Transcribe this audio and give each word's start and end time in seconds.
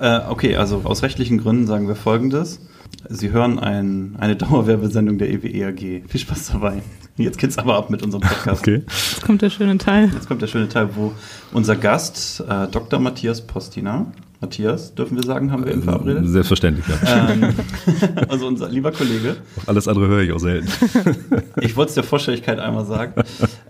Äh, 0.00 0.20
okay, 0.28 0.56
also 0.56 0.82
aus 0.84 1.02
rechtlichen 1.02 1.38
Gründen 1.38 1.66
sagen 1.66 1.88
wir 1.88 1.96
folgendes. 1.96 2.60
Sie 3.08 3.30
hören 3.30 3.58
ein, 3.58 4.16
eine 4.18 4.36
Dauerwerbesendung 4.36 5.18
der 5.18 5.30
EWE 5.30 5.68
AG. 5.68 6.08
Viel 6.08 6.20
Spaß 6.20 6.52
dabei. 6.52 6.82
Jetzt 7.16 7.38
geht's 7.38 7.56
aber 7.56 7.76
ab 7.76 7.88
mit 7.88 8.02
unserem 8.02 8.22
Podcast. 8.22 8.62
Okay. 8.62 8.82
Jetzt 8.86 9.22
kommt 9.22 9.40
der 9.40 9.48
schöne 9.48 9.78
Teil. 9.78 10.10
Jetzt 10.12 10.28
kommt 10.28 10.42
der 10.42 10.48
schöne 10.48 10.68
Teil, 10.68 10.90
wo 10.94 11.12
unser 11.52 11.74
Gast, 11.76 12.44
äh, 12.46 12.68
Dr. 12.68 12.98
Matthias 12.98 13.46
Postina, 13.46 14.12
Matthias, 14.40 14.94
dürfen 14.94 15.16
wir 15.16 15.24
sagen, 15.24 15.50
haben 15.50 15.64
wir 15.64 15.72
ihn 15.72 15.82
verabredet? 15.82 16.24
Selbstverständlich, 16.26 16.84
ja. 16.86 17.30
Ähm, 17.30 17.54
also 18.28 18.46
unser 18.46 18.68
lieber 18.68 18.92
Kollege. 18.92 19.36
Alles 19.64 19.88
andere 19.88 20.08
höre 20.08 20.20
ich 20.20 20.32
auch 20.32 20.38
selten. 20.38 20.68
Ich 21.60 21.74
wollte 21.74 21.88
es 21.88 21.94
der 21.94 22.04
Vorstelligkeit 22.04 22.58
einmal 22.58 22.84
sagen. 22.84 23.14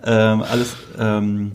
Ähm, 0.04 0.42
alles, 0.42 0.74
ähm, 0.98 1.52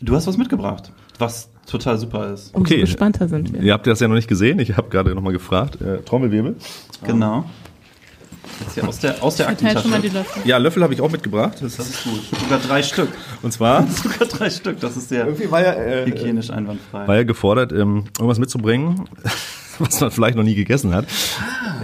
du 0.00 0.16
hast 0.16 0.26
was 0.26 0.38
mitgebracht, 0.38 0.92
was 1.18 1.50
total 1.68 1.98
super 1.98 2.32
ist. 2.32 2.54
Umso 2.54 2.60
Okay. 2.72 2.80
gespannter 2.80 3.28
sind 3.28 3.52
wir. 3.52 3.60
Ihr 3.62 3.72
habt 3.72 3.86
das 3.86 4.00
ja 4.00 4.08
noch 4.08 4.14
nicht 4.16 4.28
gesehen. 4.28 4.58
Ich 4.58 4.76
habe 4.76 4.88
gerade 4.88 5.14
nochmal 5.14 5.32
gefragt. 5.32 5.80
Äh, 5.80 5.98
Trommelwirbel. 6.02 6.56
Genau. 7.04 7.44
Jetzt 8.60 8.74
hier 8.74 8.88
aus 8.88 8.98
der, 8.98 9.22
aus 9.22 9.36
der 9.36 9.46
Verteil 9.46 9.78
schon 9.80 9.90
mal 9.90 10.00
die 10.00 10.08
Aktentasche. 10.08 10.36
Löffel. 10.38 10.48
Ja, 10.50 10.56
Löffel 10.56 10.82
habe 10.82 10.92
ich 10.92 11.00
auch 11.00 11.10
mitgebracht. 11.10 11.58
Das 11.60 11.76
Das 11.76 11.88
ist 11.90 12.02
gut. 12.04 12.20
Sogar 12.40 12.58
drei 12.58 12.82
Stück. 12.82 13.08
Und 13.42 13.52
zwar 13.52 13.86
Sogar 13.88 14.26
drei 14.26 14.50
Stück. 14.50 14.80
Das 14.80 14.96
ist 14.96 15.08
sehr 15.10 15.26
irgendwie 15.26 15.48
war 15.50 15.62
ja, 15.62 15.74
äh, 15.74 16.06
hygienisch 16.06 16.50
einwandfrei. 16.50 17.06
war 17.06 17.14
ja 17.16 17.22
gefordert, 17.22 17.70
ähm, 17.72 18.04
irgendwas 18.18 18.38
mitzubringen, 18.40 19.04
was 19.86 20.00
man 20.00 20.10
vielleicht 20.10 20.36
noch 20.36 20.44
nie 20.44 20.54
gegessen 20.54 20.94
hat. 20.94 21.06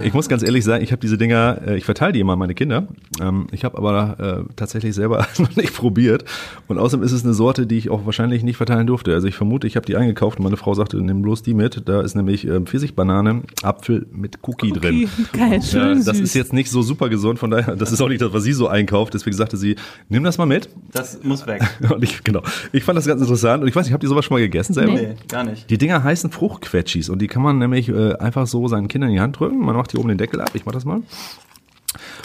Ich 0.03 0.13
muss 0.13 0.27
ganz 0.27 0.43
ehrlich 0.43 0.63
sagen, 0.63 0.83
ich 0.83 0.91
habe 0.91 0.99
diese 0.99 1.17
Dinger, 1.17 1.61
äh, 1.65 1.77
ich 1.77 1.85
verteile 1.85 2.13
die 2.13 2.19
immer 2.19 2.33
an 2.33 2.39
meine 2.39 2.53
Kinder. 2.53 2.87
Ähm, 3.21 3.47
ich 3.51 3.63
habe 3.63 3.77
aber 3.77 4.45
äh, 4.47 4.53
tatsächlich 4.55 4.93
selber 4.93 5.25
noch 5.37 5.55
nicht 5.55 5.73
probiert. 5.73 6.25
Und 6.67 6.77
außerdem 6.77 7.05
ist 7.05 7.11
es 7.11 7.23
eine 7.23 7.33
Sorte, 7.33 7.65
die 7.65 7.77
ich 7.77 7.89
auch 7.89 8.05
wahrscheinlich 8.05 8.43
nicht 8.43 8.57
verteilen 8.57 8.87
durfte. 8.87 9.13
Also 9.13 9.27
ich 9.27 9.35
vermute, 9.35 9.67
ich 9.67 9.75
habe 9.75 9.85
die 9.85 9.95
eingekauft 9.95 10.39
und 10.39 10.43
meine 10.43 10.57
Frau 10.57 10.73
sagte, 10.73 10.97
nimm 10.97 11.21
bloß 11.21 11.43
die 11.43 11.53
mit. 11.53 11.87
Da 11.87 12.01
ist 12.01 12.15
nämlich 12.15 12.45
äh, 12.47 12.59
Pfirsichbanane, 12.61 13.43
Apfel 13.63 14.05
mit 14.11 14.39
Cookie, 14.43 14.71
drin. 14.71 15.09
Geil, 15.33 15.61
schön 15.61 16.03
das 16.03 16.17
süß. 16.17 16.21
ist 16.21 16.33
jetzt 16.35 16.53
nicht 16.53 16.69
so 16.69 16.81
super 16.81 17.09
gesund, 17.09 17.39
von 17.39 17.51
daher, 17.51 17.75
das 17.75 17.91
ist 17.91 18.01
auch 18.01 18.09
nicht 18.09 18.21
das, 18.21 18.33
was 18.33 18.43
sie 18.43 18.53
so 18.53 18.67
einkauft. 18.67 19.13
Deswegen 19.13 19.35
sagte 19.35 19.57
sie, 19.57 19.75
nimm 20.09 20.23
das 20.23 20.37
mal 20.37 20.45
mit. 20.45 20.69
Das 20.91 21.23
muss 21.23 21.47
weg. 21.47 21.61
Und 21.89 22.03
ich, 22.03 22.23
genau. 22.23 22.41
Ich 22.71 22.83
fand 22.83 22.97
das 22.97 23.05
ganz 23.07 23.21
interessant. 23.21 23.63
Und 23.63 23.69
ich 23.69 23.75
weiß 23.75 23.85
nicht, 23.85 23.93
habt 23.93 24.03
ihr 24.03 24.09
sowas 24.09 24.25
schon 24.25 24.35
mal 24.35 24.41
gegessen 24.41 24.73
selber? 24.73 24.93
Nee, 24.93 25.15
gar 25.27 25.43
nicht. 25.43 25.69
Die 25.69 25.77
Dinger 25.77 26.03
heißen 26.03 26.31
Fruchtquetschis 26.31 27.09
und 27.09 27.21
die 27.21 27.27
kann 27.27 27.41
man 27.41 27.57
nämlich 27.57 27.84
äh, 27.89 28.15
einfach 28.17 28.47
so 28.47 28.67
seinen 28.67 28.87
Kindern 28.87 29.09
in 29.11 29.15
die 29.17 29.21
Hand 29.21 29.39
drücken. 29.39 29.59
Man 29.59 29.75
macht 29.75 29.91
hier 29.91 29.99
oben 29.99 30.09
den 30.09 30.17
Deckel 30.17 30.41
ab. 30.41 30.51
Ich 30.53 30.65
mach 30.65 30.73
das 30.73 30.85
mal. 30.85 30.95
Und 30.97 31.03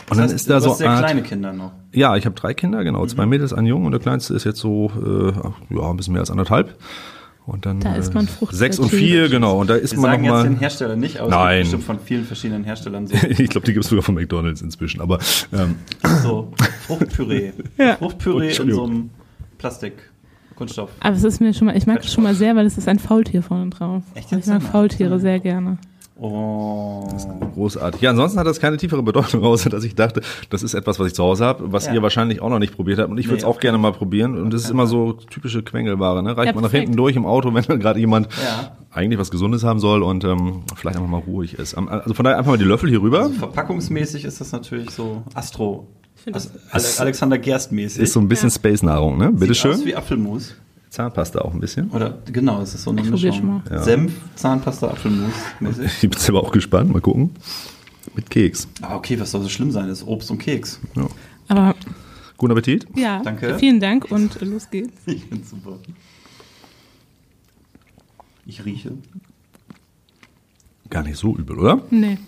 Das 0.08 0.16
dann 0.18 0.24
heißt, 0.24 0.34
ist 0.34 0.50
da 0.50 0.54
du 0.56 0.60
so 0.62 0.70
hast 0.70 0.78
sehr 0.78 0.90
Art, 0.90 1.04
kleine 1.04 1.22
Kinder 1.22 1.52
noch. 1.52 1.72
Ja, 1.92 2.16
ich 2.16 2.26
habe 2.26 2.34
drei 2.34 2.54
Kinder, 2.54 2.82
genau, 2.82 3.02
Mhm. 3.02 3.08
zwei 3.08 3.26
Mädels, 3.26 3.52
ein 3.52 3.66
Junge 3.66 3.86
und 3.86 3.92
der 3.92 4.00
kleinste 4.00 4.34
ist 4.34 4.44
jetzt 4.44 4.58
so 4.58 4.90
äh, 4.96 5.74
ja 5.74 5.90
ein 5.90 5.96
bisschen 5.96 6.12
mehr 6.12 6.20
als 6.20 6.30
anderthalb. 6.30 6.76
Und 7.46 7.66
dann 7.66 7.80
Da 7.80 7.94
isst 7.94 8.12
man 8.14 8.24
äh, 8.24 8.28
Fruchtquetschis. 8.28 8.58
sechs 8.58 8.78
und 8.78 8.90
vier, 8.90 9.28
genau. 9.28 9.58
Und 9.60 9.70
da 9.70 9.74
isst 9.74 9.94
Wir 9.94 10.00
man 10.00 10.10
sagen 10.12 10.26
noch 10.26 10.34
jetzt 10.36 10.44
den 10.44 10.52
mal. 10.54 10.60
Hersteller 10.60 10.96
nicht, 10.96 11.18
aber 11.20 11.30
Nein. 11.30 11.62
es 11.62 11.70
gibt 11.70 11.78
bestimmt 11.80 11.84
von 11.98 12.06
vielen 12.06 12.24
verschiedenen 12.24 12.64
Herstellern 12.64 13.06
so, 13.06 13.14
Ich 13.28 13.48
glaube, 13.50 13.66
die 13.66 13.72
gibt's 13.72 13.88
sogar 13.88 14.02
von 14.04 14.14
McDonald's 14.14 14.60
inzwischen. 14.62 15.00
Aber 15.00 15.18
ähm, 15.52 15.76
so 16.22 16.52
Fruchtpüree. 16.86 17.52
Ja. 17.78 17.96
Fruchtpüree 17.96 18.54
in 18.56 18.72
so 18.72 18.84
einem 18.84 19.10
Plastik. 19.58 19.94
Kunststoff. 20.60 20.90
Aber 21.00 21.16
es 21.16 21.24
ist 21.24 21.40
mir 21.40 21.54
schon 21.54 21.66
mal, 21.68 21.76
ich 21.76 21.86
mag 21.86 22.02
das 22.02 22.12
schon 22.12 22.22
mal 22.22 22.34
sehr, 22.34 22.54
weil 22.54 22.66
es 22.66 22.76
ist 22.76 22.86
ein 22.86 22.98
Faultier 22.98 23.42
vorne 23.42 23.70
drauf. 23.70 24.02
Echt 24.14 24.30
jetzt? 24.30 24.46
ich 24.46 24.52
mag 24.52 24.62
Faultiere 24.62 25.18
sehr 25.18 25.40
gerne. 25.40 25.78
Oh. 26.22 27.08
großartig. 27.54 28.02
Ja, 28.02 28.10
ansonsten 28.10 28.38
hat 28.38 28.46
das 28.46 28.60
keine 28.60 28.76
tiefere 28.76 29.02
Bedeutung, 29.02 29.42
außer 29.44 29.70
dass 29.70 29.84
ich 29.84 29.94
dachte, 29.94 30.20
das 30.50 30.62
ist 30.62 30.74
etwas, 30.74 30.98
was 30.98 31.06
ich 31.08 31.14
zu 31.14 31.22
Hause 31.24 31.46
habe, 31.46 31.72
was 31.72 31.86
Ja. 31.86 31.94
ihr 31.94 32.02
wahrscheinlich 32.02 32.42
auch 32.42 32.50
noch 32.50 32.58
nicht 32.58 32.76
probiert 32.76 32.98
habt. 32.98 33.10
Und 33.10 33.16
ich 33.16 33.26
würde 33.28 33.38
es 33.38 33.42
Nee, 33.44 33.48
auch 33.48 33.58
gerne 33.58 33.78
mal 33.78 33.92
probieren. 33.92 34.36
Und 34.36 34.52
das 34.52 34.64
ist 34.64 34.70
immer 34.70 34.86
so 34.86 35.14
typische 35.14 35.62
Quengelware. 35.62 36.22
Ne? 36.22 36.36
Reicht 36.36 36.48
Ja, 36.48 36.52
man 36.52 36.62
nach 36.64 36.70
hinten 36.72 36.94
durch 36.94 37.16
im 37.16 37.24
Auto, 37.24 37.54
wenn 37.54 37.64
dann 37.64 37.80
gerade 37.80 37.98
jemand 37.98 38.28
Ja. 38.44 38.76
eigentlich 38.90 39.18
was 39.18 39.30
Gesundes 39.30 39.64
haben 39.64 39.80
soll 39.80 40.02
und 40.02 40.22
ähm, 40.24 40.64
vielleicht 40.76 40.98
einfach 40.98 41.08
mal 41.08 41.22
ruhig 41.26 41.54
ist. 41.58 41.74
Also 41.74 42.12
von 42.12 42.24
daher 42.24 42.36
einfach 42.38 42.50
mal 42.52 42.58
die 42.58 42.64
Löffel 42.64 42.90
hier 42.90 43.00
rüber. 43.00 43.20
Also 43.20 43.32
verpackungsmäßig 43.38 44.26
ist 44.26 44.42
das 44.42 44.52
natürlich 44.52 44.90
so 44.90 45.22
Astro. 45.32 45.86
Das- 46.26 46.50
Ale 46.70 46.84
Alexander 46.98 47.38
Gerst 47.38 47.72
mäßig. 47.72 48.02
Ist 48.02 48.12
so 48.12 48.20
ein 48.20 48.28
bisschen 48.28 48.50
Space-Nahrung, 48.50 49.18
ne? 49.18 49.26
Sieht 49.26 49.34
aus 49.34 49.40
Bitteschön. 49.40 49.84
wie 49.84 49.94
Apfelmus. 49.96 50.54
Zahnpasta 50.90 51.40
auch 51.40 51.54
ein 51.54 51.60
bisschen. 51.60 51.88
Oder 51.90 52.18
genau, 52.32 52.60
es 52.62 52.74
ist 52.74 52.82
so 52.82 52.90
eine 52.90 53.02
Ich 53.02 53.10
Mischung. 53.10 53.46
mal. 53.46 53.62
Ja. 53.70 53.82
Senf, 53.82 54.12
Zahnpasta, 54.34 54.88
Apfelmus 54.88 55.32
mäßig. 55.60 55.86
Ich 55.86 56.00
bin 56.00 56.10
jetzt 56.12 56.28
aber 56.28 56.40
auch 56.42 56.50
gespannt. 56.52 56.92
Mal 56.92 57.00
gucken. 57.00 57.30
Mit 58.16 58.28
Keks. 58.28 58.66
Aber 58.82 58.96
okay, 58.96 59.18
was 59.20 59.30
soll 59.30 59.42
so 59.42 59.48
schlimm 59.48 59.70
sein? 59.70 59.86
Das 59.88 60.00
ist 60.00 60.06
Obst 60.08 60.30
und 60.32 60.38
Keks. 60.38 60.80
Ja. 60.96 61.06
Aber 61.48 61.74
Guten 62.36 62.52
Appetit. 62.52 62.86
ja, 62.96 63.22
Danke. 63.22 63.56
vielen 63.58 63.78
Dank 63.78 64.10
und 64.10 64.40
los 64.40 64.68
geht's. 64.70 64.90
Ich 65.06 65.24
find's 65.26 65.50
super. 65.50 65.78
Ich 68.46 68.64
rieche. 68.64 68.92
Gar 70.88 71.04
nicht 71.04 71.18
so 71.18 71.36
übel, 71.36 71.56
oder? 71.58 71.82
Nee. 71.90 72.18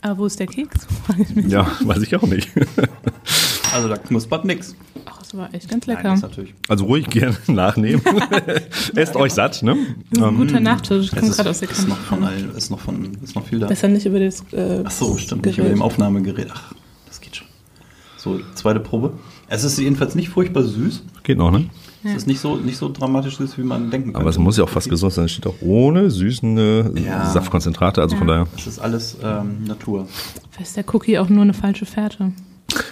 Aber 0.00 0.18
wo 0.18 0.26
ist 0.26 0.38
der 0.38 0.46
Keks? 0.46 0.86
Ich. 1.36 1.46
Ja, 1.50 1.66
weiß 1.80 2.02
ich 2.02 2.14
auch 2.16 2.22
nicht. 2.26 2.48
Also 3.70 3.86
da 3.90 3.98
knuspert 3.98 4.46
nix. 4.46 4.74
Ach, 5.04 5.18
das 5.18 5.36
war 5.36 5.52
echt 5.52 5.68
ganz 5.68 5.86
Nein, 5.86 5.96
lecker. 5.98 6.16
natürlich. 6.16 6.54
Also 6.68 6.86
ruhig 6.86 7.06
gerne 7.10 7.36
nachnehmen. 7.48 8.00
Esst 8.94 9.14
euch 9.14 9.34
satt, 9.34 9.62
ne? 9.62 9.76
Ein 10.18 10.36
guter 10.38 10.58
Nachtisch. 10.58 11.08
Es 11.08 11.10
Kommt 11.10 11.24
ist, 11.24 11.36
gerade 11.36 11.50
aus 11.50 11.60
der 11.60 11.70
ist 11.70 11.86
noch 11.86 11.98
von 11.98 12.22
ist 12.56 12.70
noch 12.70 12.80
von, 12.80 13.14
ist 13.22 13.34
noch 13.34 13.44
viel 13.46 13.58
da. 13.58 13.66
Besser 13.66 13.88
nicht 13.88 14.06
über 14.06 14.20
das. 14.20 14.42
Äh, 14.54 14.84
Ach 14.86 14.90
so, 14.90 15.18
stimmt, 15.18 15.44
nicht 15.44 15.56
Gerät. 15.56 15.70
über 15.70 15.76
dem 15.78 15.82
Aufnahmegerät. 15.82 16.48
Ach, 16.50 16.72
das 17.06 17.20
geht 17.20 17.36
schon. 17.36 17.46
So, 18.16 18.40
zweite 18.54 18.80
Probe. 18.80 19.12
Es 19.48 19.64
ist 19.64 19.78
jedenfalls 19.78 20.14
nicht 20.14 20.30
furchtbar 20.30 20.62
süß. 20.62 21.02
Geht 21.22 21.36
noch, 21.36 21.50
ne? 21.50 21.68
Es 22.04 22.14
ist 22.14 22.26
nicht 22.26 22.38
so, 22.40 22.56
nicht 22.56 22.76
so 22.76 22.88
dramatisch 22.92 23.36
süß, 23.38 23.58
wie 23.58 23.62
man 23.62 23.90
denken 23.90 24.08
könnte. 24.08 24.20
Aber 24.20 24.30
es 24.30 24.38
muss 24.38 24.56
ja 24.56 24.64
auch 24.64 24.68
fast 24.68 24.88
gesund 24.88 25.12
sein. 25.12 25.24
Es 25.24 25.32
steht 25.32 25.46
auch 25.46 25.60
ohne 25.60 26.10
süßende 26.10 26.92
Ja. 27.04 27.28
Saftkonzentrate. 27.30 28.00
Also 28.00 28.16
von 28.16 28.26
daher. 28.28 28.46
Es 28.56 28.66
ist 28.68 28.78
alles 28.78 29.16
ähm, 29.22 29.64
Natur. 29.64 30.06
Vielleicht 30.50 30.68
ist 30.68 30.76
der 30.76 30.94
Cookie 30.94 31.18
auch 31.18 31.28
nur 31.28 31.42
eine 31.42 31.54
falsche 31.54 31.86
Fährte. 31.86 32.32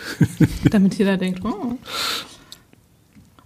Damit 0.71 0.97
jeder 0.99 1.17
denkt, 1.17 1.41
oh. 1.45 1.79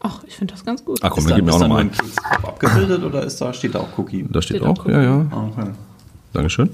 Ach, 0.03 0.25
ich 0.27 0.35
finde 0.35 0.55
das 0.55 0.65
ganz 0.65 0.83
gut. 0.83 0.99
Ach 1.03 1.11
komm, 1.11 1.19
ist 1.19 1.25
dann 1.31 1.31
da, 1.31 1.37
gib 1.37 1.45
mir 1.45 1.51
ist 1.51 1.57
auch 1.57 1.61
da 1.61 1.69
noch 1.69 1.77
nur 1.77 1.77
mal 1.77 1.81
ein 1.85 1.91
einen. 1.91 1.99
Keks 1.99 2.17
drauf 2.17 2.49
abgebildet 2.49 3.05
oder 3.05 3.23
ist 3.25 3.39
da, 3.41 3.53
steht 3.53 3.75
da 3.75 3.81
auch 3.81 3.99
Cookie? 3.99 4.27
Da 4.31 4.41
steht 4.41 4.59
Steht 4.59 4.67
auch 4.67 4.87
ja, 4.87 5.03
ja. 5.03 5.19
Okay. 5.57 5.71
Dankeschön. 6.33 6.71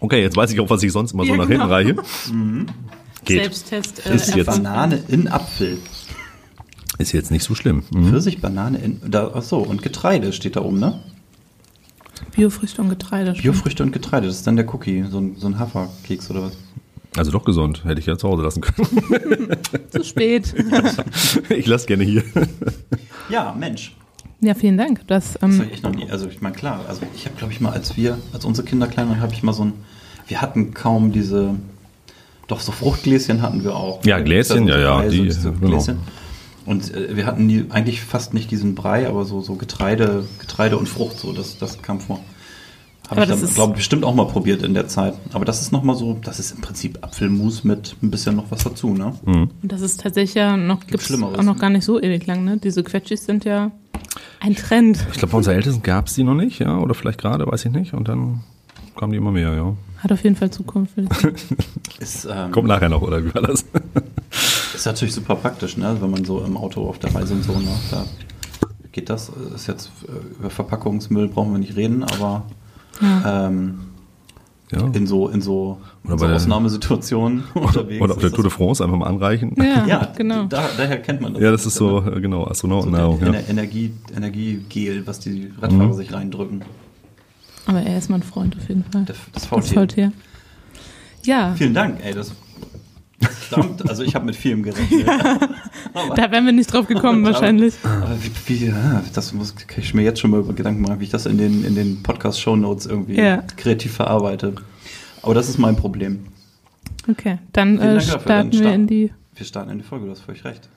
Okay, 0.00 0.22
jetzt 0.22 0.36
weiß 0.36 0.50
ich 0.52 0.60
auch, 0.60 0.68
was 0.68 0.82
ich 0.82 0.92
sonst 0.92 1.12
immer 1.12 1.24
so 1.24 1.30
Ja, 1.32 1.36
nach 1.38 1.46
genau. 1.48 1.66
hinten 1.68 1.72
reiche. 1.72 1.96
Geht. 3.30 3.42
Selbsttest. 3.42 4.06
Äh, 4.06 4.14
Ist 4.14 4.34
jetzt-. 4.34 4.46
Banane 4.46 5.02
in 5.08 5.28
Apfel. 5.28 5.78
Ist 6.98 7.12
jetzt 7.12 7.30
nicht 7.30 7.44
so 7.44 7.54
schlimm. 7.54 7.82
Mhm. 7.92 8.10
Pfirsich, 8.10 8.40
Banane 8.40 8.78
in. 8.78 9.00
Da, 9.10 9.30
ach 9.34 9.42
so, 9.42 9.58
und 9.58 9.82
Getreide 9.82 10.32
steht 10.32 10.56
da 10.56 10.62
oben, 10.62 10.78
ne? 10.78 11.00
Biofrüchte 12.36 12.82
und 12.82 12.90
Getreide. 12.90 13.32
Biofrüchte 13.32 13.82
und 13.82 13.92
Getreide, 13.92 14.26
das 14.26 14.36
ist 14.36 14.46
dann 14.46 14.56
der 14.56 14.72
Cookie, 14.74 15.04
so 15.10 15.18
ein, 15.18 15.36
so 15.36 15.46
ein 15.46 15.58
Haferkeks 15.58 16.30
oder 16.30 16.42
was? 16.42 16.52
Also 17.16 17.32
doch 17.32 17.44
gesund. 17.44 17.84
Hätte 17.84 18.00
ich 18.00 18.06
ja 18.06 18.16
zu 18.16 18.28
Hause 18.28 18.42
lassen 18.42 18.60
können. 18.60 19.48
Zu 19.90 20.04
spät. 20.04 20.54
ich 21.48 21.66
lasse 21.66 21.86
gerne 21.86 22.04
hier. 22.04 22.22
Ja, 23.28 23.52
Mensch. 23.58 23.96
ja, 24.40 24.54
vielen 24.54 24.76
Dank. 24.78 25.06
Das, 25.08 25.32
Das 25.32 25.42
ähm, 25.42 25.54
habe 25.54 25.64
ich 25.66 25.72
echt 25.72 25.82
noch 25.82 25.94
nie. 25.94 26.08
Also 26.08 26.28
ich 26.28 26.40
meine, 26.40 26.54
klar, 26.54 26.84
also 26.86 27.02
ich 27.16 27.24
habe, 27.24 27.36
glaube 27.36 27.52
ich, 27.52 27.60
mal, 27.60 27.72
als 27.72 27.96
wir, 27.96 28.18
als 28.32 28.44
unsere 28.44 28.66
Kinder 28.66 28.86
klein 28.86 29.08
waren, 29.08 29.20
habe 29.20 29.32
ich 29.32 29.42
mal 29.42 29.52
so 29.52 29.64
ein, 29.64 29.72
wir 30.28 30.40
hatten 30.40 30.72
kaum 30.72 31.10
diese, 31.10 31.56
doch 32.50 32.60
so 32.60 32.72
Fruchtgläschen 32.72 33.42
hatten 33.42 33.64
wir 33.64 33.74
auch. 33.76 34.04
Ja, 34.04 34.20
Gläschen, 34.20 34.66
So 34.66 34.72
ja, 34.72 34.78
ja, 35.02 35.08
die, 35.08 35.28
genau. 35.60 35.84
Und 36.66 36.94
äh, 36.94 37.16
wir 37.16 37.26
hatten 37.26 37.46
nie, 37.46 37.64
eigentlich 37.70 38.00
fast 38.02 38.34
nicht 38.34 38.50
diesen 38.50 38.74
Brei, 38.74 39.08
aber 39.08 39.24
so, 39.24 39.40
so 39.40 39.54
Getreide, 39.54 40.24
Getreide 40.38 40.76
und 40.78 40.88
Frucht, 40.88 41.18
so, 41.18 41.32
das, 41.32 41.58
das 41.58 41.80
kam 41.82 42.00
vor. 42.00 42.20
Habe 43.08 43.22
Aber 43.22 43.22
ich 43.22 43.28
das 43.30 43.40
dann, 43.40 43.48
ist- 43.48 43.54
glaube 43.56 43.72
ich, 43.72 43.76
bestimmt 43.78 44.04
auch 44.04 44.14
mal 44.14 44.26
probiert 44.26 44.62
in 44.62 44.74
der 44.74 44.86
Zeit. 44.86 45.14
Aber 45.32 45.44
das 45.44 45.60
ist 45.62 45.72
nochmal 45.72 45.96
so, 45.96 46.18
das 46.22 46.38
ist 46.38 46.52
im 46.52 46.60
Prinzip 46.60 46.98
Apfelmus 47.02 47.64
mit 47.64 47.96
ein 48.02 48.10
bisschen 48.10 48.36
noch 48.36 48.50
was 48.50 48.62
dazu, 48.62 48.94
ne? 48.94 49.14
Mhm. 49.24 49.50
das 49.62 49.80
ist 49.80 50.00
tatsächlich 50.00 50.34
ja 50.34 50.56
noch, 50.56 50.86
gibt's 50.86 51.06
Schlimmeres, 51.06 51.38
auch 51.38 51.42
noch 51.42 51.58
gar 51.58 51.70
nicht 51.70 51.84
so 51.84 52.00
ewig 52.00 52.24
lang, 52.26 52.44
ne? 52.44 52.58
Diese 52.58 52.84
Quetschis 52.84 53.24
sind 53.24 53.44
ja 53.44 53.72
ein 54.38 54.54
Trend. 54.54 55.04
Ich 55.10 55.18
glaube, 55.18 55.32
bei 55.32 55.38
unseren 55.38 55.54
Ältesten 55.56 55.82
gab 55.82 56.06
es 56.06 56.14
die 56.14 56.22
noch 56.22 56.34
nicht, 56.34 56.60
ja, 56.60 56.78
oder 56.78 56.94
vielleicht 56.94 57.18
gerade, 57.18 57.46
weiß 57.46 57.64
ich 57.64 57.72
nicht. 57.72 57.94
Und 57.94 58.06
dann 58.08 58.40
kamen 58.96 59.10
die 59.12 59.18
immer 59.18 59.32
mehr, 59.32 59.54
ja. 59.54 59.74
Hat 60.00 60.12
auf 60.12 60.22
jeden 60.24 60.36
Fall 60.36 60.50
Zukunft. 60.50 60.94
Ist, 61.98 62.26
ähm, 62.30 62.50
Kommt 62.52 62.68
nachher 62.68 62.88
noch, 62.88 63.02
oder 63.02 63.22
wie 63.24 63.34
war 63.34 63.42
das? 63.42 63.64
Ist 64.74 64.86
natürlich 64.86 65.14
super 65.14 65.34
praktisch, 65.34 65.76
ne? 65.76 65.96
wenn 66.00 66.10
man 66.10 66.24
so 66.24 66.40
im 66.42 66.56
Auto 66.56 66.88
auf 66.88 66.98
der 66.98 67.14
Reise 67.14 67.34
und 67.34 67.44
so, 67.44 67.52
ne? 67.52 67.68
da 67.90 68.04
geht 68.92 69.10
das. 69.10 69.30
Ist 69.54 69.66
jetzt 69.66 69.90
äh, 70.08 70.38
über 70.40 70.50
Verpackungsmüll 70.50 71.28
brauchen 71.28 71.52
wir 71.52 71.58
nicht 71.58 71.76
reden, 71.76 72.02
aber 72.02 72.44
ähm, 73.02 73.80
Ja. 74.72 74.86
in 74.92 75.06
so, 75.06 75.28
in 75.28 75.42
so, 75.42 75.78
Oder 76.04 76.12
in 76.14 76.18
so 76.18 76.26
Ausnahmesituationen 76.26 77.44
unterwegs. 77.54 78.00
Oder 78.02 78.14
auf 78.14 78.20
der 78.20 78.32
Tour 78.32 78.44
de 78.44 78.50
France 78.50 78.82
einfach 78.82 78.96
mal 78.96 79.06
anreichen. 79.06 79.54
Ja, 79.58 79.86
Ja, 79.86 80.12
genau. 80.16 80.44
Da, 80.44 80.62
daher 80.76 80.98
kennt 81.02 81.20
man 81.20 81.34
das. 81.34 81.42
Ja, 81.42 81.50
das 81.50 81.66
ist 81.66 81.74
so, 81.74 82.00
ne? 82.00 82.16
äh, 82.16 82.20
genau, 82.20 82.44
so 82.44 82.50
Astronautennahrung. 82.50 83.18
der 83.20 83.28
ja. 83.32 83.38
Ener 83.40 83.48
Energie, 83.50 83.92
Energiegel, 84.16 85.06
was 85.06 85.20
die 85.20 85.50
Radfahrer 85.60 85.88
Mhm. 85.88 85.92
sich 85.94 86.12
reindrücken. 86.12 86.62
Aber 87.70 87.82
er 87.82 87.96
ist 87.98 88.10
mein 88.10 88.22
Freund 88.24 88.56
auf 88.56 88.68
jeden 88.68 88.84
Fall. 88.84 89.04
Das 89.04 89.16
Das. 89.32 89.46
Faultier. 89.46 90.12
Ja, 91.24 91.54
Vielen 91.56 91.72
Dank, 91.74 92.00
ey, 92.04 92.12
das, 92.12 92.32
stammt, 93.46 93.88
also 93.88 94.02
ich 94.02 94.14
habe 94.16 94.24
mit 94.26 94.34
vielem 94.34 94.62
gerechnet. 94.64 95.06
da 95.06 96.30
wären 96.32 96.46
wir 96.46 96.52
nicht 96.52 96.72
drauf 96.72 96.86
gekommen 96.88 97.24
wahrscheinlich. 97.26 97.74
Aber 97.84 98.16
wie, 98.20 98.30
wie, 98.60 98.66
ja, 98.66 99.04
das 99.12 99.32
muss 99.32 99.54
kann 99.54 99.78
ich 99.78 99.94
mir 99.94 100.02
jetzt 100.02 100.18
schon 100.18 100.30
mal 100.32 100.40
über 100.40 100.52
Gedanken 100.52 100.80
machen, 100.82 100.98
wie 100.98 101.04
ich 101.04 101.10
das 101.10 101.26
in 101.26 101.38
den, 101.38 101.62
in 101.64 101.76
den 101.76 102.02
Podcast-Show-Notes 102.02 102.86
irgendwie 102.86 103.16
Ja. 103.20 103.42
kreativ 103.56 103.92
verarbeite. 103.92 104.54
Aber 105.22 105.34
das 105.34 105.48
ist 105.48 105.58
mein 105.58 105.76
Problem. 105.76 106.26
Okay, 107.08 107.38
dann 107.52 107.78
äh, 107.78 108.00
starten 108.00 108.26
Dann 108.28 108.52
wir 108.52 108.72
in 108.74 108.86
die. 108.88 109.12
Wir 109.36 109.46
starten 109.46 109.70
in 109.70 109.78
die 109.78 109.84
Folge, 109.84 110.06
du 110.06 110.10
hast 110.10 110.20
völlig 110.22 110.44
recht. 110.44 110.68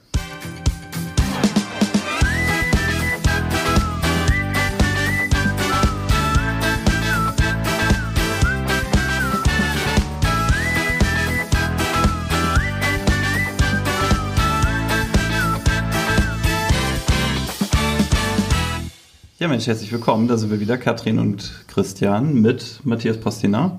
Ja, 19.43 19.49
Mensch, 19.49 19.67
herzlich 19.67 19.91
willkommen. 19.91 20.29
Da 20.29 20.37
sind 20.37 20.51
wir 20.51 20.61
wieder, 20.61 20.77
Katrin 20.77 21.19
und 21.19 21.65
Christian 21.67 22.41
mit 22.41 22.79
Matthias 22.85 23.17
Pastina. 23.17 23.77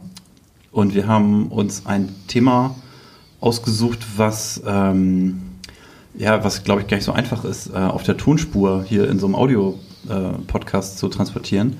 Und 0.70 0.94
wir 0.94 1.06
haben 1.06 1.46
uns 1.46 1.86
ein 1.86 2.14
Thema 2.28 2.74
ausgesucht, 3.40 4.00
was, 4.18 4.62
ähm, 4.66 5.40
ja, 6.18 6.44
was 6.44 6.64
glaube 6.64 6.82
ich 6.82 6.86
gar 6.86 6.98
nicht 6.98 7.06
so 7.06 7.12
einfach 7.12 7.46
ist, 7.46 7.70
äh, 7.70 7.78
auf 7.78 8.02
der 8.02 8.18
Tonspur 8.18 8.84
hier 8.86 9.08
in 9.08 9.18
so 9.18 9.24
einem 9.24 9.36
Audio-Podcast 9.36 10.98
zu 10.98 11.08
transportieren, 11.08 11.78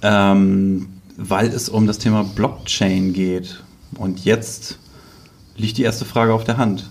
ähm, 0.00 0.88
weil 1.18 1.48
es 1.48 1.68
um 1.68 1.86
das 1.86 1.98
Thema 1.98 2.24
Blockchain 2.24 3.12
geht. 3.12 3.62
Und 3.98 4.24
jetzt 4.24 4.78
liegt 5.58 5.76
die 5.76 5.82
erste 5.82 6.06
Frage 6.06 6.32
auf 6.32 6.44
der 6.44 6.56
Hand. 6.56 6.88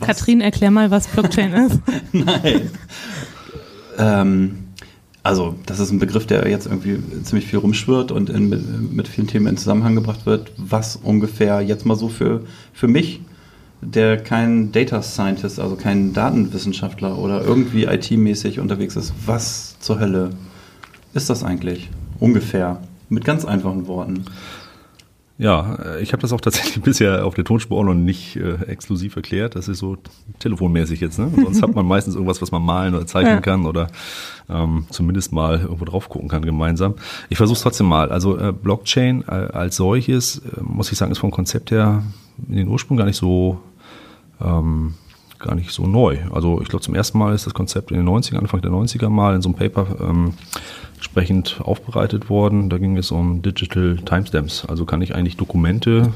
Was? 0.00 0.08
Katrin, 0.08 0.40
erklär 0.40 0.72
mal, 0.72 0.90
was 0.90 1.06
Blockchain 1.06 1.52
ist. 1.68 1.80
Nein. 2.12 2.70
ähm, 3.96 4.64
also, 5.28 5.54
das 5.66 5.78
ist 5.78 5.90
ein 5.90 5.98
Begriff, 5.98 6.24
der 6.24 6.48
jetzt 6.48 6.64
irgendwie 6.64 6.98
ziemlich 7.22 7.46
viel 7.46 7.58
rumschwirrt 7.58 8.12
und 8.12 8.30
in, 8.30 8.96
mit, 8.96 9.08
vielen 9.08 9.26
Themen 9.26 9.46
in 9.46 9.58
Zusammenhang 9.58 9.94
gebracht 9.94 10.24
wird, 10.24 10.52
was 10.56 10.96
ungefähr 10.96 11.60
jetzt 11.60 11.84
mal 11.84 11.96
so 11.96 12.08
für, 12.08 12.44
für 12.72 12.88
mich, 12.88 13.20
der 13.82 14.16
kein 14.16 14.72
Data 14.72 15.02
Scientist, 15.02 15.60
also 15.60 15.76
kein 15.76 16.14
Datenwissenschaftler 16.14 17.18
oder 17.18 17.42
irgendwie 17.42 17.84
IT-mäßig 17.84 18.58
unterwegs 18.58 18.96
ist, 18.96 19.12
was 19.26 19.78
zur 19.80 20.00
Hölle 20.00 20.30
ist 21.12 21.28
das 21.28 21.44
eigentlich? 21.44 21.90
Ungefähr. 22.18 22.80
Mit 23.10 23.26
ganz 23.26 23.44
einfachen 23.44 23.86
Worten. 23.86 24.24
Ja, 25.38 25.76
äh, 25.76 26.02
ich 26.02 26.12
habe 26.12 26.20
das 26.20 26.32
auch 26.32 26.40
tatsächlich 26.40 26.82
bisher 26.82 27.24
auf 27.24 27.34
der 27.34 27.44
Tonspur 27.44 27.78
auch 27.78 27.84
noch 27.84 27.94
nicht 27.94 28.36
äh, 28.36 28.54
exklusiv 28.66 29.14
erklärt. 29.16 29.54
Das 29.54 29.68
ist 29.68 29.78
so 29.78 29.96
telefonmäßig 30.40 31.00
jetzt. 31.00 31.18
Ne? 31.18 31.30
Sonst 31.44 31.62
hat 31.62 31.74
man 31.74 31.86
meistens 31.86 32.14
irgendwas, 32.16 32.42
was 32.42 32.50
man 32.50 32.62
malen 32.62 32.94
oder 32.94 33.06
zeichnen 33.06 33.34
Ja. 33.36 33.40
kann 33.40 33.64
oder 33.64 33.86
ähm, 34.50 34.86
zumindest 34.90 35.32
mal 35.32 35.60
irgendwo 35.60 35.84
drauf 35.84 36.08
gucken 36.08 36.28
kann 36.28 36.44
gemeinsam. 36.44 36.94
Ich 37.28 37.36
versuche 37.36 37.56
es 37.56 37.62
trotzdem 37.62 37.86
mal. 37.86 38.10
Also 38.10 38.36
äh, 38.38 38.52
Blockchain 38.52 39.22
äh, 39.28 39.30
als 39.30 39.76
solches, 39.76 40.38
äh, 40.38 40.60
muss 40.60 40.90
ich 40.90 40.98
sagen, 40.98 41.12
ist 41.12 41.18
vom 41.18 41.30
Konzept 41.30 41.70
her 41.70 42.02
in 42.48 42.56
den 42.56 42.68
Ursprung 42.68 42.96
gar 42.96 43.06
nicht 43.06 43.16
so 43.16 43.60
ähm, 44.40 44.94
gar 45.38 45.54
nicht 45.54 45.70
so 45.70 45.86
neu. 45.86 46.18
Also 46.32 46.60
ich 46.62 46.68
glaube, 46.68 46.84
zum 46.84 46.96
ersten 46.96 47.16
Mal 47.18 47.32
ist 47.34 47.46
das 47.46 47.54
Konzept 47.54 47.92
in 47.92 47.96
den 47.96 48.08
90ern, 48.08 48.38
Anfang 48.38 48.60
der 48.60 48.72
90er 48.72 49.08
mal 49.08 49.36
in 49.36 49.42
so 49.42 49.48
einem 49.48 49.56
Paper 49.56 49.86
ähm, 50.00 50.34
entsprechend 50.98 51.60
aufbereitet 51.62 52.28
worden. 52.28 52.68
Da 52.68 52.78
ging 52.78 52.96
es 52.96 53.12
um 53.12 53.40
Digital 53.40 53.98
Timestamps. 54.04 54.64
Also 54.66 54.84
kann 54.84 55.00
ich 55.00 55.14
eigentlich 55.14 55.36
Dokumente, 55.36 56.12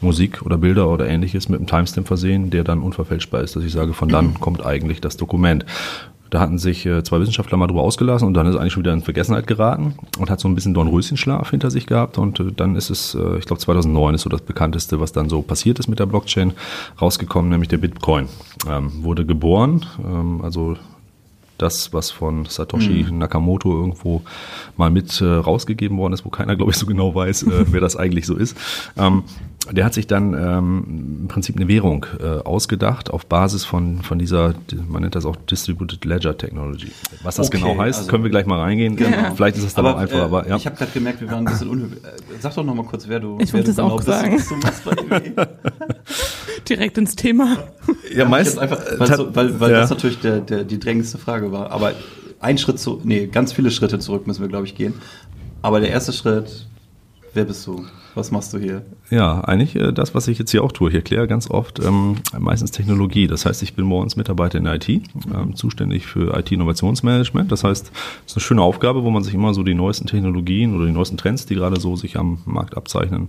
Musik 0.00 0.42
oder 0.42 0.56
Bilder 0.56 0.88
oder 0.88 1.08
ähnliches 1.08 1.48
mit 1.48 1.58
einem 1.58 1.66
Timestamp 1.66 2.06
versehen, 2.06 2.50
der 2.50 2.62
dann 2.62 2.80
unverfälschbar 2.80 3.42
ist, 3.42 3.56
dass 3.56 3.64
ich 3.64 3.72
sage, 3.72 3.94
von 3.94 4.08
dann 4.08 4.34
kommt 4.34 4.64
eigentlich 4.64 5.00
das 5.00 5.16
Dokument. 5.16 5.66
Da 6.30 6.40
hatten 6.40 6.58
sich 6.58 6.86
äh, 6.86 7.02
zwei 7.02 7.18
Wissenschaftler 7.18 7.56
mal 7.56 7.66
drüber 7.66 7.82
ausgelassen 7.82 8.28
und 8.28 8.34
dann 8.34 8.46
ist 8.46 8.54
es 8.54 8.60
eigentlich 8.60 8.74
schon 8.74 8.84
wieder 8.84 8.92
in 8.92 9.00
Vergessenheit 9.00 9.46
geraten 9.46 9.94
und 10.18 10.30
hat 10.30 10.38
so 10.38 10.46
ein 10.46 10.54
bisschen 10.54 10.74
Dornröschenschlaf 10.74 11.50
hinter 11.50 11.70
sich 11.70 11.86
gehabt 11.86 12.18
und 12.18 12.38
äh, 12.38 12.52
dann 12.54 12.76
ist 12.76 12.90
es, 12.90 13.14
äh, 13.14 13.38
ich 13.38 13.46
glaube 13.46 13.60
2009 13.60 14.14
ist 14.14 14.22
so 14.22 14.30
das 14.30 14.42
bekannteste, 14.42 15.00
was 15.00 15.12
dann 15.12 15.28
so 15.28 15.42
passiert 15.42 15.78
ist 15.78 15.88
mit 15.88 15.98
der 15.98 16.06
Blockchain, 16.06 16.52
rausgekommen, 17.00 17.50
nämlich 17.50 17.68
der 17.68 17.78
Bitcoin. 17.78 18.28
Ähm, 18.68 19.02
wurde 19.02 19.24
geboren, 19.24 19.86
ähm, 20.04 20.42
also 20.42 20.76
das, 21.58 21.92
was 21.92 22.10
von 22.10 22.46
Satoshi 22.46 23.06
Nakamoto 23.10 23.70
irgendwo 23.70 24.22
mal 24.76 24.90
mit 24.90 25.20
äh, 25.20 25.24
rausgegeben 25.24 25.98
worden 25.98 26.12
ist, 26.12 26.24
wo 26.24 26.30
keiner, 26.30 26.56
glaube 26.56 26.72
ich, 26.72 26.78
so 26.78 26.86
genau 26.86 27.14
weiß, 27.14 27.42
äh, 27.44 27.64
wer 27.72 27.80
das 27.80 27.96
eigentlich 27.96 28.26
so 28.26 28.36
ist. 28.36 28.56
Ähm, 28.96 29.24
der 29.72 29.84
hat 29.84 29.94
sich 29.94 30.06
dann 30.06 30.34
ähm, 30.34 31.18
im 31.22 31.28
Prinzip 31.28 31.56
eine 31.56 31.68
Währung 31.68 32.06
äh, 32.20 32.26
ausgedacht 32.44 33.10
auf 33.10 33.26
Basis 33.26 33.64
von, 33.64 34.02
von 34.02 34.18
dieser, 34.18 34.54
man 34.88 35.02
nennt 35.02 35.14
das 35.14 35.24
auch 35.26 35.36
Distributed 35.36 36.04
Ledger 36.04 36.36
Technology. 36.36 36.90
Was 37.22 37.36
das 37.36 37.48
Okay, 37.48 37.58
genau 37.58 37.78
heißt, 37.78 37.98
also- 38.00 38.10
können 38.10 38.24
wir 38.24 38.30
gleich 38.30 38.46
mal 38.46 38.58
reingehen. 38.60 38.96
Genau. 38.96 39.34
Vielleicht 39.36 39.56
ist 39.58 39.64
es 39.64 39.74
dann 39.74 39.86
auch 39.86 39.96
einfach, 39.96 40.18
äh, 40.18 40.22
aber 40.22 40.48
ja. 40.48 40.56
Ich 40.56 40.66
habe 40.66 40.76
gerade 40.76 40.90
gemerkt, 40.92 41.20
wir 41.20 41.30
waren 41.30 41.46
ein 41.46 41.52
bisschen 41.52 41.68
unhöflich. 41.68 42.02
Äh, 42.04 42.08
Sag 42.40 42.54
doch 42.54 42.64
noch 42.64 42.74
mal 42.74 42.84
kurz, 42.84 43.08
wer 43.08 43.20
du, 43.20 43.38
Ich 43.40 43.52
wer 43.52 43.60
wollte 43.60 43.66
du 43.66 43.70
es 43.72 43.78
auch 43.78 43.96
bist, 43.96 44.08
sagen. 44.08 44.34
was 44.36 44.48
du 44.48 44.56
machst 44.56 44.84
bei 44.84 44.92
EW. 45.26 45.46
Direkt 46.68 46.98
ins 46.98 47.16
Thema. 47.16 47.56
ja, 47.56 47.56
Hab 47.56 48.24
ich 48.24 48.28
meist, 48.28 48.50
jetzt 48.50 48.58
einfach, 48.58 48.78
weil, 48.98 49.16
so, 49.16 49.34
weil, 49.34 49.60
weil 49.60 49.70
ja. 49.72 49.80
das 49.80 49.90
natürlich 49.90 50.20
der, 50.20 50.40
der, 50.40 50.64
die 50.64 50.78
drängendste 50.78 51.18
Frage 51.18 51.50
war. 51.52 51.70
Aber 51.70 51.92
ein 52.40 52.58
Schritt 52.58 52.78
zu, 52.78 53.00
nee, 53.04 53.26
ganz 53.26 53.52
viele 53.52 53.70
Schritte 53.70 53.98
zurück 53.98 54.26
müssen 54.26 54.40
wir, 54.42 54.48
glaube 54.48 54.66
ich, 54.66 54.74
gehen. 54.74 54.94
Aber 55.62 55.80
der 55.80 55.90
erste 55.90 56.12
Schritt, 56.12 56.66
wer 57.34 57.44
bist 57.44 57.66
du? 57.66 57.84
Was 58.14 58.30
machst 58.30 58.52
du 58.52 58.58
hier? 58.58 58.84
Ja, 59.10 59.42
eigentlich 59.42 59.76
äh, 59.76 59.92
das, 59.92 60.14
was 60.14 60.26
ich 60.28 60.38
jetzt 60.38 60.50
hier 60.50 60.64
auch 60.64 60.72
tue. 60.72 60.90
Ich 60.90 60.94
erkläre 60.94 61.28
ganz 61.28 61.50
oft 61.50 61.78
ähm, 61.78 62.16
meistens 62.38 62.70
Technologie. 62.70 63.26
Das 63.26 63.46
heißt, 63.46 63.62
ich 63.62 63.74
bin 63.74 63.90
uns 63.92 64.16
Mitarbeiter 64.16 64.58
in 64.58 64.64
der 64.64 64.74
IT, 64.74 64.88
ähm, 64.88 65.54
zuständig 65.54 66.06
für 66.06 66.36
IT-Innovationsmanagement. 66.36 67.52
Das 67.52 67.64
heißt, 67.64 67.92
es 68.26 68.32
ist 68.32 68.36
eine 68.36 68.42
schöne 68.42 68.62
Aufgabe, 68.62 69.04
wo 69.04 69.10
man 69.10 69.22
sich 69.22 69.34
immer 69.34 69.54
so 69.54 69.62
die 69.62 69.74
neuesten 69.74 70.06
Technologien 70.06 70.74
oder 70.74 70.86
die 70.86 70.92
neuesten 70.92 71.16
Trends, 71.16 71.46
die 71.46 71.54
gerade 71.54 71.78
so 71.80 71.96
sich 71.96 72.16
am 72.18 72.38
Markt 72.44 72.76
abzeichnen, 72.76 73.28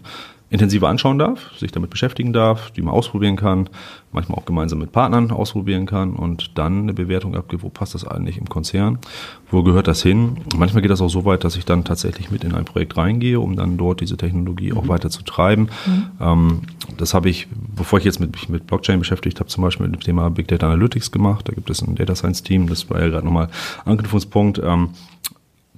intensiver 0.50 0.90
anschauen 0.90 1.20
darf, 1.20 1.52
sich 1.58 1.72
damit 1.72 1.90
beschäftigen 1.90 2.34
darf, 2.34 2.72
die 2.72 2.82
mal 2.82 2.92
ausprobieren 2.92 3.36
kann, 3.36 3.70
manchmal 4.12 4.40
auch 4.40 4.46
gemeinsam 4.46 4.80
mit 4.80 4.92
Partnern 4.92 5.32
ausprobieren 5.32 5.86
kann 5.86 6.14
und 6.14 6.58
dann 6.58 6.84
eine 6.84 6.94
Bewertung 6.94 7.36
abgibt, 7.36 7.62
wo 7.64 7.70
passt 7.70 7.94
das 7.94 8.06
eigentlich 8.06 8.38
im 8.38 8.50
Konzern, 8.50 8.98
wo 9.52 9.62
gehört 9.62 9.88
das 9.88 10.02
hin. 10.02 10.38
Manchmal 10.56 10.82
geht 10.82 10.90
das 10.90 11.02
auch 11.02 11.10
so 11.10 11.26
weit, 11.26 11.44
dass 11.44 11.56
ich 11.56 11.66
dann 11.66 11.84
tatsächlich 11.84 12.32
mit 12.32 12.44
in 12.44 12.56
ein 12.56 12.66
Projekt 12.66 12.98
reingehe, 12.98 13.40
um 13.40 13.56
dann 13.56 13.78
dort 13.78 14.02
diese 14.02 14.18
Technologie 14.18 14.74
auch 14.74 14.88
weiter 14.88 15.12
zu 15.12 15.22
treiben. 15.24 15.70
Ähm, 16.20 16.62
das 16.98 17.14
habe 17.14 17.30
ich, 17.30 17.48
bevor 17.76 18.00
ich 18.00 18.06
jetzt 18.06 18.20
mit, 18.20 18.32
mich 18.32 18.50
mit 18.50 18.66
Blockchain 18.66 19.00
beschäftigt 19.00 19.40
habe, 19.40 19.50
zum 19.50 19.64
Beispiel 19.64 19.88
mit 19.88 19.96
dem 19.96 20.04
Thema 20.04 20.30
Big 20.32 20.48
Data 20.48 20.66
Analytics 20.66 21.12
gemacht. 21.12 21.48
Da 21.48 21.54
gibt 21.54 21.70
es 21.70 21.82
ein 21.82 21.96
Data 21.96 22.16
Science 22.16 22.42
Team, 22.42 22.68
das 22.68 22.90
war 22.90 23.00
ja 23.00 23.10
gerade 23.10 23.26
nochmal 23.26 23.50
Anknüpfungspunkt. 23.86 24.60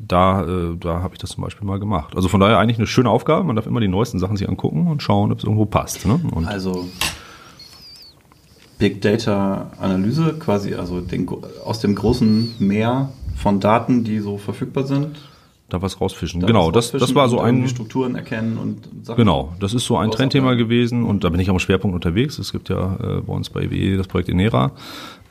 Da, 0.07 0.43
äh, 0.43 0.77
da 0.79 1.01
habe 1.01 1.13
ich 1.13 1.19
das 1.19 1.31
zum 1.31 1.43
Beispiel 1.43 1.67
mal 1.67 1.79
gemacht. 1.79 2.15
Also 2.15 2.27
von 2.27 2.39
daher 2.39 2.57
eigentlich 2.57 2.77
eine 2.77 2.87
schöne 2.87 3.09
Aufgabe. 3.09 3.43
Man 3.43 3.55
darf 3.55 3.67
immer 3.67 3.79
die 3.79 3.87
neuesten 3.87 4.19
Sachen 4.19 4.37
sich 4.37 4.47
angucken 4.49 4.87
und 4.87 5.01
schauen, 5.01 5.31
ob 5.31 5.37
es 5.37 5.43
irgendwo 5.43 5.65
passt. 5.65 6.05
Ne? 6.05 6.19
Also 6.45 6.87
Big 8.81 8.99
Data 9.01 9.71
Analyse, 9.79 10.33
quasi 10.39 10.73
also 10.73 11.01
den, 11.01 11.29
aus 11.63 11.79
dem 11.79 11.93
großen 11.93 12.55
Meer 12.57 13.09
von 13.35 13.59
Daten, 13.59 14.03
die 14.03 14.19
so 14.19 14.37
verfügbar 14.37 14.85
sind. 14.85 15.17
da 15.69 15.81
was 15.83 16.01
rausfischen. 16.01 16.41
da 16.41 16.47
genau, 16.47 16.67
was 16.67 16.73
das, 16.73 16.91
das 16.91 17.01
rausfischen 17.01 17.15
war 17.15 17.29
so 17.29 17.39
ein 17.39 17.67
Strukturen 17.67 18.15
erkennen 18.15 18.57
und 18.57 19.05
Sachen. 19.05 19.17
Genau, 19.17 19.53
das 19.59 19.75
ist 19.75 19.85
so 19.85 19.97
ein 19.97 20.09
Trendthema 20.09 20.55
gewesen 20.55 21.03
und 21.03 21.23
da 21.23 21.29
bin 21.29 21.39
ich 21.39 21.49
auch 21.49 21.53
im 21.53 21.59
Schwerpunkt 21.59 21.93
unterwegs. 21.93 22.39
Es 22.39 22.51
gibt 22.51 22.69
ja 22.69 22.95
äh, 22.95 23.21
bei 23.21 23.33
uns 23.33 23.51
bei 23.51 23.69
WE 23.69 23.97
das 23.97 24.07
Projekt 24.07 24.29
Enera 24.29 24.71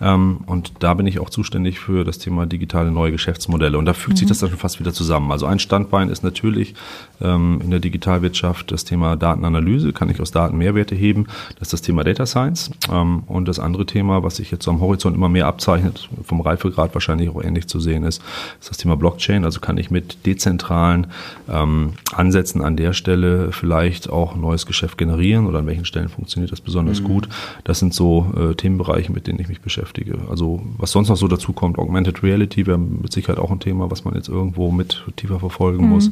und 0.00 0.72
da 0.78 0.94
bin 0.94 1.06
ich 1.06 1.20
auch 1.20 1.28
zuständig 1.28 1.78
für 1.78 2.04
das 2.04 2.18
Thema 2.18 2.46
digitale 2.46 2.90
neue 2.90 3.12
Geschäftsmodelle 3.12 3.76
und 3.76 3.84
da 3.84 3.92
fügt 3.92 4.16
sich 4.16 4.26
das 4.26 4.38
dann 4.38 4.48
schon 4.48 4.58
fast 4.58 4.80
wieder 4.80 4.94
zusammen. 4.94 5.30
Also 5.30 5.44
ein 5.44 5.58
Standbein 5.58 6.08
ist 6.08 6.22
natürlich 6.22 6.74
ähm, 7.20 7.60
in 7.62 7.70
der 7.70 7.80
Digitalwirtschaft 7.80 8.72
das 8.72 8.84
Thema 8.84 9.16
Datenanalyse, 9.16 9.92
kann 9.92 10.08
ich 10.08 10.20
aus 10.20 10.30
Daten 10.30 10.56
Mehrwerte 10.56 10.94
heben, 10.94 11.26
das 11.58 11.68
ist 11.68 11.72
das 11.74 11.82
Thema 11.82 12.02
Data 12.02 12.24
Science 12.24 12.70
ähm, 12.90 13.24
und 13.26 13.46
das 13.46 13.58
andere 13.58 13.84
Thema, 13.84 14.22
was 14.22 14.36
sich 14.36 14.50
jetzt 14.50 14.64
so 14.64 14.70
am 14.70 14.80
Horizont 14.80 15.14
immer 15.14 15.28
mehr 15.28 15.46
abzeichnet, 15.46 16.08
vom 16.24 16.40
Reifegrad 16.40 16.94
wahrscheinlich 16.94 17.28
auch 17.28 17.42
ähnlich 17.42 17.66
zu 17.66 17.78
sehen 17.78 18.04
ist, 18.04 18.22
ist 18.58 18.70
das 18.70 18.78
Thema 18.78 18.96
Blockchain. 18.96 19.44
Also 19.44 19.60
kann 19.60 19.76
ich 19.76 19.90
mit 19.90 20.24
dezentralen 20.24 21.08
ähm, 21.46 21.92
Ansätzen 22.14 22.62
an 22.62 22.76
der 22.76 22.94
Stelle 22.94 23.52
vielleicht 23.52 24.08
auch 24.08 24.34
neues 24.34 24.64
Geschäft 24.64 24.96
generieren 24.96 25.46
oder 25.46 25.58
an 25.58 25.66
welchen 25.66 25.84
Stellen 25.84 26.08
funktioniert 26.08 26.52
das 26.52 26.62
besonders 26.62 27.04
gut. 27.04 27.28
Das 27.64 27.78
sind 27.78 27.92
so 27.92 28.32
äh, 28.34 28.54
Themenbereiche, 28.54 29.12
mit 29.12 29.26
denen 29.26 29.40
ich 29.40 29.48
mich 29.48 29.60
beschäftige. 29.60 29.89
Also 30.28 30.62
was 30.78 30.92
sonst 30.92 31.08
noch 31.08 31.16
so 31.16 31.28
dazu 31.28 31.52
kommt, 31.52 31.78
Augmented 31.78 32.22
Reality 32.22 32.66
wäre 32.66 32.78
mit 32.78 33.12
Sicherheit 33.12 33.38
auch 33.38 33.50
ein 33.50 33.60
Thema, 33.60 33.90
was 33.90 34.04
man 34.04 34.14
jetzt 34.14 34.28
irgendwo 34.28 34.70
mit 34.70 35.04
tiefer 35.16 35.38
verfolgen 35.40 35.88
muss. 35.88 36.10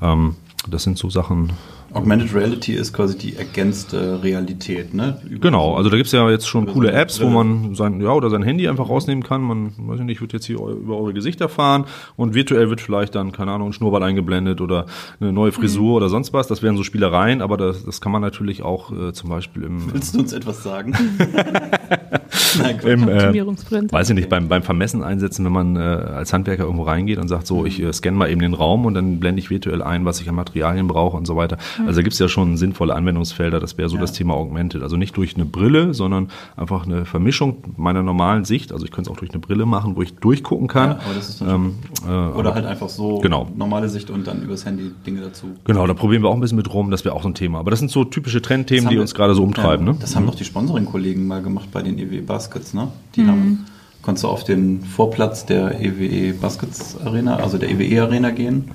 Ähm, 0.00 0.36
das 0.68 0.82
sind 0.82 0.98
so 0.98 1.10
Sachen, 1.10 1.52
Augmented 1.92 2.34
Reality 2.34 2.74
ist 2.74 2.92
quasi 2.92 3.16
die 3.16 3.36
ergänzte 3.36 4.22
Realität, 4.22 4.92
ne? 4.92 5.20
Genau, 5.40 5.74
also 5.74 5.88
da 5.88 5.96
gibt's 5.96 6.12
ja 6.12 6.28
jetzt 6.30 6.46
schon 6.46 6.64
Über 6.64 6.72
coole 6.72 6.92
Apps, 6.92 7.20
wo 7.20 7.28
man 7.28 7.74
sein, 7.74 8.00
ja, 8.00 8.10
oder 8.10 8.28
sein 8.28 8.42
Handy 8.42 8.68
einfach 8.68 8.88
rausnehmen 8.88 9.22
kann. 9.24 9.42
Man, 9.42 9.72
weiß 9.78 10.00
ich 10.00 10.06
nicht, 10.06 10.20
wird 10.20 10.32
jetzt 10.32 10.46
hier 10.46 10.56
über 10.56 10.98
eure 10.98 11.14
Gesichter 11.14 11.48
fahren 11.48 11.84
und 12.16 12.34
virtuell 12.34 12.68
wird 12.70 12.80
vielleicht 12.80 13.14
dann, 13.14 13.32
keine 13.32 13.52
Ahnung, 13.52 13.70
ein 13.70 13.72
Schnurrbart 13.72 14.02
eingeblendet 14.02 14.60
oder 14.60 14.86
eine 15.20 15.32
neue 15.32 15.52
Frisur 15.52 15.96
oder 15.96 16.08
sonst 16.08 16.32
was. 16.32 16.48
Das 16.48 16.62
wären 16.62 16.76
so 16.76 16.82
Spielereien, 16.82 17.40
aber 17.40 17.56
das, 17.56 17.84
das 17.84 18.00
kann 18.00 18.12
man 18.12 18.22
natürlich 18.22 18.62
auch 18.62 18.92
äh, 18.92 19.12
zum 19.12 19.30
Beispiel 19.30 19.62
im, 19.64 19.92
Willst 19.92 20.14
du 20.14 20.18
uns 20.18 20.32
etwas 20.32 20.62
sagen? 20.62 20.92
Nein, 22.58 22.78
im 22.84 23.08
äh, 23.08 23.92
weiß 23.92 24.10
ich 24.10 24.14
nicht, 24.14 24.28
beim, 24.28 24.48
beim 24.48 24.62
Vermessen 24.62 25.02
einsetzen, 25.02 25.44
wenn 25.44 25.52
man 25.52 25.76
äh, 25.76 25.80
als 25.80 26.32
Handwerker 26.32 26.64
irgendwo 26.64 26.84
reingeht 26.84 27.18
und 27.18 27.28
sagt, 27.28 27.46
so, 27.46 27.64
ich 27.64 27.82
äh, 27.82 27.92
scanne 27.92 28.16
mal 28.16 28.30
eben 28.30 28.40
den 28.40 28.54
Raum 28.54 28.86
und 28.86 28.94
dann 28.94 29.20
blende 29.20 29.40
ich 29.40 29.50
virtuell 29.50 29.82
ein, 29.82 30.04
was 30.04 30.20
ich 30.20 30.28
an 30.28 30.34
Materialien 30.34 30.86
brauche 30.86 31.16
und 31.16 31.26
so 31.26 31.36
weiter. 31.36 31.58
Also 31.84 31.96
da 31.96 32.02
gibt's 32.02 32.18
ja 32.18 32.28
schon 32.28 32.56
sinnvolle 32.56 32.94
Anwendungsfelder, 32.94 33.60
das 33.60 33.76
wäre 33.78 33.88
so 33.88 33.96
Ja. 33.96 34.00
das 34.02 34.12
Thema 34.12 34.34
Augmented. 34.34 34.82
Also 34.82 34.96
nicht 34.96 35.16
durch 35.16 35.34
eine 35.34 35.44
Brille, 35.44 35.94
sondern 35.94 36.28
einfach 36.56 36.86
eine 36.86 37.04
Vermischung 37.04 37.56
meiner 37.76 38.02
normalen 38.02 38.44
Sicht. 38.44 38.72
Also 38.72 38.84
ich 38.84 38.90
könnte 38.92 39.10
es 39.10 39.14
auch 39.16 39.18
durch 39.18 39.30
eine 39.32 39.40
Brille 39.40 39.66
machen, 39.66 39.96
wo 39.96 40.02
ich 40.02 40.14
durchgucken 40.14 40.68
kann. 40.68 40.90
Ja, 40.90 40.98
aber 41.04 41.14
das 41.14 41.28
ist 41.28 41.40
dann 41.40 41.48
ähm, 41.50 41.74
äh, 42.04 42.08
Oder 42.08 42.38
aber- 42.50 42.54
halt 42.54 42.66
einfach 42.66 42.88
so 42.88 43.18
Genau. 43.18 43.48
normale 43.56 43.88
Sicht 43.88 44.10
und 44.10 44.26
dann 44.26 44.42
übers 44.42 44.64
Handy 44.64 44.90
Dinge 45.06 45.20
dazu. 45.20 45.46
Genau, 45.64 45.86
da 45.86 45.94
probieren 45.94 46.22
wir 46.22 46.28
auch 46.28 46.34
ein 46.34 46.40
bisschen 46.40 46.56
mit 46.56 46.72
rum, 46.72 46.90
das 46.90 47.04
wäre 47.04 47.14
auch 47.14 47.22
so 47.22 47.28
ein 47.28 47.34
Thema. 47.34 47.58
Aber 47.58 47.70
das 47.70 47.80
sind 47.80 47.90
so 47.90 48.04
typische 48.04 48.40
Trendthemen, 48.40 48.88
die 48.88 48.94
wir- 48.96 49.00
uns 49.02 49.14
gerade 49.14 49.34
so 49.34 49.42
umtreiben. 49.42 49.86
Ja, 49.86 49.92
ne? 49.92 49.98
Das 50.00 50.14
haben 50.16 50.26
doch 50.26 50.34
die 50.34 50.44
Sponsoring-Kollegen 50.44 51.26
mal 51.26 51.42
gemacht 51.42 51.68
bei 51.72 51.82
den 51.82 51.98
EWE 51.98 52.22
Baskets, 52.22 52.74
ne? 52.74 52.88
Die 53.16 53.26
haben, 53.26 53.66
konntest 54.02 54.24
du 54.24 54.28
auf 54.28 54.44
den 54.44 54.82
Vorplatz 54.82 55.46
der 55.46 55.80
EWE 55.80 56.32
Baskets 56.34 56.96
Arena, 57.04 57.36
also 57.36 57.58
der 57.58 57.70
EWE 57.70 58.02
Arena 58.02 58.30
gehen 58.30 58.70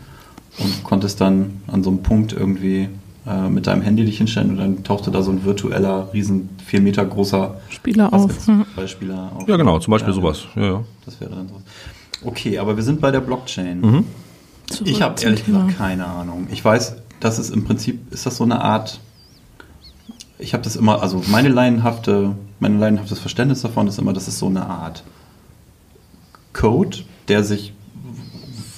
und 0.60 0.84
konntest 0.84 1.22
dann 1.22 1.62
an 1.68 1.84
so 1.84 1.90
einem 1.90 2.04
Punkt 2.04 2.34
irgendwie 2.34 2.90
äh, 3.26 3.50
mit 3.50 3.68
deinem 3.68 3.82
Handy 3.82 4.04
dich 4.06 4.18
hinstellen 4.18 4.52
und 4.52 4.58
dann 4.58 4.84
tauchte 4.84 5.12
da 5.12 5.22
so 5.22 5.32
ein 5.32 5.44
virtueller, 5.46 6.10
riesen, 6.14 6.50
vier 6.66 6.82
Meter 6.82 7.06
großer 7.06 7.56
Spieler 7.70 8.12
auf. 8.14 8.48
hm. 8.48 8.60
Basketballspieler 8.60 9.32
auf. 9.36 9.48
Ja, 9.48 9.58
genau, 9.58 9.80
zum 9.80 9.92
Beispiel 9.92 10.10
Ja, 10.10 10.16
sowas. 10.16 10.44
Ja, 10.56 10.64
ja. 10.64 10.84
Das 11.06 11.20
wäre 11.22 11.32
dann 11.32 11.48
so. 11.48 11.62
Okay, 12.24 12.60
aber 12.60 12.76
wir 12.76 12.84
sind 12.84 13.02
bei 13.02 13.12
der 13.12 13.22
Blockchain. 13.22 13.82
Mhm. 13.82 14.06
Ich 14.86 15.02
habe 15.02 15.22
ehrlich 15.22 15.44
Thema. 15.44 15.60
gesagt 15.64 15.78
keine 15.78 16.06
Ahnung. 16.06 16.48
Ich 16.52 16.64
weiß, 16.64 16.96
das 17.20 17.40
ist 17.40 17.50
im 17.50 17.64
Prinzip, 17.66 18.12
ist 18.14 18.26
das 18.26 18.38
so 18.38 18.44
eine 18.44 18.62
Art, 18.62 19.00
ich 20.40 20.54
habe 20.54 20.64
das 20.64 20.76
immer, 20.76 21.02
also 21.02 21.22
meine 21.28 21.50
laienhafte, 21.50 22.36
mein 22.60 22.80
laienhaftes 22.80 23.20
Verständnis 23.20 23.62
davon 23.62 23.88
ist 23.88 24.00
immer, 24.00 24.14
das 24.14 24.28
ist 24.28 24.40
so 24.40 24.48
eine 24.48 24.66
Art 24.66 25.04
Code, 26.54 26.98
der 27.28 27.44
sich 27.44 27.74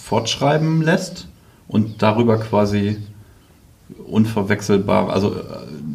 fortschreiben 0.03 0.81
lässt 0.81 1.27
und 1.67 2.01
darüber 2.01 2.37
quasi 2.37 2.97
unverwechselbar, 4.07 5.09
also 5.09 5.35
äh, 5.35 5.39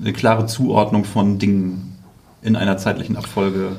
eine 0.03 0.13
klare 0.13 0.47
Zuordnung 0.47 1.05
von 1.05 1.39
Dingen 1.39 1.99
in 2.43 2.57
einer 2.57 2.77
zeitlichen 2.77 3.17
Abfolge 3.17 3.77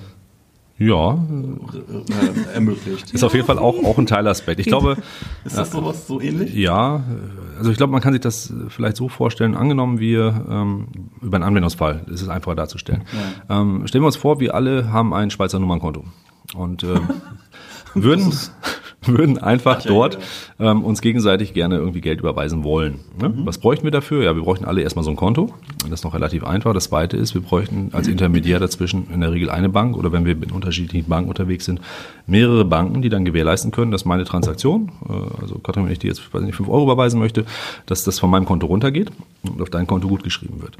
ja, 0.79 1.13
äh, 1.13 2.53
ermöglicht. 2.53 3.12
ist 3.12 3.24
auf 3.24 3.34
jeden 3.34 3.46
Fall 3.46 3.60
auch, 3.60 3.84
auch 3.84 3.98
ein 3.98 4.05
Teilaspekt. 4.05 4.62
Ich 4.62 4.67
glaube, 4.67 4.96
Ist 5.43 5.58
das 5.58 5.72
sowas 5.72 6.08
so 6.08 6.22
ähnlich? 6.22 6.53
Ja, 6.53 6.98
äh, 6.98 7.58
also 7.58 7.69
ich 7.69 7.77
glaube, 7.77 7.91
man 7.91 8.01
kann 8.01 8.13
sich 8.13 8.22
das 8.22 8.50
äh, 8.50 8.69
vielleicht 8.69 8.96
so 8.96 9.10
vorstellen, 9.10 9.55
angenommen 9.55 10.00
wir 10.00 10.46
ähm, 10.50 10.88
über 11.22 11.36
einen 11.36 11.43
Anwendungsfall, 11.43 12.05
ist 12.08 12.22
es 12.22 12.29
einfacher 12.29 12.55
darzustellen. 12.55 13.03
Ähm, 13.50 13.86
stellen 13.88 14.03
wir 14.03 14.08
uns 14.08 14.15
vor, 14.15 14.39
wir 14.39 14.55
alle 14.55 14.89
haben 14.91 15.13
ein 15.13 15.29
Schweizer 15.31 15.60
Nummernkonto 15.60 16.05
und 16.55 16.84
äh, 16.84 16.96
würden, 17.93 18.31
würden 19.05 19.37
einfach 19.37 19.83
ja 19.83 19.89
dort 19.89 20.17
ähm, 20.59 20.83
uns 20.83 21.01
gegenseitig 21.01 21.53
gerne 21.53 21.77
irgendwie 21.77 22.01
Geld 22.01 22.19
überweisen 22.19 22.63
wollen. 22.63 22.99
Ne? 23.19 23.33
Was 23.45 23.57
bräuchten 23.57 23.85
wir 23.85 23.91
dafür? 23.91 24.23
Ja, 24.23 24.35
wir 24.35 24.43
bräuchten 24.43 24.65
alle 24.65 24.81
erstmal 24.81 25.05
so 25.05 25.11
ein 25.11 25.15
Konto. 25.15 25.53
Das 25.83 25.99
ist 25.99 26.03
noch 26.03 26.13
relativ 26.13 26.43
einfach. 26.43 26.73
Das 26.73 26.85
zweite 26.85 27.15
ist, 27.15 27.33
wir 27.33 27.41
bräuchten 27.41 27.89
als 27.93 28.07
Intermediär 28.07 28.59
dazwischen 28.59 29.07
in 29.13 29.21
der 29.21 29.31
Regel 29.31 29.49
eine 29.49 29.69
Bank 29.69 29.95
oder 29.95 30.11
wenn 30.11 30.25
wir 30.25 30.35
mit 30.35 30.51
unterschiedlichen 30.51 31.07
Banken 31.07 31.29
unterwegs 31.29 31.65
sind, 31.65 31.79
mehrere 32.27 32.65
Banken, 32.65 33.01
die 33.01 33.09
dann 33.09 33.25
gewährleisten 33.25 33.71
können, 33.71 33.91
dass 33.91 34.05
meine 34.05 34.25
Transaktion, 34.25 34.91
äh, 35.07 35.41
also 35.41 35.59
Katrin, 35.59 35.85
wenn 35.85 35.93
ich 35.93 35.99
dir 35.99 36.07
jetzt 36.07 36.33
weiß 36.33 36.41
nicht, 36.41 36.55
5 36.55 36.67
Euro 36.69 36.83
überweisen 36.83 37.19
möchte, 37.19 37.45
dass 37.85 38.03
das 38.03 38.19
von 38.19 38.29
meinem 38.29 38.45
Konto 38.45 38.67
runtergeht 38.67 39.11
und 39.43 39.61
auf 39.61 39.69
dein 39.69 39.87
Konto 39.87 40.07
gut 40.07 40.23
geschrieben 40.23 40.61
wird. 40.61 40.77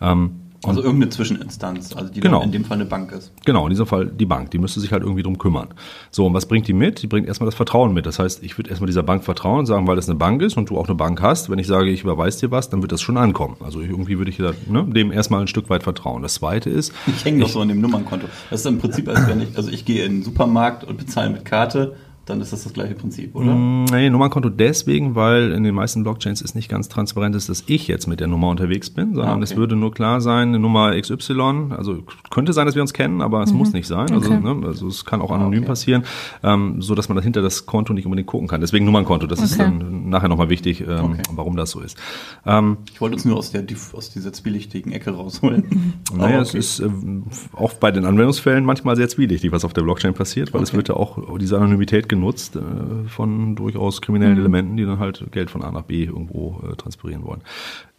Ähm, 0.00 0.32
Also 0.62 0.82
irgendeine 0.82 1.08
Zwischeninstanz, 1.10 1.96
also 1.96 2.12
die 2.12 2.20
Genau. 2.20 2.42
in 2.42 2.52
dem 2.52 2.64
Fall 2.64 2.76
eine 2.76 2.84
Bank 2.84 3.12
ist. 3.12 3.32
Genau, 3.46 3.64
in 3.64 3.70
diesem 3.70 3.86
Fall 3.86 4.06
die 4.06 4.26
Bank. 4.26 4.50
Die 4.50 4.58
müsste 4.58 4.80
sich 4.80 4.92
halt 4.92 5.02
irgendwie 5.02 5.22
drum 5.22 5.38
kümmern. 5.38 5.68
So, 6.10 6.26
und 6.26 6.34
was 6.34 6.46
bringt 6.46 6.68
die 6.68 6.74
mit? 6.74 7.02
Die 7.02 7.06
bringt 7.06 7.26
erstmal 7.26 7.46
das 7.46 7.54
Vertrauen 7.54 7.94
mit. 7.94 8.04
Das 8.04 8.18
heißt, 8.18 8.42
ich 8.42 8.58
würde 8.58 8.68
erstmal 8.68 8.86
dieser 8.86 9.02
Bank 9.02 9.24
vertrauen 9.24 9.60
und 9.60 9.66
sagen, 9.66 9.86
weil 9.86 9.96
das 9.96 10.08
eine 10.08 10.18
Bank 10.18 10.42
ist 10.42 10.56
und 10.58 10.68
du 10.68 10.76
auch 10.76 10.86
eine 10.86 10.94
Bank 10.96 11.22
hast, 11.22 11.48
wenn 11.48 11.58
ich 11.58 11.66
sage, 11.66 11.88
ich 11.90 12.02
überweise 12.02 12.40
dir 12.40 12.50
was, 12.50 12.68
dann 12.68 12.82
wird 12.82 12.92
das 12.92 13.00
schon 13.00 13.16
ankommen. 13.16 13.56
Also 13.64 13.80
irgendwie 13.80 14.18
würde 14.18 14.30
ich 14.30 14.36
da, 14.36 14.52
ne, 14.68 14.84
dem 14.84 15.12
erstmal 15.12 15.40
ein 15.40 15.46
Stück 15.48 15.70
weit 15.70 15.82
vertrauen. 15.82 16.22
Das 16.22 16.34
zweite 16.34 16.68
ist, 16.68 16.92
Ich 17.06 17.24
hänge 17.24 17.38
noch 17.38 17.48
so 17.48 17.60
an 17.60 17.68
dem 17.68 17.80
Nummernkonto. 17.80 18.26
Das 18.50 18.60
ist 18.60 18.66
im 18.66 18.78
Prinzip, 18.78 19.08
als 19.08 19.26
wenn 19.28 19.40
ich, 19.40 19.56
also 19.56 19.70
ich 19.70 19.84
gehe 19.86 20.04
in 20.04 20.16
den 20.18 20.22
Supermarkt 20.24 20.84
und 20.84 20.98
bezahle 20.98 21.30
mit 21.30 21.44
Karte, 21.46 21.94
dann 22.30 22.40
ist 22.40 22.52
das 22.52 22.64
das 22.64 22.72
gleiche 22.72 22.94
Prinzip, 22.94 23.34
oder? 23.34 23.54
Mm, 23.54 23.84
Nee, 23.90 24.08
Nummernkonto 24.10 24.48
deswegen, 24.48 25.14
weil 25.14 25.52
in 25.52 25.64
den 25.64 25.74
meisten 25.74 26.02
Blockchains 26.02 26.40
ist 26.40 26.54
nicht 26.54 26.68
ganz 26.68 26.88
transparent 26.88 27.34
ist, 27.36 27.48
dass 27.48 27.64
ich 27.66 27.88
jetzt 27.88 28.06
mit 28.06 28.20
der 28.20 28.28
Nummer 28.28 28.48
unterwegs 28.48 28.88
bin, 28.90 29.14
sondern 29.14 29.32
Ah, 29.32 29.34
okay. 29.36 29.44
es 29.44 29.56
würde 29.56 29.76
nur 29.76 29.92
klar 29.92 30.20
sein, 30.20 30.48
eine 30.48 30.58
Nummer 30.58 30.98
XY, 30.98 31.72
also 31.76 31.98
könnte 32.30 32.52
sein, 32.52 32.66
dass 32.66 32.74
wir 32.74 32.82
uns 32.82 32.92
kennen, 32.92 33.20
aber 33.20 33.42
es 33.42 33.52
muss 33.52 33.72
nicht 33.72 33.86
sein. 33.86 34.10
Also, 34.12 34.32
Okay. 34.32 34.40
ne, 34.54 34.66
also 34.66 34.86
es 34.86 35.04
kann 35.04 35.20
auch 35.20 35.30
anonym 35.30 35.60
okay. 35.60 35.66
passieren, 35.68 36.04
ähm, 36.42 36.80
so 36.80 36.94
dass 36.94 37.08
man 37.08 37.16
dahinter 37.16 37.42
das 37.42 37.66
Konto 37.66 37.92
nicht 37.92 38.06
unbedingt 38.06 38.28
gucken 38.28 38.48
kann. 38.48 38.60
Deswegen 38.60 38.84
Nummernkonto, 38.86 39.26
das 39.26 39.40
ist 39.40 39.58
dann 39.58 40.08
nachher 40.08 40.28
nochmal 40.28 40.48
wichtig, 40.48 40.80
ähm, 40.82 40.88
Okay. 41.12 41.22
warum 41.32 41.56
das 41.56 41.70
so 41.70 41.80
ist. 41.80 41.98
Ähm, 42.46 42.78
Ich 42.92 43.00
wollte 43.00 43.14
uns 43.16 43.24
nur 43.24 43.36
aus, 43.36 43.50
der, 43.50 43.64
aus 43.94 44.10
dieser 44.10 44.32
zwielichtigen 44.32 44.92
Ecke 44.92 45.10
rausholen. 45.10 45.64
Naja, 46.14 46.34
Aber 46.34 46.42
es 46.42 46.54
ist 46.54 46.80
ähm, 46.80 47.24
auch 47.52 47.72
bei 47.74 47.90
den 47.90 48.04
Anwendungsfällen 48.04 48.64
manchmal 48.64 48.96
sehr 48.96 49.08
zwielichtig, 49.08 49.52
was 49.52 49.64
auf 49.64 49.72
der 49.72 49.82
Blockchain 49.82 50.12
passiert, 50.14 50.52
weil 50.52 50.62
es 50.62 50.72
wird 50.74 50.88
ja 50.88 50.96
auch 50.96 51.38
diese 51.38 51.56
Anonymität 51.56 52.08
genutzt 52.20 52.56
äh, 52.56 53.08
von 53.08 53.56
durchaus 53.56 54.02
kriminellen 54.02 54.38
Elementen, 54.38 54.76
die 54.76 54.84
dann 54.84 54.98
halt 54.98 55.32
Geld 55.32 55.50
von 55.50 55.62
A 55.62 55.72
nach 55.72 55.82
B 55.82 56.04
irgendwo 56.04 56.62
äh, 56.70 56.76
transferieren 56.76 57.24
wollen. 57.24 57.40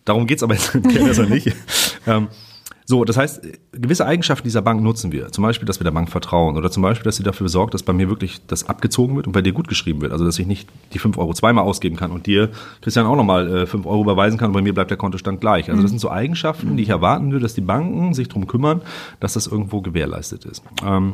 Darum 0.05 0.27
geht's 0.27 0.43
aber 0.43 0.53
jetzt 0.53 0.75
erstmal 0.95 1.29
nicht. 1.29 1.55
Ähm, 2.07 2.27
so, 2.85 3.05
das 3.05 3.15
heißt, 3.15 3.47
gewisse 3.71 4.05
Eigenschaften 4.05 4.43
dieser 4.43 4.61
Bank 4.61 4.83
nutzen 4.83 5.11
wir. 5.11 5.31
Zum 5.31 5.43
Beispiel, 5.43 5.65
dass 5.65 5.79
wir 5.79 5.85
der 5.85 5.91
Bank 5.91 6.09
vertrauen 6.09 6.57
oder 6.57 6.69
zum 6.71 6.83
Beispiel, 6.83 7.05
dass 7.05 7.15
sie 7.15 7.23
dafür 7.23 7.47
sorgt, 7.47 7.73
dass 7.73 7.83
bei 7.83 7.93
mir 7.93 8.09
wirklich 8.09 8.45
das 8.47 8.67
abgezogen 8.67 9.15
wird 9.15 9.27
und 9.27 9.33
bei 9.33 9.41
dir 9.41 9.53
gut 9.53 9.67
geschrieben 9.67 10.01
wird. 10.01 10.11
Also, 10.11 10.25
dass 10.25 10.37
ich 10.39 10.47
nicht 10.47 10.67
die 10.93 10.99
5 10.99 11.17
Euro 11.17 11.33
zweimal 11.33 11.63
ausgeben 11.63 11.95
kann 11.95 12.11
und 12.11 12.25
dir, 12.25 12.49
Christian, 12.81 13.05
auch 13.05 13.15
nochmal 13.15 13.63
äh, 13.63 13.65
5 13.65 13.85
Euro 13.85 14.01
überweisen 14.01 14.37
kann 14.37 14.47
und 14.47 14.53
bei 14.53 14.61
mir 14.61 14.73
bleibt 14.73 14.89
der 14.89 14.97
Kontostand 14.97 15.39
gleich. 15.39 15.69
Also, 15.69 15.81
das 15.81 15.91
sind 15.91 15.99
so 15.99 16.09
Eigenschaften, 16.09 16.75
die 16.75 16.83
ich 16.83 16.89
erwarten 16.89 17.31
würde, 17.31 17.43
dass 17.43 17.53
die 17.53 17.61
Banken 17.61 18.13
sich 18.13 18.27
darum 18.27 18.47
kümmern, 18.47 18.81
dass 19.19 19.33
das 19.33 19.47
irgendwo 19.47 19.81
gewährleistet 19.81 20.43
ist. 20.45 20.63
Ähm, 20.85 21.13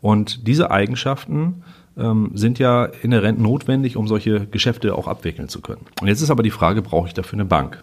und 0.00 0.46
diese 0.46 0.70
Eigenschaften 0.70 1.64
ähm, 1.96 2.30
sind 2.34 2.58
ja 2.58 2.84
inhärent 2.84 3.40
notwendig, 3.40 3.96
um 3.96 4.08
solche 4.08 4.46
Geschäfte 4.46 4.94
auch 4.94 5.08
abwickeln 5.08 5.48
zu 5.48 5.60
können. 5.60 5.86
Und 6.00 6.08
jetzt 6.08 6.22
ist 6.22 6.30
aber 6.30 6.42
die 6.42 6.50
Frage, 6.50 6.82
brauche 6.82 7.08
ich 7.08 7.14
dafür 7.14 7.38
eine 7.38 7.44
Bank? 7.44 7.82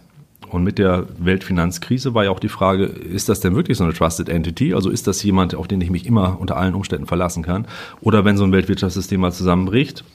Und 0.50 0.64
mit 0.64 0.78
der 0.78 1.06
Weltfinanzkrise 1.20 2.14
war 2.14 2.24
ja 2.24 2.32
auch 2.32 2.40
die 2.40 2.48
Frage, 2.48 2.86
ist 2.86 3.28
das 3.28 3.42
denn 3.42 3.56
wirklich 3.56 3.78
so 3.78 3.84
eine 3.84 3.94
Trusted 3.94 4.30
Entity? 4.30 4.74
Also 4.74 4.90
ist 4.90 5.08
das 5.08 5.22
jemand, 5.24 5.56
auf 5.56 5.68
den 5.68 5.82
ich 5.82 5.90
mich 5.90 6.06
immer 6.06 6.40
unter 6.40 6.56
allen 6.56 6.74
Umständen 6.74 7.06
verlassen 7.06 7.44
kann? 7.44 7.68
Oder 8.00 8.24
wenn 8.24 8.38
so 8.38 8.46
ein 8.46 8.54
Weltwirtschaftssystem 8.54 9.20
mal 9.20 9.34
zusammenbricht, 9.34 10.06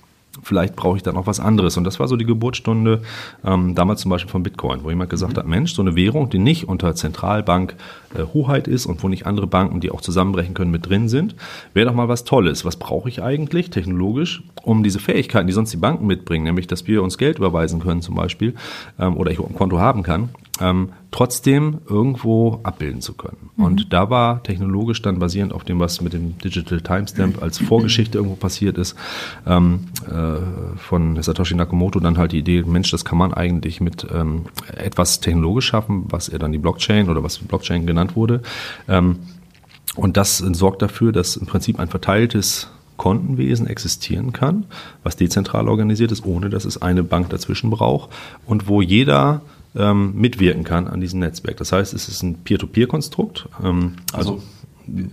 vielleicht 0.42 0.76
brauche 0.76 0.96
ich 0.96 1.02
dann 1.02 1.14
noch 1.14 1.26
was 1.26 1.40
anderes. 1.40 1.76
Und 1.76 1.84
das 1.84 2.00
war 2.00 2.08
so 2.08 2.16
die 2.16 2.24
Geburtsstunde 2.24 3.02
ähm, 3.44 3.74
damals 3.74 4.00
zum 4.00 4.10
Beispiel 4.10 4.30
von 4.30 4.42
Bitcoin, 4.42 4.84
wo 4.84 4.90
jemand 4.90 5.10
gesagt 5.10 5.36
hat, 5.36 5.46
Mensch, 5.46 5.74
so 5.74 5.82
eine 5.82 5.94
Währung, 5.94 6.30
die 6.30 6.38
nicht 6.38 6.68
unter 6.68 6.94
Zentralbank 6.94 7.74
äh, 8.14 8.22
Hoheit 8.32 8.68
ist 8.68 8.86
und 8.86 9.02
wo 9.02 9.08
nicht 9.08 9.26
andere 9.26 9.46
Banken, 9.46 9.80
die 9.80 9.90
auch 9.90 10.00
zusammenbrechen 10.00 10.54
können, 10.54 10.70
mit 10.70 10.88
drin 10.88 11.08
sind, 11.08 11.34
wäre 11.74 11.88
doch 11.88 11.94
mal 11.94 12.08
was 12.08 12.24
Tolles. 12.24 12.64
Was 12.64 12.76
brauche 12.76 13.08
ich 13.08 13.22
eigentlich 13.22 13.70
technologisch, 13.70 14.42
um 14.62 14.82
diese 14.82 14.98
Fähigkeiten, 14.98 15.46
die 15.46 15.52
sonst 15.52 15.72
die 15.72 15.78
Banken 15.78 16.06
mitbringen, 16.06 16.44
nämlich 16.44 16.66
dass 16.66 16.86
wir 16.86 17.02
uns 17.02 17.18
Geld 17.18 17.38
überweisen 17.38 17.80
können 17.80 18.02
zum 18.02 18.14
Beispiel 18.14 18.54
ähm, 18.98 19.16
oder 19.16 19.30
ich 19.30 19.38
ein 19.38 19.54
Konto 19.54 19.78
haben 19.78 20.02
kann, 20.02 20.30
ähm, 20.60 20.90
trotzdem 21.10 21.78
irgendwo 21.88 22.60
abbilden 22.62 23.00
zu 23.00 23.14
können. 23.14 23.50
Und 23.56 23.92
da 23.92 24.10
war 24.10 24.42
technologisch 24.42 25.00
dann 25.02 25.18
basierend 25.18 25.52
auf 25.52 25.64
dem, 25.64 25.80
was 25.80 26.00
mit 26.00 26.12
dem 26.12 26.38
Digital 26.38 26.80
Timestamp 26.80 27.42
als 27.42 27.58
Vorgeschichte 27.58 28.18
irgendwo 28.18 28.36
passiert 28.36 28.76
ist, 28.76 28.96
ähm, 29.46 29.86
äh, 30.06 30.76
von 30.76 31.20
Satoshi 31.22 31.54
Nakamoto 31.54 32.00
dann 32.00 32.18
halt 32.18 32.32
die 32.32 32.38
Idee, 32.38 32.62
Mensch, 32.62 32.90
das 32.90 33.04
kann 33.04 33.18
man 33.18 33.32
eigentlich 33.32 33.80
mit 33.80 34.06
ähm, 34.12 34.46
etwas 34.76 35.20
technologisch 35.20 35.66
schaffen, 35.66 36.04
was 36.08 36.28
er 36.28 36.38
dann 36.38 36.52
die 36.52 36.58
Blockchain 36.58 37.08
oder 37.08 37.22
was 37.22 37.38
Blockchain 37.38 37.86
genannt 37.86 38.16
wurde. 38.16 38.42
Ähm, 38.88 39.20
und 39.96 40.16
das 40.16 40.38
sorgt 40.38 40.82
dafür, 40.82 41.12
dass 41.12 41.36
im 41.36 41.46
Prinzip 41.46 41.78
ein 41.78 41.88
verteiltes 41.88 42.70
Kontenwesen 42.96 43.66
existieren 43.66 44.32
kann, 44.32 44.66
was 45.02 45.16
dezentral 45.16 45.68
organisiert 45.68 46.12
ist, 46.12 46.24
ohne 46.24 46.50
dass 46.50 46.64
es 46.64 46.80
eine 46.80 47.02
Bank 47.02 47.30
dazwischen 47.30 47.70
braucht 47.70 48.10
und 48.46 48.68
wo 48.68 48.80
jeder 48.80 49.42
ähm, 49.74 50.14
mitwirken 50.14 50.64
kann 50.64 50.86
an 50.86 51.00
diesem 51.00 51.20
Netzwerk. 51.20 51.56
Das 51.56 51.72
heißt, 51.72 51.94
es 51.94 52.08
ist 52.08 52.22
ein 52.22 52.42
Peer-to-Peer-Konstrukt. 52.44 53.48
Ähm, 53.62 53.94
also, 54.12 54.34
Also 54.34 54.42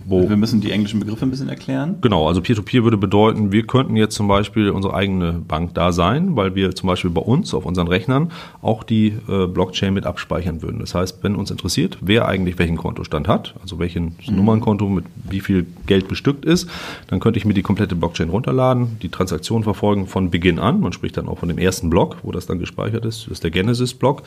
wo 0.06 0.28
Wir 0.28 0.36
müssen 0.36 0.60
die 0.60 0.70
englischen 0.70 1.00
Begriffe 1.00 1.24
ein 1.24 1.30
bisschen 1.30 1.48
erklären. 1.48 1.96
Genau, 2.00 2.28
also 2.28 2.40
Peer-to-Peer 2.40 2.84
würde 2.84 2.96
bedeuten, 2.96 3.52
wir 3.52 3.66
könnten 3.66 3.96
jetzt 3.96 4.14
zum 4.14 4.28
Beispiel 4.28 4.70
unsere 4.70 4.94
eigene 4.94 5.32
Bank 5.32 5.74
da 5.74 5.92
sein, 5.92 6.36
weil 6.36 6.54
wir 6.54 6.74
zum 6.74 6.88
Beispiel 6.88 7.10
bei 7.10 7.20
uns 7.20 7.54
auf 7.54 7.64
unseren 7.64 7.88
Rechnern 7.88 8.30
auch 8.62 8.82
die 8.82 9.14
äh, 9.28 9.46
Blockchain 9.46 9.94
mit 9.94 10.06
abspeichern 10.06 10.62
würden. 10.62 10.80
Das 10.80 10.94
heißt, 10.94 11.18
wenn 11.22 11.36
uns 11.36 11.50
interessiert, 11.50 11.98
wer 12.00 12.26
eigentlich 12.26 12.58
welchen 12.58 12.76
Kontostand 12.76 13.28
hat, 13.28 13.54
also 13.62 13.78
welchen 13.78 14.16
Nummernkonto 14.28 14.88
mit 14.88 15.04
wie 15.28 15.40
viel 15.40 15.66
Geld 15.86 16.08
bestückt 16.08 16.44
ist, 16.44 16.68
dann 17.08 17.20
könnte 17.20 17.38
ich 17.38 17.44
mir 17.44 17.54
die 17.54 17.62
komplette 17.62 17.94
Blockchain 17.94 18.28
runterladen, 18.30 18.98
die 19.02 19.08
Transaktion 19.08 19.62
verfolgen 19.62 20.06
von 20.06 20.30
Beginn 20.30 20.58
an. 20.58 20.80
Man 20.80 20.92
spricht 20.92 21.16
dann 21.16 21.28
auch 21.28 21.38
von 21.38 21.48
dem 21.48 21.58
ersten 21.58 21.90
Block, 21.90 22.18
wo 22.22 22.32
das 22.32 22.46
dann 22.46 22.58
gespeichert 22.58 23.04
ist. 23.04 23.24
Das 23.24 23.32
ist 23.32 23.44
der 23.44 23.50
Genesis-Block, 23.50 24.22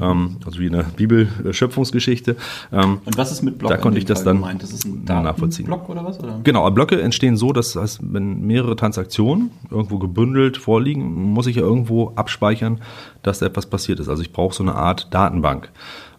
ähm, 0.00 0.36
also 0.44 0.60
wie 0.60 0.66
in 0.66 0.72
der 0.72 0.84
Bibel-Schöpfungsgeschichte. 0.84 2.36
Ähm, 2.72 2.98
Und 3.04 3.16
was 3.16 3.32
ist 3.32 3.42
mit 3.42 3.58
Block 3.58 3.70
Da 3.70 3.76
konnte 3.76 3.98
ich 3.98 4.04
das 4.04 4.24
dann 4.24 4.36
gemeint? 4.36 4.62
Das 4.62 4.72
nachvollziehen. 4.86 5.66
Block 5.66 5.88
oder 5.88 6.04
was? 6.04 6.18
Oder? 6.20 6.40
Genau, 6.44 6.60
aber 6.60 6.74
Blöcke 6.74 7.00
entstehen 7.00 7.36
so, 7.36 7.52
dass 7.52 7.76
heißt, 7.76 8.00
wenn 8.02 8.46
mehrere 8.46 8.76
Transaktionen 8.76 9.50
irgendwo 9.70 9.98
gebündelt 9.98 10.56
vorliegen, 10.56 11.32
muss 11.32 11.46
ich 11.46 11.56
ja 11.56 11.62
irgendwo 11.62 12.12
abspeichern, 12.16 12.80
dass 13.22 13.38
da 13.38 13.46
etwas 13.46 13.66
passiert 13.66 14.00
ist. 14.00 14.08
Also 14.08 14.22
ich 14.22 14.32
brauche 14.32 14.54
so 14.54 14.62
eine 14.62 14.74
Art 14.74 15.12
Datenbank. 15.12 15.70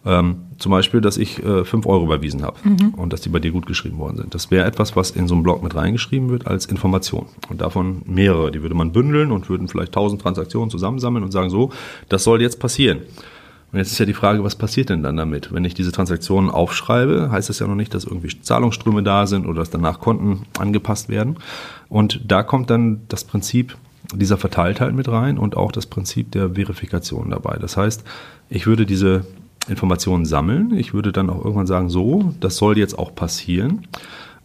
Ähm, 0.04 0.46
zum 0.58 0.72
Beispiel, 0.72 1.00
dass 1.00 1.16
ich 1.16 1.42
äh, 1.44 1.64
5 1.64 1.86
Euro 1.86 2.04
überwiesen 2.04 2.42
habe 2.42 2.56
und 2.96 3.12
dass 3.12 3.20
die 3.20 3.28
bei 3.28 3.38
dir 3.38 3.52
gut 3.52 3.66
geschrieben 3.66 3.98
worden 3.98 4.16
sind. 4.16 4.34
Das 4.34 4.50
wäre 4.50 4.66
etwas, 4.66 4.96
was 4.96 5.12
in 5.12 5.28
so 5.28 5.34
einen 5.34 5.44
Block 5.44 5.62
mit 5.62 5.76
reingeschrieben 5.76 6.28
wird 6.28 6.46
als 6.46 6.66
Information. 6.66 7.26
Und 7.48 7.60
davon 7.60 8.02
mehrere. 8.06 8.50
Die 8.50 8.62
würde 8.62 8.74
man 8.74 8.92
bündeln 8.92 9.30
und 9.30 9.48
würden 9.48 9.68
vielleicht 9.68 9.90
1000 9.90 10.20
Transaktionen 10.20 10.70
zusammensammeln 10.70 11.24
und 11.24 11.30
sagen, 11.30 11.50
so, 11.50 11.70
das 12.08 12.24
soll 12.24 12.42
jetzt 12.42 12.58
passieren. 12.58 13.02
Und 13.72 13.78
jetzt 13.78 13.90
ist 13.90 13.98
ja 13.98 14.04
die 14.04 14.12
Frage, 14.12 14.44
was 14.44 14.54
passiert 14.54 14.90
denn 14.90 15.02
dann 15.02 15.16
damit? 15.16 15.52
Wenn 15.52 15.64
ich 15.64 15.72
diese 15.72 15.92
Transaktionen 15.92 16.50
aufschreibe, 16.50 17.30
heißt 17.30 17.48
das 17.48 17.58
ja 17.58 17.66
noch 17.66 17.74
nicht, 17.74 17.94
dass 17.94 18.04
irgendwie 18.04 18.38
Zahlungsströme 18.38 19.02
da 19.02 19.26
sind 19.26 19.46
oder 19.46 19.60
dass 19.60 19.70
danach 19.70 19.98
Konten 19.98 20.42
angepasst 20.58 21.08
werden. 21.08 21.36
Und 21.88 22.20
da 22.30 22.42
kommt 22.42 22.68
dann 22.68 23.00
das 23.08 23.24
Prinzip 23.24 23.76
dieser 24.14 24.36
Verteiltheit 24.36 24.94
mit 24.94 25.08
rein 25.08 25.38
und 25.38 25.56
auch 25.56 25.72
das 25.72 25.86
Prinzip 25.86 26.32
der 26.32 26.50
Verifikation 26.50 27.30
dabei. 27.30 27.56
Das 27.58 27.78
heißt, 27.78 28.04
ich 28.50 28.66
würde 28.66 28.84
diese 28.84 29.24
Informationen 29.68 30.26
sammeln. 30.26 30.74
Ich 30.76 30.92
würde 30.92 31.12
dann 31.12 31.30
auch 31.30 31.42
irgendwann 31.42 31.66
sagen, 31.66 31.88
so, 31.88 32.34
das 32.40 32.56
soll 32.56 32.76
jetzt 32.76 32.98
auch 32.98 33.14
passieren. 33.14 33.86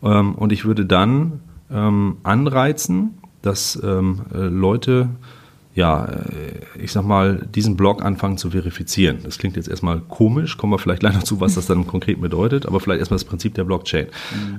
Ähm, 0.03 0.36
und 0.36 0.53
ich 0.53 0.63
würde 0.63 0.86
dann 0.86 1.41
ähm, 1.69 2.17
anreizen, 2.24 3.17
dass 3.41 3.77
ähm, 3.84 4.22
äh, 4.34 4.38
Leute 4.38 5.10
ja, 5.77 6.05
äh, 6.05 6.81
ich 6.81 6.91
sag 6.91 7.05
mal, 7.05 7.48
diesen 7.53 7.77
Block 7.77 8.03
anfangen 8.03 8.38
zu 8.38 8.50
verifizieren. 8.50 9.19
Das 9.24 9.38
klingt 9.38 9.55
jetzt 9.55 9.69
erstmal 9.69 10.00
komisch, 10.00 10.57
kommen 10.57 10.74
wir 10.74 10.79
vielleicht 10.79 11.01
gleich 11.01 11.13
noch 11.13 11.22
zu, 11.22 11.39
was 11.39 11.53
das 11.53 11.67
dann 11.67 11.86
konkret 11.86 12.19
bedeutet, 12.19 12.65
aber 12.65 12.79
vielleicht 12.79 13.00
erstmal 13.00 13.19
das 13.19 13.25
Prinzip 13.25 13.53
der 13.53 13.63
Blockchain. 13.63 14.07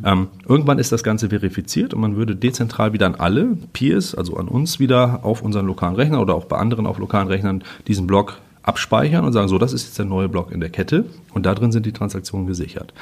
Ähm, 0.04 0.28
irgendwann 0.48 0.78
ist 0.78 0.92
das 0.92 1.02
Ganze 1.02 1.30
verifiziert 1.30 1.92
und 1.92 2.00
man 2.00 2.14
würde 2.14 2.36
dezentral 2.36 2.92
wieder 2.92 3.06
an 3.06 3.16
alle 3.16 3.56
Peers, 3.72 4.14
also 4.14 4.36
an 4.36 4.46
uns 4.46 4.78
wieder 4.78 5.24
auf 5.24 5.42
unseren 5.42 5.66
lokalen 5.66 5.96
Rechner 5.96 6.22
oder 6.22 6.36
auch 6.36 6.44
bei 6.44 6.56
anderen 6.56 6.86
auf 6.86 6.98
lokalen 6.98 7.26
Rechnern 7.26 7.64
diesen 7.88 8.06
Block 8.06 8.38
abspeichern 8.62 9.24
und 9.24 9.32
sagen, 9.32 9.48
so, 9.48 9.58
das 9.58 9.72
ist 9.72 9.86
jetzt 9.86 9.98
der 9.98 10.04
neue 10.04 10.28
Block 10.28 10.52
in 10.52 10.60
der 10.60 10.70
Kette 10.70 11.04
und 11.34 11.46
da 11.46 11.54
drin 11.56 11.72
sind 11.72 11.84
die 11.84 11.92
Transaktionen 11.92 12.46
gesichert. 12.46 12.94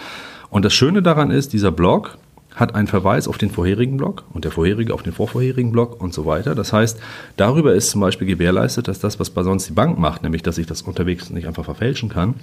Und 0.48 0.64
das 0.64 0.72
Schöne 0.72 1.02
daran 1.02 1.30
ist, 1.30 1.52
dieser 1.52 1.70
Block 1.70 2.16
hat 2.56 2.74
einen 2.74 2.88
Verweis 2.88 3.28
auf 3.28 3.36
den 3.36 3.50
vorherigen 3.50 3.98
Block 3.98 4.24
und 4.32 4.44
der 4.44 4.50
vorherige 4.50 4.94
auf 4.94 5.02
den 5.02 5.12
vorvorherigen 5.12 5.72
Block 5.72 6.00
und 6.00 6.14
so 6.14 6.24
weiter. 6.24 6.54
Das 6.54 6.72
heißt, 6.72 6.98
darüber 7.36 7.74
ist 7.74 7.90
zum 7.90 8.00
Beispiel 8.00 8.26
gewährleistet, 8.26 8.88
dass 8.88 8.98
das, 8.98 9.20
was 9.20 9.28
bei 9.28 9.42
sonst 9.42 9.68
die 9.68 9.74
Bank 9.74 9.98
macht, 9.98 10.22
nämlich 10.22 10.42
dass 10.42 10.56
ich 10.56 10.66
das 10.66 10.82
unterwegs 10.82 11.28
nicht 11.30 11.46
einfach 11.46 11.66
verfälschen 11.66 12.08
kann, 12.08 12.34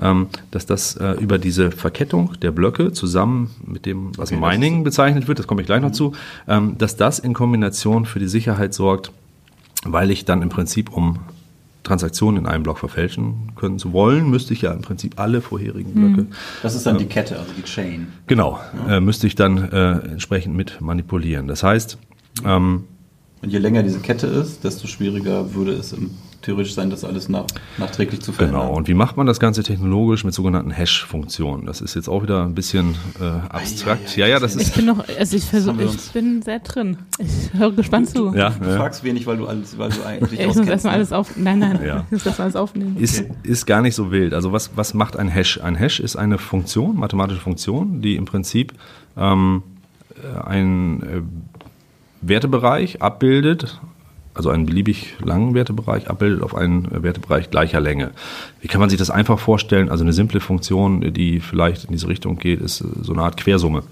ähm, 0.00 0.26
dass 0.50 0.66
das 0.66 0.96
äh, 0.96 1.12
über 1.12 1.38
diese 1.38 1.70
Verkettung 1.70 2.32
der 2.42 2.50
Blöcke 2.50 2.92
zusammen 2.92 3.50
mit 3.64 3.86
dem, 3.86 4.10
was 4.18 4.32
Okay, 4.32 4.40
Mining 4.40 4.82
bezeichnet 4.82 5.28
wird, 5.28 5.38
das 5.38 5.46
komme 5.46 5.60
ich 5.62 5.66
gleich 5.66 5.80
noch 5.80 5.92
zu, 5.92 6.12
ähm, 6.48 6.76
dass 6.76 6.96
das 6.96 7.20
in 7.20 7.32
Kombination 7.32 8.04
für 8.04 8.18
die 8.18 8.28
Sicherheit 8.28 8.74
sorgt, 8.74 9.12
weil 9.84 10.10
ich 10.10 10.24
dann 10.24 10.42
im 10.42 10.48
Prinzip 10.48 10.92
um 10.92 11.20
Transaktionen 11.82 12.44
in 12.44 12.46
einem 12.46 12.62
Block 12.62 12.78
verfälschen 12.78 13.52
können 13.56 13.78
zu 13.78 13.92
wollen, 13.92 14.30
müsste 14.30 14.52
ich 14.52 14.62
ja 14.62 14.72
im 14.72 14.82
Prinzip 14.82 15.18
alle 15.18 15.40
vorherigen 15.40 15.92
Blöcke 15.94 16.26
Das 16.62 16.74
ist 16.74 16.86
dann 16.86 16.98
die 16.98 17.06
Kette, 17.06 17.38
also 17.38 17.52
die 17.56 17.62
Chain. 17.62 18.08
Genau, 18.26 18.60
äh, 18.88 19.00
müsste 19.00 19.26
ich 19.26 19.34
dann 19.34 19.70
äh, 19.70 19.92
entsprechend 20.10 20.54
mit 20.56 20.80
manipulieren. 20.80 21.48
Das 21.48 21.62
heißt, 21.62 21.98
ähm, 22.44 22.84
Und 23.42 23.50
je 23.50 23.58
länger 23.58 23.82
diese 23.82 23.98
Kette 23.98 24.26
ist, 24.26 24.64
desto 24.64 24.86
schwieriger 24.86 25.54
würde 25.54 25.72
es 25.72 25.92
im, 25.92 26.10
theoretisch 26.42 26.74
sein, 26.74 26.90
das 26.90 27.04
alles 27.04 27.28
nach, 27.28 27.46
nachträglich 27.78 28.20
zu 28.20 28.32
verändern. 28.32 28.60
genau. 28.62 28.74
Und 28.76 28.88
wie 28.88 28.94
macht 28.94 29.16
man 29.16 29.26
das 29.26 29.40
Ganze 29.40 29.62
technologisch 29.62 30.24
mit 30.24 30.34
sogenannten 30.34 30.70
Hash-Funktionen? 30.70 31.66
Das 31.66 31.80
ist 31.80 31.94
jetzt 31.94 32.08
auch 32.08 32.22
wieder 32.22 32.42
ein 32.44 32.54
bisschen 32.54 32.94
äh, 33.20 33.24
abstrakt. 33.48 34.16
Ja, 34.16 34.26
ja, 34.26 34.38
das 34.40 34.56
Ich 34.56 34.62
ist. 34.62 34.74
bin 34.76 34.86
noch, 34.86 35.04
also 35.18 35.36
ich 35.36 35.52
wir 35.52 35.78
ich 35.86 36.10
bin 36.12 36.42
sehr 36.42 36.58
drin. 36.60 36.98
Ich 37.18 37.58
höre 37.58 37.72
gespannt 37.72 38.10
zu. 38.10 38.34
Ja, 38.34 38.50
Du 38.50 38.68
ja. 38.68 38.76
fragst 38.76 39.04
wenig, 39.04 39.26
weil 39.26 39.36
du 39.38 39.46
alles, 39.46 39.78
weil 39.78 39.90
du 39.90 40.02
eigentlich 40.04 40.40
Ich 40.40 40.46
muss 40.46 40.56
erstmal 40.58 40.94
alles 40.94 41.12
auf, 41.12 41.36
nein, 41.36 41.58
nein, 41.60 41.80
Ja. 41.84 42.04
ich 42.06 42.12
muss 42.12 42.26
erstmal 42.26 42.46
alles 42.46 42.56
aufnehmen. 42.56 42.96
Ist, 42.98 43.24
ist 43.42 43.66
gar 43.66 43.80
nicht 43.82 43.94
so 43.94 44.10
wild. 44.10 44.34
Also 44.34 44.52
was, 44.52 44.70
was 44.76 44.94
macht 44.94 45.16
ein 45.16 45.28
Hash? 45.28 45.60
Ein 45.60 45.74
Hash 45.76 46.00
ist 46.00 46.16
eine 46.16 46.38
Funktion, 46.38 46.96
mathematische 46.96 47.40
Funktion, 47.40 48.02
die 48.02 48.16
im 48.16 48.24
Prinzip 48.24 48.72
ähm, 49.16 49.62
einen 50.44 51.02
äh, 51.02 51.22
Wertebereich 52.20 53.02
abbildet, 53.02 53.80
also 54.34 54.50
einen 54.50 54.66
beliebig 54.66 55.14
langen 55.22 55.54
Wertebereich 55.54 56.08
abbildet 56.08 56.42
auf 56.42 56.54
einen 56.54 56.88
Wertebereich 57.02 57.50
gleicher 57.50 57.80
Länge. 57.80 58.12
Wie 58.60 58.68
kann 58.68 58.80
man 58.80 58.90
sich 58.90 58.98
das 58.98 59.10
einfach 59.10 59.38
vorstellen? 59.38 59.88
Also 59.88 60.04
eine 60.04 60.12
simple 60.12 60.40
Funktion, 60.40 61.12
die 61.12 61.40
vielleicht 61.40 61.84
in 61.84 61.92
diese 61.92 62.08
Richtung 62.08 62.38
geht, 62.38 62.60
ist 62.60 62.80
äh, 62.80 62.86
so 63.02 63.12
eine 63.12 63.22
Art 63.22 63.36
Quersumme. 63.36 63.82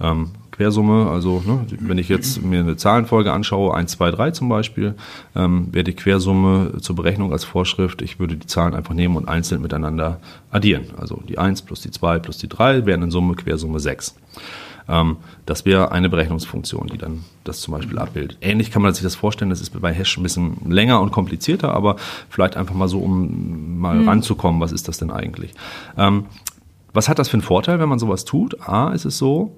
Ähm, 0.00 0.30
Quersumme, 0.50 1.08
also 1.10 1.42
ne, 1.46 1.66
wenn 1.80 1.96
ich 1.96 2.10
jetzt 2.10 2.42
mir 2.42 2.60
eine 2.60 2.76
Zahlenfolge 2.76 3.32
anschaue, 3.32 3.74
1, 3.74 3.92
2, 3.92 4.10
3 4.10 4.30
zum 4.32 4.50
Beispiel, 4.50 4.94
ähm, 5.34 5.68
wäre 5.72 5.84
die 5.84 5.94
Quersumme 5.94 6.72
zur 6.80 6.96
Berechnung 6.96 7.32
als 7.32 7.44
Vorschrift, 7.44 8.02
ich 8.02 8.18
würde 8.18 8.36
die 8.36 8.46
Zahlen 8.46 8.74
einfach 8.74 8.92
nehmen 8.92 9.16
und 9.16 9.26
einzeln 9.26 9.62
miteinander 9.62 10.20
addieren. 10.50 10.86
Also 10.98 11.22
die 11.26 11.38
1 11.38 11.62
plus 11.62 11.80
die 11.80 11.90
2 11.90 12.18
plus 12.18 12.36
die 12.36 12.48
3 12.48 12.84
wären 12.84 13.02
in 13.02 13.10
Summe 13.10 13.36
Quersumme 13.36 13.80
6. 13.80 14.16
Ähm, 14.90 15.16
das 15.46 15.64
wäre 15.64 15.92
eine 15.92 16.10
Berechnungsfunktion, 16.10 16.88
die 16.88 16.98
dann 16.98 17.24
das 17.44 17.60
zum 17.60 17.72
Beispiel 17.72 17.98
abbildet. 17.98 18.36
Ähnlich 18.40 18.70
kann 18.70 18.82
man 18.82 18.92
sich 18.92 19.02
das 19.02 19.14
vorstellen, 19.14 19.50
das 19.50 19.60
ist 19.60 19.80
bei 19.80 19.94
Hash 19.94 20.18
ein 20.18 20.22
bisschen 20.22 20.56
länger 20.68 21.00
und 21.00 21.12
komplizierter, 21.12 21.72
aber 21.72 21.96
vielleicht 22.28 22.56
einfach 22.56 22.74
mal 22.74 22.88
so, 22.88 22.98
um 22.98 23.78
mal 23.78 24.04
ranzukommen, 24.04 24.60
was 24.60 24.72
ist 24.72 24.88
das 24.88 24.98
denn 24.98 25.10
eigentlich? 25.10 25.52
Ähm, 25.96 26.24
was 26.92 27.08
hat 27.08 27.20
das 27.20 27.28
für 27.28 27.34
einen 27.34 27.42
Vorteil, 27.42 27.78
wenn 27.78 27.88
man 27.88 28.00
sowas 28.00 28.24
tut? 28.24 28.68
A, 28.68 28.92
ist 28.92 29.04
es 29.04 29.16
so, 29.16 29.56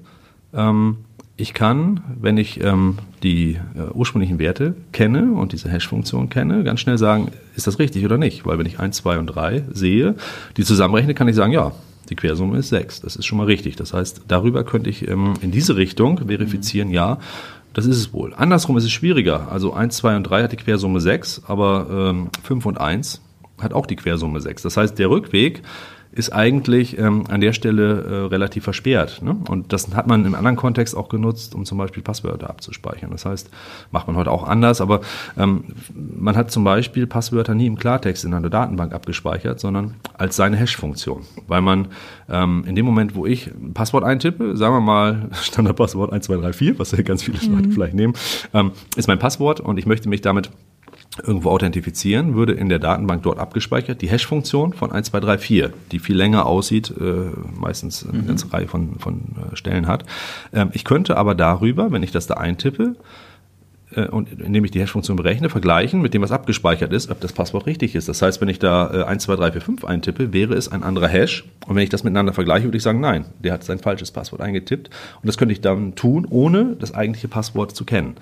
ähm, 0.53 0.99
ich 1.37 1.55
kann, 1.55 2.03
wenn 2.21 2.37
ich 2.37 2.63
ähm, 2.63 2.99
die 3.23 3.59
äh, 3.75 3.91
ursprünglichen 3.95 4.39
Werte 4.39 4.77
kenne 4.93 5.33
und 5.33 5.53
diese 5.53 5.71
Hash-Funktion 5.71 6.29
kenne, 6.29 6.63
ganz 6.63 6.81
schnell 6.81 6.99
sagen, 6.99 7.29
ist 7.57 7.67
das 7.67 7.79
richtig 7.79 8.05
oder 8.05 8.19
nicht? 8.19 8.45
Weil 8.45 8.59
wenn 8.59 8.67
ich 8.67 8.79
1, 8.79 8.99
2 8.99 9.19
und 9.19 9.27
3 9.29 9.65
sehe, 9.73 10.15
die 10.59 10.65
zusammenrechne, 10.65 11.15
kann 11.15 11.29
ich 11.29 11.35
sagen, 11.35 11.53
ja, 11.53 11.73
die 12.09 12.17
Quersumme 12.17 12.59
ist 12.59 12.69
6. 12.71 13.01
Das 13.01 13.17
ist 13.17 13.27
schon 13.27 13.39
mal 13.39 13.47
richtig. 13.47 13.77
Das 13.77 13.93
heißt, 13.95 14.23
darüber 14.29 14.65
könnte 14.65 14.91
ich 14.91 15.09
ähm, 15.09 15.35
in 15.41 15.51
diese 15.51 15.77
Richtung 15.77 16.19
verifizieren, 16.19 16.91
ja, 16.91 17.19
das 17.75 17.87
ist 17.87 17.97
es 17.97 18.13
wohl. 18.13 18.35
Andersrum 18.35 18.77
ist 18.77 18.85
es 18.85 18.93
schwieriger. 18.93 19.51
Also 19.51 19.73
1, 19.73 19.97
2 19.97 20.17
und 20.17 20.25
3 20.25 20.43
hat 20.45 20.53
die 20.53 20.57
Quersumme 20.57 21.01
6, 21.01 21.43
aber 21.47 21.87
ähm, 21.91 22.29
5 22.43 22.67
und 22.67 22.81
1 22.81 23.23
hat 23.61 23.73
auch 23.73 23.87
die 23.87 23.97
Quersumme 23.97 24.41
6. 24.41 24.63
Das 24.63 24.77
heißt, 24.77 24.99
der 24.99 25.09
Rückweg 25.09 25.63
ist 26.13 26.31
eigentlich 26.31 26.99
ähm, 26.99 27.25
an 27.29 27.41
der 27.41 27.55
Stelle 27.55 28.03
äh, 28.03 28.15
relativ 28.27 28.65
versperrt. 28.65 29.23
Ne? 29.23 29.37
Und 29.49 29.73
das 29.73 29.95
hat 29.95 30.07
man 30.07 30.25
im 30.27 30.35
anderen 30.35 30.57
Kontext 30.57 30.95
auch 30.95 31.09
genutzt, 31.09 31.55
um 31.55 31.65
zum 31.65 31.79
Beispiel 31.79 32.03
Passwörter 32.03 32.51
abzuspeichern. 32.51 33.11
Das 33.11 33.25
heißt, 33.25 33.49
macht 33.91 34.07
man 34.07 34.17
heute 34.17 34.31
auch 34.31 34.47
anders, 34.47 34.83
aber 34.83 35.01
ähm, 35.39 35.65
man 35.95 36.37
hat 36.37 36.51
zum 36.51 36.65
Beispiel 36.65 37.07
Passwörter 37.07 37.55
nie 37.55 37.67
im 37.67 37.79
Klartext 37.79 38.27
in 38.27 38.35
einer 38.35 38.51
Datenbank 38.51 38.93
abgespeichert, 38.93 39.59
sondern 39.59 39.95
als 40.13 40.37
seine 40.37 40.57
Hash-Funktion. 40.57 41.23
Weil 41.47 41.63
man 41.63 41.89
ähm, 42.29 42.65
in 42.67 42.77
dem 42.77 42.85
Moment, 42.85 43.15
wo 43.15 43.25
ich 43.25 43.47
ein 43.47 43.73
Passwort 43.73 44.05
eintippe, 44.05 44.57
sagen 44.57 44.75
wir 44.75 44.81
mal 44.81 45.31
Standardpasswort 45.33 46.13
1234, 46.13 46.79
was 46.79 46.93
ja 46.93 47.03
ganz 47.03 47.23
viele 47.23 47.39
Leute 47.51 47.71
vielleicht 47.71 47.95
nehmen, 47.95 48.13
ähm, 48.53 48.73
ist 48.97 49.09
mein 49.09 49.19
Passwort 49.19 49.61
und 49.61 49.79
ich 49.79 49.87
möchte 49.87 50.11
mich 50.11 50.21
damit 50.21 50.51
irgendwo 51.23 51.51
authentifizieren, 51.51 52.35
würde 52.35 52.53
in 52.53 52.69
der 52.69 52.79
Datenbank 52.79 53.23
dort 53.23 53.39
abgespeichert 53.39 54.01
die 54.01 54.09
Hash-Funktion 54.09 54.73
von 54.73 54.93
1234, 54.93 55.71
die 55.91 55.99
viel 55.99 56.17
länger 56.17 56.47
aussieht, 56.47 56.93
äh, 56.99 57.31
meistens 57.59 58.07
eine 58.09 58.23
ganze 58.23 58.53
Reihe 58.53 58.67
von, 58.67 58.99
von 58.99 59.21
äh, 59.53 59.57
Stellen 59.57 59.87
hat. 59.87 60.05
Ähm, 60.53 60.71
ich 60.73 60.85
könnte 60.85 61.17
aber 61.17 61.35
darüber, 61.35 61.93
wenn 61.93 62.03
ich 62.03 62.13
das 62.13 62.27
da 62.27 62.35
eintippe, 62.35 62.97
und 64.11 64.41
indem 64.41 64.65
ich 64.65 64.71
die 64.71 64.81
Hash-Funktion 64.81 65.17
berechne, 65.17 65.49
vergleichen 65.49 66.01
mit 66.01 66.15
dem, 66.15 66.23
was 66.23 66.33
abgespeichert 66.33 66.93
ist, 66.93 67.11
ob 67.11 67.21
das 67.21 67.33
Passwort 67.33 67.67
richtig 67.67 67.95
ist. 67.95 68.09
Das 68.09 68.23
heißt, 68.23 68.41
wenn 68.41 68.49
ich 68.49 68.59
da 68.59 69.03
äh, 69.03 69.05
1, 69.05 69.25
2, 69.25 69.37
3, 69.37 69.53
4, 69.53 69.61
5 69.61 69.85
eintippe, 69.85 70.33
wäre 70.33 70.55
es 70.55 70.71
ein 70.71 70.83
anderer 70.83 71.09
Hash. 71.09 71.45
Und 71.67 71.77
wenn 71.77 71.83
ich 71.83 71.91
das 71.91 72.05
miteinander 72.05 72.33
vergleiche, 72.33 72.65
würde 72.65 72.77
ich 72.77 72.83
sagen, 72.83 73.01
nein, 73.01 73.27
der 73.39 73.53
hat 73.53 73.65
sein 73.65 73.79
falsches 73.79 74.11
Passwort 74.11 74.41
eingetippt. 74.41 74.89
Und 74.89 75.27
das 75.27 75.39
könnte 75.39 75.53
ich 75.53 75.61
dann 75.61 75.95
tun, 75.95 76.27
ohne 76.29 76.77
das 76.79 76.95
eigentliche 76.95 77.29
Passwort 77.29 77.75
zu 77.75 77.85
kennen. 77.85 78.17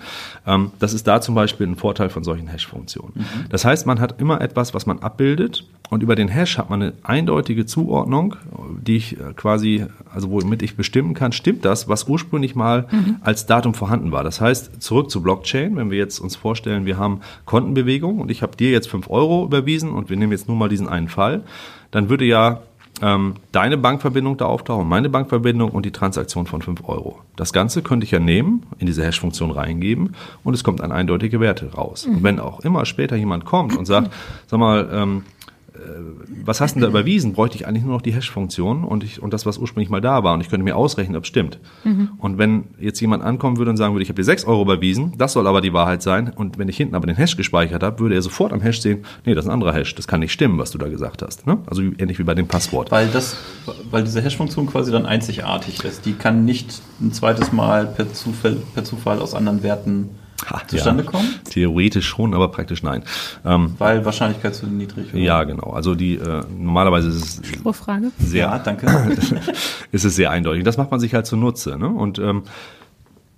Ähm, 0.45 0.71
das 0.79 0.93
ist 0.93 1.07
da 1.07 1.21
zum 1.21 1.35
Beispiel 1.35 1.67
ein 1.67 1.75
Vorteil 1.75 2.09
von 2.09 2.23
solchen 2.23 2.47
Hash-Funktionen. 2.47 3.13
Mhm. 3.15 3.45
Das 3.49 3.65
heißt, 3.65 3.85
man 3.85 3.99
hat 3.99 4.19
immer 4.19 4.41
etwas, 4.41 4.73
was 4.73 4.85
man 4.85 4.99
abbildet. 4.99 5.65
Und 5.89 6.01
über 6.03 6.15
den 6.15 6.29
Hash 6.29 6.57
hat 6.57 6.69
man 6.69 6.81
eine 6.81 6.93
eindeutige 7.03 7.65
Zuordnung, 7.65 8.37
die 8.81 8.95
ich 8.95 9.19
äh, 9.19 9.33
quasi, 9.35 9.85
also 10.13 10.31
womit 10.31 10.61
ich 10.61 10.77
bestimmen 10.77 11.13
kann, 11.13 11.33
stimmt 11.33 11.65
das, 11.65 11.89
was 11.89 12.07
ursprünglich 12.07 12.55
mal 12.55 12.87
mhm. 12.89 13.17
als 13.21 13.45
Datum 13.45 13.73
vorhanden 13.73 14.13
war. 14.13 14.23
Das 14.23 14.39
heißt, 14.39 14.81
zurück 14.81 15.11
zu 15.11 15.21
Blockchain, 15.21 15.60
wenn 15.69 15.91
wir 15.91 15.97
jetzt 15.97 16.19
uns 16.19 16.35
vorstellen, 16.35 16.85
wir 16.85 16.97
haben 16.97 17.21
Kontenbewegung 17.45 18.19
und 18.19 18.31
ich 18.31 18.41
habe 18.41 18.55
dir 18.55 18.71
jetzt 18.71 18.89
fünf 18.89 19.09
Euro 19.09 19.45
überwiesen 19.45 19.91
und 19.91 20.09
wir 20.09 20.17
nehmen 20.17 20.31
jetzt 20.31 20.47
nur 20.47 20.57
mal 20.57 20.69
diesen 20.69 20.89
einen 20.89 21.07
Fall, 21.07 21.43
dann 21.91 22.09
würde 22.09 22.25
ja 22.25 22.61
ähm, 23.01 23.35
deine 23.51 23.77
Bankverbindung 23.77 24.37
da 24.37 24.45
auftauchen, 24.45 24.87
meine 24.87 25.09
Bankverbindung 25.09 25.71
und 25.71 25.85
die 25.85 25.91
Transaktion 25.91 26.45
von 26.45 26.61
fünf 26.61 26.87
Euro. 26.87 27.19
Das 27.35 27.53
Ganze 27.53 27.81
könnte 27.81 28.05
ich 28.05 28.11
ja 28.11 28.19
nehmen, 28.19 28.63
in 28.79 28.87
diese 28.87 29.03
Hash-Funktion 29.03 29.51
reingeben 29.51 30.15
und 30.43 30.53
es 30.53 30.63
kommt 30.63 30.81
ein 30.81 30.91
eindeutige 30.91 31.39
Werte 31.39 31.73
raus. 31.73 32.05
Mhm. 32.05 32.15
Und 32.17 32.23
wenn 32.23 32.39
auch 32.39 32.59
immer 32.61 32.85
später 32.85 33.15
jemand 33.15 33.45
kommt 33.45 33.75
und 33.75 33.85
sagt, 33.85 34.11
sag 34.47 34.59
mal, 34.59 34.89
ähm, 34.91 35.23
was 36.45 36.61
hast 36.61 36.75
du 36.75 36.79
da 36.79 36.87
überwiesen? 36.87 37.33
Bräuchte 37.33 37.57
ich 37.57 37.67
eigentlich 37.67 37.83
nur 37.83 37.93
noch 37.93 38.01
die 38.01 38.13
Hash-Funktion 38.13 38.83
und, 38.83 39.03
ich, 39.03 39.21
und 39.21 39.33
das, 39.33 39.45
was 39.45 39.57
ursprünglich 39.57 39.89
mal 39.89 40.01
da 40.01 40.23
war. 40.23 40.33
Und 40.33 40.41
ich 40.41 40.49
könnte 40.49 40.63
mir 40.63 40.75
ausrechnen, 40.75 41.15
ob 41.15 41.23
es 41.23 41.27
stimmt. 41.27 41.59
Mhm. 41.83 42.09
Und 42.17 42.37
wenn 42.37 42.65
jetzt 42.79 42.99
jemand 42.99 43.23
ankommen 43.23 43.57
würde 43.57 43.71
und 43.71 43.77
sagen 43.77 43.93
würde, 43.93 44.03
ich 44.03 44.09
habe 44.09 44.17
dir 44.17 44.23
6 44.23 44.45
Euro 44.45 44.61
überwiesen, 44.63 45.13
das 45.17 45.33
soll 45.33 45.47
aber 45.47 45.61
die 45.61 45.73
Wahrheit 45.73 46.01
sein. 46.01 46.31
Und 46.35 46.57
wenn 46.57 46.69
ich 46.69 46.77
hinten 46.77 46.95
aber 46.95 47.07
den 47.07 47.15
Hash 47.15 47.37
gespeichert 47.37 47.83
habe, 47.83 47.99
würde 47.99 48.15
er 48.15 48.21
sofort 48.21 48.53
am 48.53 48.61
Hash 48.61 48.81
sehen, 48.81 49.05
nee, 49.25 49.33
das 49.33 49.45
ist 49.45 49.49
ein 49.49 49.53
anderer 49.53 49.73
Hash. 49.73 49.95
Das 49.95 50.07
kann 50.07 50.19
nicht 50.19 50.31
stimmen, 50.31 50.57
was 50.57 50.71
du 50.71 50.77
da 50.77 50.87
gesagt 50.87 51.21
hast. 51.21 51.47
Ne? 51.47 51.59
Also 51.67 51.81
ähnlich 51.81 52.19
wie 52.19 52.23
bei 52.23 52.35
dem 52.35 52.47
Passwort. 52.47 52.91
Weil, 52.91 53.07
das, 53.07 53.37
weil 53.89 54.03
diese 54.03 54.21
Hash-Funktion 54.21 54.67
quasi 54.67 54.91
dann 54.91 55.05
einzigartig 55.05 55.83
ist. 55.83 56.05
Die 56.05 56.13
kann 56.13 56.45
nicht 56.45 56.81
ein 56.99 57.13
zweites 57.13 57.51
Mal 57.51 57.87
per 57.87 58.11
Zufall, 58.13 58.57
per 58.73 58.83
Zufall 58.83 59.19
aus 59.19 59.33
anderen 59.33 59.63
Werten 59.63 60.09
ha, 60.49 60.61
zustande 60.67 61.03
ja. 61.03 61.09
kommen? 61.09 61.27
Theoretisch 61.49 62.07
schon, 62.07 62.33
aber 62.33 62.49
praktisch 62.49 62.83
nein. 62.83 63.03
Ähm, 63.45 63.75
Weil 63.77 64.05
Wahrscheinlichkeit 64.05 64.55
zu 64.55 64.67
niedrig. 64.67 65.13
Oder? 65.13 65.21
Ja, 65.21 65.43
genau. 65.43 65.71
Also 65.71 65.95
die 65.95 66.15
äh, 66.15 66.43
normalerweise 66.57 67.09
ist 67.09 67.15
es 67.43 67.47
Spruchfrage. 67.47 68.11
sehr, 68.19 68.47
ja, 68.47 68.59
danke. 68.59 68.87
ist 69.91 70.05
es 70.05 70.15
sehr 70.15 70.31
eindeutig. 70.31 70.63
Das 70.63 70.77
macht 70.77 70.91
man 70.91 70.99
sich 70.99 71.13
halt 71.13 71.25
zunutze. 71.25 71.77
Ne? 71.77 71.87
Und 71.87 72.19
ähm, 72.19 72.43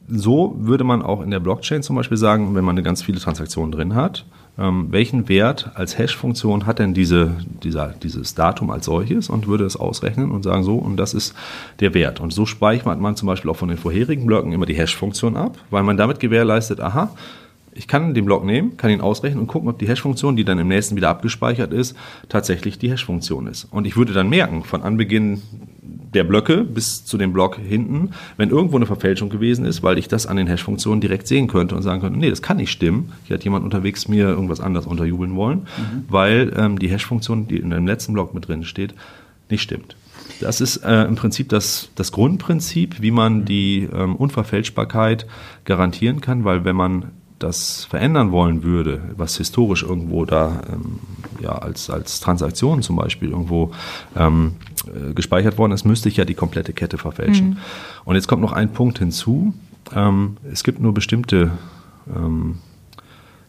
so 0.08 0.56
würde 0.58 0.84
man 0.84 1.02
auch 1.02 1.22
in 1.22 1.32
der 1.32 1.40
Blockchain 1.40 1.84
zum 1.84 1.96
Beispiel 1.96 2.18
sagen, 2.18 2.56
wenn 2.56 2.66
man 2.66 2.76
eine 2.76 2.84
ganz 2.84 3.02
viele 3.02 3.20
Transaktionen 3.20 3.72
drin 3.72 3.96
hat, 3.96 4.26
ähm, 4.58 4.88
welchen 4.92 5.30
Wert 5.30 5.72
als 5.74 5.98
Hash-Funktion 5.98 6.66
hat 6.66 6.80
denn 6.80 6.94
diese, 6.94 7.32
dieser, 7.64 7.88
dieses 7.88 8.36
Datum 8.36 8.70
als 8.70 8.86
solches 8.86 9.30
und 9.30 9.48
würde 9.48 9.66
es 9.66 9.76
ausrechnen 9.76 10.32
und 10.32 10.44
sagen 10.44 10.64
so, 10.64 10.76
und 10.76 10.98
das 10.98 11.14
ist 11.14 11.34
der 11.80 11.94
Wert. 11.94 12.20
Und 12.20 12.34
so 12.34 12.46
speichert 12.46 13.00
man 13.00 13.16
zum 13.16 13.28
Beispiel 13.28 13.50
auch 13.50 13.58
von 13.58 13.70
den 13.70 13.78
vorherigen 13.78 14.26
Blöcken 14.26 14.52
immer 14.52 14.66
die 14.66 14.76
Hash-Funktion 14.76 15.38
ab, 15.38 15.58
weil 15.72 15.84
man 15.84 15.98
damit 15.98 16.20
gewährleistet, 16.20 16.80
aha, 16.80 17.10
ich 17.76 17.88
kann 17.88 18.14
den 18.14 18.26
Block 18.26 18.46
nehmen, 18.46 18.78
kann 18.78 18.92
ihn 18.92 19.02
ausrechnen 19.02 19.42
und 19.42 19.48
gucken, 19.48 19.70
ob 19.70 19.80
die 19.80 19.88
Hash-Funktion, 19.88 20.36
die 20.36 20.44
dann 20.44 20.60
im 20.60 20.68
nächsten 20.68 20.96
wieder 20.96 21.10
abgespeichert 21.10 21.74
ist, 21.74 21.96
tatsächlich 22.30 22.78
die 22.78 22.92
Hash-Funktion 22.92 23.48
ist. 23.48 23.66
Und 23.66 23.86
ich 23.86 23.96
würde 23.96 24.14
dann 24.14 24.30
merken, 24.30 24.64
von 24.64 24.82
Anbeginn 24.82 25.42
der 26.14 26.24
Blöcke 26.24 26.64
bis 26.64 27.06
zu 27.06 27.18
dem 27.18 27.34
Block 27.34 27.58
hinten, 27.58 28.12
wenn 28.38 28.50
irgendwo 28.50 28.76
eine 28.76 28.86
Verfälschung 28.86 29.30
gewesen 29.30 29.66
ist, 29.66 29.82
weil 29.84 29.98
ich 29.98 30.08
das 30.08 30.28
an 30.28 30.38
den 30.38 30.48
Hash-Funktionen 30.48 31.02
direkt 31.02 31.28
sehen 31.28 31.48
könnte 31.48 31.76
und 31.76 31.82
sagen 31.82 32.02
könnte, 32.02 32.20
nee, 32.20 32.30
das 32.30 32.42
kann 32.42 32.58
nicht 32.58 32.72
stimmen. 32.72 33.12
Hier 33.26 33.36
hat 33.36 33.44
jemand 33.44 33.66
unterwegs 33.66 34.08
mir 34.08 34.28
irgendwas 34.28 34.60
anderes 34.60 34.86
unterjubeln 34.86 35.36
wollen, 35.36 35.60
mhm. 35.60 36.06
weil 36.10 36.54
ähm, 36.56 36.80
die 36.80 36.90
Hash-Funktion, 36.90 37.48
die 37.48 37.58
in 37.58 37.72
dem 37.72 37.88
letzten 37.88 38.14
Block 38.14 38.34
mit 38.34 38.48
drin 38.48 38.64
steht, 38.64 38.94
nicht 39.50 39.64
stimmt. 39.64 39.96
Das 40.40 40.62
ist 40.62 40.78
äh, 40.78 41.04
im 41.04 41.16
Prinzip 41.16 41.50
das, 41.50 41.90
das 41.96 42.12
Grundprinzip, 42.12 43.02
wie 43.02 43.12
man 43.12 43.46
die 43.46 43.88
ähm, 43.94 44.16
Unverfälschbarkeit 44.16 45.26
garantieren 45.66 46.22
kann, 46.22 46.44
weil 46.44 46.66
wenn 46.66 46.76
man 46.76 47.12
das 47.44 47.86
verändern 47.86 48.32
wollen 48.32 48.64
würde, 48.64 49.02
was 49.18 49.38
historisch 49.38 49.84
irgendwo 49.84 50.26
da 50.26 50.62
ähm, 50.72 51.00
ja, 51.42 51.52
als, 51.52 51.90
als 51.90 52.20
Transaktion 52.20 52.82
zum 52.82 52.96
Beispiel 52.96 53.30
irgendwo 53.30 53.72
ähm, 54.16 54.54
äh, 54.88 55.14
gespeichert 55.14 55.58
worden 55.58 55.74
ist, 55.74 55.86
müsste 55.86 56.10
ich 56.10 56.18
ja 56.18 56.26
die 56.26 56.34
komplette 56.34 56.74
Kette 56.74 56.98
verfälschen. 56.98 57.50
Mhm. 57.50 57.58
Und 58.06 58.16
jetzt 58.16 58.28
kommt 58.28 58.42
noch 58.42 58.54
ein 58.54 58.72
Punkt 58.72 59.00
hinzu. 59.00 59.54
Ähm, 59.94 60.38
es 60.52 60.64
gibt 60.64 60.80
nur 60.80 60.94
bestimmte 60.94 61.52
ähm, 62.16 62.60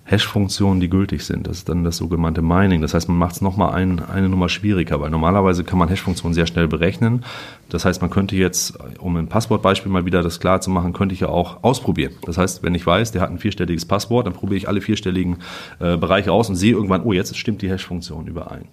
Hash-Funktionen, 0.06 0.80
die 0.80 0.90
gültig 0.90 1.24
sind. 1.24 1.46
Das 1.46 1.58
ist 1.58 1.68
dann 1.70 1.82
das 1.82 1.96
sogenannte 1.96 2.42
Mining. 2.42 2.82
Das 2.82 2.92
heißt, 2.92 3.08
man 3.08 3.16
macht 3.16 3.36
es 3.36 3.40
nochmal 3.40 3.72
ein, 3.74 4.00
eine 4.00 4.28
Nummer 4.28 4.50
schwieriger, 4.50 5.00
weil 5.00 5.08
normalerweise 5.08 5.64
kann 5.64 5.78
man 5.78 5.88
Hash-Funktionen 5.88 6.34
sehr 6.34 6.46
schnell 6.46 6.68
berechnen. 6.68 7.24
Das 7.70 7.86
heißt, 7.86 8.02
man 8.02 8.10
könnte 8.10 8.36
jetzt, 8.36 8.78
um 8.98 9.16
ein 9.16 9.28
Passwortbeispiel 9.28 9.90
mal 9.90 10.04
wieder 10.04 10.22
das 10.22 10.40
klar 10.40 10.60
zu 10.60 10.70
machen, 10.70 10.92
könnte 10.92 11.14
ich 11.14 11.20
ja 11.20 11.28
auch 11.28 11.64
ausprobieren. 11.64 12.12
Das 12.26 12.36
heißt, 12.36 12.62
wenn 12.62 12.74
ich 12.74 12.86
weiß, 12.86 13.12
der 13.12 13.22
hat 13.22 13.30
ein 13.30 13.38
vierstelliges 13.38 13.86
Passwort, 13.86 14.26
dann 14.26 14.34
probiere 14.34 14.58
ich 14.58 14.68
alle 14.68 14.82
vierstelligen 14.82 15.38
äh, 15.80 15.96
Bereiche 15.96 16.32
aus 16.32 16.50
und 16.50 16.56
sehe 16.56 16.72
irgendwann, 16.72 17.02
oh, 17.02 17.14
jetzt 17.14 17.34
stimmt 17.36 17.62
die 17.62 17.70
Hash-Funktion 17.70 18.26
überein. 18.26 18.68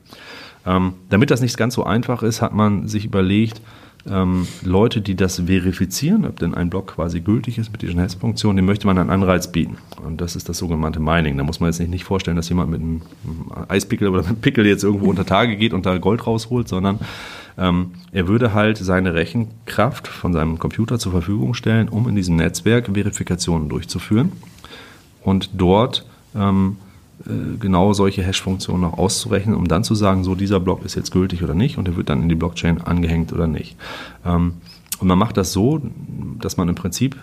Ähm, 0.65 0.93
damit 1.09 1.31
das 1.31 1.41
nicht 1.41 1.57
ganz 1.57 1.75
so 1.75 1.85
einfach 1.85 2.23
ist, 2.23 2.41
hat 2.41 2.53
man 2.53 2.87
sich 2.87 3.05
überlegt, 3.05 3.61
ähm, 4.09 4.47
Leute, 4.63 5.01
die 5.01 5.15
das 5.15 5.41
verifizieren, 5.41 6.25
ob 6.25 6.39
denn 6.39 6.53
ein 6.53 6.69
Block 6.69 6.95
quasi 6.95 7.21
gültig 7.21 7.57
ist 7.57 7.71
mit 7.71 7.81
diesen 7.81 7.99
Hash-Funktionen, 7.99 8.57
dem 8.57 8.65
möchte 8.65 8.87
man 8.87 8.97
einen 8.97 9.09
Anreiz 9.09 9.51
bieten. 9.51 9.77
Und 10.03 10.21
das 10.21 10.35
ist 10.35 10.49
das 10.49 10.57
sogenannte 10.57 10.99
Mining. 10.99 11.37
Da 11.37 11.43
muss 11.43 11.59
man 11.59 11.71
jetzt 11.71 11.79
nicht, 11.87 12.03
vorstellen, 12.03 12.37
dass 12.37 12.49
jemand 12.49 12.71
mit 12.71 12.81
einem 12.81 13.01
Eispickel 13.67 14.07
oder 14.07 14.25
einem 14.25 14.37
Pickel 14.37 14.65
jetzt 14.65 14.83
irgendwo 14.83 15.07
unter 15.09 15.25
Tage 15.25 15.55
geht 15.55 15.73
und 15.73 15.85
da 15.85 15.97
Gold 15.97 16.25
rausholt, 16.25 16.67
sondern 16.67 16.99
ähm, 17.57 17.91
er 18.11 18.27
würde 18.27 18.53
halt 18.53 18.77
seine 18.77 19.13
Rechenkraft 19.13 20.07
von 20.07 20.33
seinem 20.33 20.57
Computer 20.57 20.97
zur 20.97 21.11
Verfügung 21.11 21.53
stellen, 21.53 21.89
um 21.89 22.07
in 22.09 22.15
diesem 22.15 22.37
Netzwerk 22.37 22.89
Verifikationen 22.93 23.69
durchzuführen 23.69 24.31
und 25.23 25.51
dort 25.53 26.05
ähm, 26.35 26.77
äh, 26.77 26.90
genau 27.59 27.93
solche 27.93 28.23
Hash-Funktionen 28.23 28.81
noch 28.81 28.97
auszurechnen, 28.97 29.55
um 29.55 29.67
dann 29.67 29.83
zu 29.83 29.95
sagen, 29.95 30.23
so 30.23 30.35
dieser 30.35 30.59
Block 30.59 30.83
ist 30.85 30.95
jetzt 30.95 31.11
gültig 31.11 31.43
oder 31.43 31.53
nicht 31.53 31.77
und 31.77 31.87
der 31.87 31.95
wird 31.95 32.09
dann 32.09 32.21
in 32.21 32.29
die 32.29 32.35
Blockchain 32.35 32.81
angehängt 32.81 33.33
oder 33.33 33.47
nicht. 33.47 33.77
Ähm, 34.25 34.53
und 34.99 35.07
man 35.07 35.17
macht 35.17 35.37
das 35.37 35.51
so, 35.51 35.81
dass 36.39 36.57
man 36.57 36.69
im 36.69 36.75
Prinzip 36.75 37.15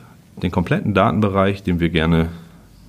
den 0.42 0.50
kompletten 0.50 0.94
Datenbereich, 0.94 1.62
den 1.62 1.80
wir 1.80 1.90
gerne 1.90 2.28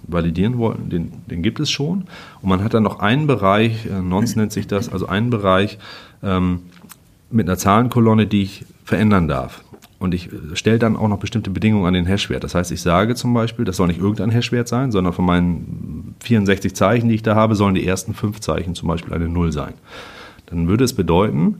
validieren 0.03 0.57
wollen, 0.57 0.89
den, 0.89 1.11
den 1.27 1.43
gibt 1.43 1.59
es 1.59 1.69
schon. 1.69 2.05
Und 2.41 2.49
man 2.49 2.63
hat 2.63 2.73
dann 2.73 2.83
noch 2.83 2.99
einen 2.99 3.27
Bereich, 3.27 3.85
äh, 3.85 4.01
Nonce 4.01 4.35
nennt 4.35 4.51
sich 4.51 4.67
das, 4.67 4.89
also 4.89 5.07
einen 5.07 5.29
Bereich 5.29 5.77
ähm, 6.23 6.61
mit 7.29 7.47
einer 7.47 7.57
Zahlenkolonne, 7.57 8.27
die 8.27 8.43
ich 8.43 8.65
verändern 8.83 9.27
darf. 9.27 9.63
Und 9.99 10.13
ich 10.13 10.29
stelle 10.53 10.79
dann 10.79 10.95
auch 10.95 11.09
noch 11.09 11.19
bestimmte 11.19 11.49
Bedingungen 11.49 11.85
an 11.85 11.93
den 11.93 12.05
Hashwert. 12.05 12.43
Das 12.45 12.55
heißt, 12.55 12.71
ich 12.71 12.81
sage 12.81 13.15
zum 13.15 13.33
Beispiel, 13.33 13.65
das 13.65 13.75
soll 13.75 13.87
nicht 13.87 13.99
irgendein 13.99 14.31
Hashwert 14.31 14.69
sein, 14.69 14.91
sondern 14.91 15.11
von 15.11 15.25
meinen 15.25 16.15
64 16.21 16.73
Zeichen, 16.73 17.09
die 17.09 17.15
ich 17.15 17.23
da 17.23 17.35
habe, 17.35 17.55
sollen 17.55 17.75
die 17.75 17.85
ersten 17.85 18.13
fünf 18.13 18.39
Zeichen 18.39 18.75
zum 18.75 18.87
Beispiel 18.87 19.13
eine 19.13 19.27
Null 19.27 19.51
sein. 19.51 19.73
Dann 20.45 20.69
würde 20.69 20.85
es 20.85 20.93
bedeuten, 20.93 21.57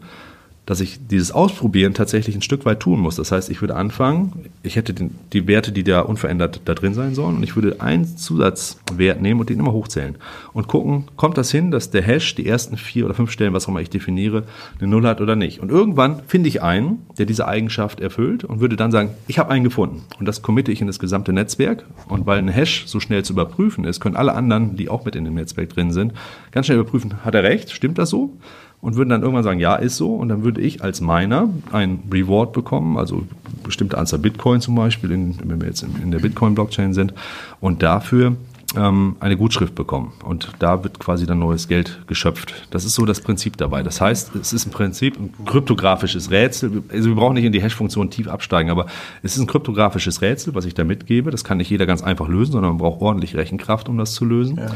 dass 0.69 0.81
ich 0.81 0.99
dieses 1.07 1.31
Ausprobieren 1.31 1.95
tatsächlich 1.95 2.35
ein 2.35 2.43
Stück 2.43 2.63
weit 2.63 2.79
tun 2.79 2.99
muss. 2.99 3.15
Das 3.15 3.31
heißt, 3.31 3.49
ich 3.49 3.59
würde 3.59 3.75
anfangen, 3.75 4.45
ich 4.61 4.75
hätte 4.75 4.93
den, 4.93 5.15
die 5.33 5.47
Werte, 5.47 5.71
die 5.71 5.83
da 5.83 6.01
unverändert 6.01 6.61
da 6.65 6.75
drin 6.75 6.93
sein 6.93 7.15
sollen, 7.15 7.37
und 7.37 7.43
ich 7.43 7.55
würde 7.55 7.81
einen 7.81 8.05
Zusatzwert 8.05 9.19
nehmen 9.19 9.39
und 9.39 9.49
den 9.49 9.57
immer 9.57 9.71
hochzählen 9.71 10.15
und 10.53 10.67
gucken, 10.67 11.05
kommt 11.15 11.39
das 11.39 11.49
hin, 11.49 11.71
dass 11.71 11.89
der 11.89 12.03
Hash 12.03 12.35
die 12.35 12.45
ersten 12.45 12.77
vier 12.77 13.05
oder 13.05 13.15
fünf 13.15 13.31
Stellen, 13.31 13.51
was 13.53 13.65
auch 13.65 13.69
immer 13.69 13.81
ich 13.81 13.89
definiere, 13.89 14.43
eine 14.77 14.87
Null 14.87 15.07
hat 15.07 15.21
oder 15.21 15.35
nicht. 15.35 15.59
Und 15.59 15.71
irgendwann 15.71 16.21
finde 16.27 16.49
ich 16.49 16.61
einen, 16.61 16.99
der 17.17 17.25
diese 17.25 17.47
Eigenschaft 17.47 17.99
erfüllt 17.99 18.43
und 18.43 18.59
würde 18.59 18.75
dann 18.75 18.91
sagen, 18.91 19.09
ich 19.25 19.39
habe 19.39 19.49
einen 19.49 19.63
gefunden. 19.63 20.03
Und 20.19 20.27
das 20.27 20.43
committe 20.43 20.71
ich 20.71 20.81
in 20.81 20.87
das 20.87 20.99
gesamte 20.99 21.33
Netzwerk. 21.33 21.83
Und 22.09 22.27
weil 22.27 22.37
ein 22.37 22.47
Hash 22.47 22.83
so 22.85 22.99
schnell 22.99 23.23
zu 23.23 23.33
überprüfen 23.33 23.85
ist, 23.85 24.01
können 24.01 24.15
alle 24.15 24.35
anderen, 24.35 24.75
die 24.75 24.87
auch 24.87 25.03
mit 25.03 25.15
in 25.15 25.25
dem 25.25 25.33
Netzwerk 25.33 25.69
drin 25.69 25.91
sind, 25.91 26.13
ganz 26.51 26.67
schnell 26.67 26.77
überprüfen, 26.77 27.25
hat 27.25 27.33
er 27.33 27.41
recht, 27.41 27.71
stimmt 27.71 27.97
das 27.97 28.11
so? 28.11 28.37
Und 28.81 28.95
würden 28.95 29.09
dann 29.09 29.21
irgendwann 29.21 29.43
sagen, 29.43 29.59
ja, 29.59 29.75
ist 29.75 29.97
so. 29.97 30.15
Und 30.15 30.29
dann 30.29 30.43
würde 30.43 30.61
ich 30.61 30.83
als 30.83 31.01
Miner 31.01 31.49
ein 31.71 31.99
Reward 32.11 32.53
bekommen, 32.53 32.97
also 32.97 33.23
bestimmte 33.63 33.97
Anzahl 33.97 34.19
Bitcoin 34.19 34.61
zum 34.61 34.75
Beispiel, 34.75 35.11
in, 35.11 35.37
wenn 35.43 35.59
wir 35.59 35.67
jetzt 35.67 35.83
in 35.83 36.11
der 36.11 36.19
Bitcoin-Blockchain 36.19 36.93
sind. 36.93 37.13
Und 37.59 37.83
dafür 37.83 38.35
ähm, 38.75 39.15
eine 39.19 39.37
Gutschrift 39.37 39.75
bekommen. 39.75 40.13
Und 40.23 40.51
da 40.59 40.83
wird 40.83 40.99
quasi 40.99 41.25
dann 41.25 41.39
neues 41.39 41.67
Geld 41.67 41.99
geschöpft. 42.07 42.53
Das 42.71 42.85
ist 42.85 42.93
so 42.93 43.05
das 43.05 43.21
Prinzip 43.21 43.57
dabei. 43.57 43.83
Das 43.83 43.99
heißt, 43.99 44.35
es 44.35 44.53
ist 44.53 44.65
im 44.65 44.71
Prinzip 44.71 45.17
ein 45.19 45.33
kryptografisches 45.45 46.31
Rätsel. 46.31 46.83
Also 46.91 47.09
wir 47.09 47.15
brauchen 47.15 47.33
nicht 47.33 47.45
in 47.45 47.51
die 47.51 47.61
Hash-Funktion 47.61 48.09
tief 48.09 48.27
absteigen, 48.27 48.69
aber 48.69 48.85
es 49.23 49.35
ist 49.35 49.41
ein 49.41 49.47
kryptografisches 49.47 50.21
Rätsel, 50.21 50.55
was 50.55 50.65
ich 50.65 50.73
da 50.73 50.83
mitgebe. 50.83 51.31
Das 51.31 51.43
kann 51.43 51.57
nicht 51.57 51.69
jeder 51.69 51.85
ganz 51.85 52.03
einfach 52.03 52.27
lösen, 52.27 52.51
sondern 52.53 52.71
man 52.71 52.77
braucht 52.77 53.01
ordentlich 53.01 53.35
Rechenkraft, 53.35 53.89
um 53.89 53.97
das 53.97 54.13
zu 54.13 54.25
lösen. 54.25 54.57
Ja. 54.57 54.67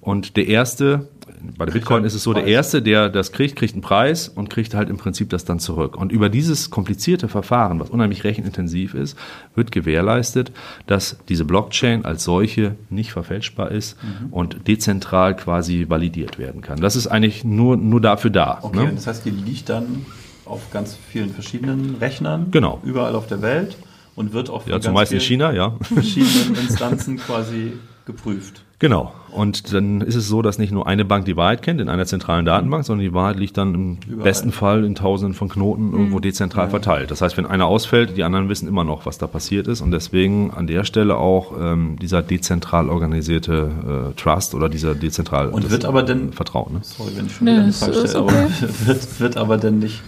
Und 0.00 0.36
der 0.36 0.46
erste, 0.46 1.08
Bei 1.56 1.64
der 1.64 1.72
Bitcoin 1.72 2.04
ist 2.04 2.14
es 2.14 2.22
so, 2.22 2.32
der 2.32 2.46
Erste, 2.46 2.82
der 2.82 3.08
das 3.08 3.32
kriegt, 3.32 3.56
kriegt 3.56 3.74
einen 3.74 3.82
Preis 3.82 4.28
und 4.28 4.50
kriegt 4.50 4.74
halt 4.74 4.88
im 4.88 4.96
Prinzip 4.96 5.30
das 5.30 5.44
dann 5.44 5.58
zurück. 5.58 5.96
Und 5.96 6.12
über 6.12 6.28
dieses 6.28 6.70
komplizierte 6.70 7.28
Verfahren, 7.28 7.80
was 7.80 7.90
unheimlich 7.90 8.24
rechenintensiv 8.24 8.94
ist, 8.94 9.16
wird 9.54 9.72
gewährleistet, 9.72 10.52
dass 10.86 11.18
diese 11.28 11.44
Blockchain 11.44 12.04
als 12.04 12.24
solche 12.24 12.76
nicht 12.88 13.12
verfälschbar 13.12 13.70
ist 13.70 13.96
mhm. 14.02 14.32
und 14.32 14.68
dezentral 14.68 15.36
quasi 15.36 15.86
validiert 15.88 16.38
werden 16.38 16.60
kann. 16.60 16.80
Das 16.80 16.96
ist 16.96 17.06
eigentlich 17.06 17.44
nur, 17.44 17.76
nur 17.76 18.00
dafür 18.00 18.30
da. 18.30 18.58
Okay, 18.62 18.84
ne? 18.84 18.92
das 18.94 19.06
heißt, 19.06 19.24
die 19.24 19.30
liegt 19.30 19.68
dann 19.68 20.06
auf 20.44 20.70
ganz 20.70 20.96
vielen 21.10 21.30
verschiedenen 21.30 21.96
Rechnern, 21.96 22.48
genau. 22.50 22.80
überall 22.84 23.14
auf 23.14 23.26
der 23.26 23.40
Welt 23.42 23.76
und 24.16 24.32
wird 24.32 24.50
auch 24.50 24.62
von 24.62 24.72
ja, 24.72 24.80
zumeist 24.80 25.12
in 25.12 25.20
China, 25.20 25.52
ja. 25.52 25.76
verschiedenen 25.82 26.56
Instanzen 26.56 27.16
quasi 27.16 27.72
geprüft. 28.04 28.64
Genau. 28.80 29.12
Und 29.30 29.72
dann 29.72 30.00
ist 30.00 30.16
es 30.16 30.26
so, 30.26 30.42
dass 30.42 30.58
nicht 30.58 30.72
nur 30.72 30.88
eine 30.88 31.04
Bank 31.04 31.24
die 31.24 31.36
Wahrheit 31.36 31.62
kennt 31.62 31.80
in 31.80 31.88
einer 31.88 32.06
zentralen 32.06 32.44
Datenbank, 32.44 32.84
sondern 32.84 33.04
die 33.04 33.12
Wahrheit 33.12 33.38
liegt 33.38 33.56
dann 33.56 33.74
im 33.74 33.98
Überall. 34.08 34.24
besten 34.24 34.50
Fall 34.50 34.84
in 34.84 34.96
tausenden 34.96 35.34
von 35.34 35.48
Knoten 35.48 35.92
irgendwo 35.92 36.16
mhm. 36.16 36.22
dezentral 36.22 36.64
ja. 36.64 36.70
verteilt. 36.70 37.10
Das 37.10 37.20
heißt, 37.20 37.36
wenn 37.36 37.46
einer 37.46 37.66
ausfällt, 37.66 38.16
die 38.16 38.24
anderen 38.24 38.48
wissen 38.48 38.66
immer 38.66 38.82
noch, 38.82 39.06
was 39.06 39.18
da 39.18 39.28
passiert 39.28 39.68
ist. 39.68 39.82
Und 39.82 39.92
deswegen 39.92 40.50
an 40.50 40.66
der 40.66 40.84
Stelle 40.84 41.16
auch 41.16 41.52
ähm, 41.60 41.96
dieser 42.00 42.22
dezentral 42.22 42.88
organisierte 42.88 44.12
äh, 44.12 44.20
Trust 44.20 44.54
oder 44.54 44.68
dieser 44.68 44.94
dezentral 44.94 45.50
Und 45.50 45.70
wird 45.70 45.84
aber 45.84 46.02
denn 46.02 46.32
Vertrauen. 46.32 46.74
Ne? 46.74 46.80
Sorry, 46.82 47.12
wenn 47.14 47.26
ich 47.26 47.32
schon 47.32 47.46
wieder 47.46 47.62
eine 47.62 47.72
Frage 47.72 47.92
stelle, 47.92 48.22
okay. 48.22 48.34
aber 48.34 48.68
wird, 48.86 49.20
wird 49.20 49.36
aber 49.36 49.58
denn 49.58 49.78
nicht 49.78 50.02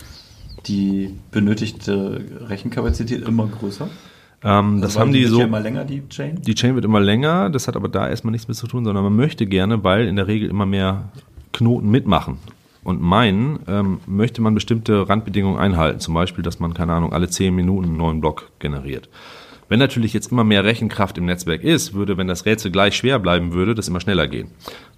die 0.67 1.15
benötigte 1.31 2.21
Rechenkapazität 2.49 3.23
immer 3.23 3.47
größer? 3.47 3.89
Ähm, 4.45 4.75
also 4.75 4.81
das 4.83 4.99
haben 4.99 5.13
die, 5.13 5.21
die 5.21 5.27
so. 5.27 5.41
Ja 5.41 5.47
immer 5.47 5.61
länger, 5.61 5.85
die 5.85 6.07
Chain? 6.09 6.41
Die 6.43 6.55
Chain 6.55 6.75
wird 6.75 6.85
immer 6.85 7.01
länger. 7.01 7.51
Das 7.51 7.69
hat 7.69 7.77
aber 7.77 7.89
da 7.89 8.09
erstmal 8.09 8.33
nichts 8.33 8.49
mit 8.49 8.57
zu 8.57 8.67
tun, 8.67 8.85
sondern 8.85 9.05
man 9.05 9.17
möchte 9.17 9.47
gerne, 9.47 9.85
weil 9.85 10.07
in 10.07 10.17
der 10.17 10.27
Regel 10.27 10.49
immer 10.49 10.67
mehr 10.67 11.11
Knoten 11.53 11.91
mitmachen. 11.91 12.39
Und 12.85 13.01
meinen 13.01 13.61
ähm, 13.69 14.01
möchte 14.07 14.43
man 14.43 14.55
bestimmte 14.55 15.09
Randbedingungen 15.09 15.59
einhalten. 15.59 16.01
Zum 16.01 16.15
Beispiel, 16.15 16.43
dass 16.43 16.59
man, 16.59 16.75
keine 16.75 16.93
Ahnung, 16.93 17.13
alle 17.13 17.29
zehn 17.29 17.55
Minuten 17.55 17.89
einen 17.89 17.97
neuen 17.97 18.21
Block 18.21 18.51
generiert. 18.59 19.09
Wenn 19.69 19.79
natürlich 19.79 20.13
jetzt 20.13 20.33
immer 20.33 20.45
mehr 20.45 20.65
Rechenkraft 20.65 21.17
im 21.17 21.25
Netzwerk 21.25 21.63
ist, 21.63 21.95
würde, 21.95 22.19
wenn 22.19 22.27
das 22.27 22.45
Rätsel 22.45 22.71
gleich 22.73 22.97
schwer 22.97 23.19
bleiben 23.19 23.53
würde, 23.53 23.75
das 23.75 23.89
immer 23.89 24.01
schneller 24.01 24.27
gehen. 24.27 24.49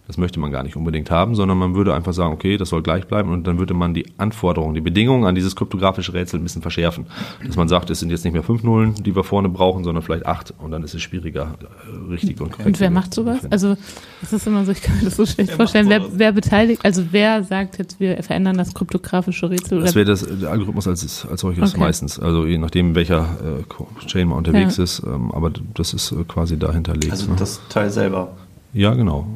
Das 0.06 0.18
möchte 0.18 0.38
man 0.38 0.50
gar 0.52 0.62
nicht 0.62 0.76
unbedingt 0.76 1.10
haben, 1.10 1.34
sondern 1.34 1.56
man 1.56 1.74
würde 1.74 1.94
einfach 1.94 2.12
sagen, 2.12 2.34
okay, 2.34 2.58
das 2.58 2.68
soll 2.68 2.82
gleich 2.82 3.06
bleiben 3.06 3.30
und 3.30 3.46
dann 3.46 3.58
würde 3.58 3.72
man 3.72 3.94
die 3.94 4.06
Anforderungen, 4.18 4.74
die 4.74 4.82
Bedingungen 4.82 5.24
an 5.24 5.34
dieses 5.34 5.56
kryptografische 5.56 6.12
Rätsel 6.12 6.40
ein 6.40 6.42
bisschen 6.42 6.60
verschärfen. 6.60 7.06
Dass 7.44 7.56
man 7.56 7.68
sagt, 7.68 7.88
es 7.88 8.00
sind 8.00 8.10
jetzt 8.10 8.22
nicht 8.22 8.34
mehr 8.34 8.42
fünf 8.42 8.62
Nullen, 8.62 8.94
die 9.02 9.16
wir 9.16 9.24
vorne 9.24 9.48
brauchen, 9.48 9.82
sondern 9.82 10.02
vielleicht 10.02 10.26
acht 10.26 10.52
und 10.58 10.72
dann 10.72 10.82
ist 10.82 10.94
es 10.94 11.00
schwieriger, 11.00 11.54
äh, 11.62 12.10
richtig 12.10 12.38
und 12.42 12.52
korrekt. 12.52 12.66
Und 12.66 12.80
wer 12.80 12.90
macht 12.90 13.14
sowas? 13.14 13.50
Also 13.50 13.76
es 14.22 14.32
ist 14.34 14.46
immer 14.46 14.66
so, 14.66 14.72
ich 14.72 14.82
kann 14.82 14.96
mir 14.98 15.04
das 15.04 15.16
so 15.16 15.24
schlecht 15.24 15.50
wer 15.50 15.56
vorstellen. 15.56 15.88
Wer, 15.88 16.02
wer, 16.12 16.32
beteiligt, 16.32 16.84
also 16.84 17.04
wer 17.12 17.42
sagt 17.42 17.78
jetzt, 17.78 17.98
wir 17.98 18.22
verändern 18.22 18.58
das 18.58 18.74
kryptografische 18.74 19.48
Rätsel? 19.48 19.80
Das 19.80 19.94
wäre 19.94 20.04
das 20.04 20.26
der 20.26 20.50
Algorithmus 20.50 20.86
als, 20.86 21.26
als 21.26 21.40
solches 21.40 21.70
okay. 21.70 21.80
meistens. 21.80 22.18
Also 22.18 22.44
je 22.44 22.58
nachdem, 22.58 22.94
welcher 22.94 23.22
äh, 23.22 24.04
Chain 24.06 24.28
man 24.28 24.38
unterwegs 24.38 24.76
ja. 24.76 24.84
ist, 24.84 25.02
ähm, 25.06 25.32
aber 25.32 25.50
das 25.72 25.94
ist 25.94 26.12
äh, 26.12 26.24
quasi 26.24 26.58
dahinterlegt. 26.58 27.10
Also 27.10 27.30
ne? 27.30 27.36
das 27.38 27.60
Teil 27.70 27.90
selber. 27.90 28.32
Ja, 28.74 28.94
genau. 28.94 29.26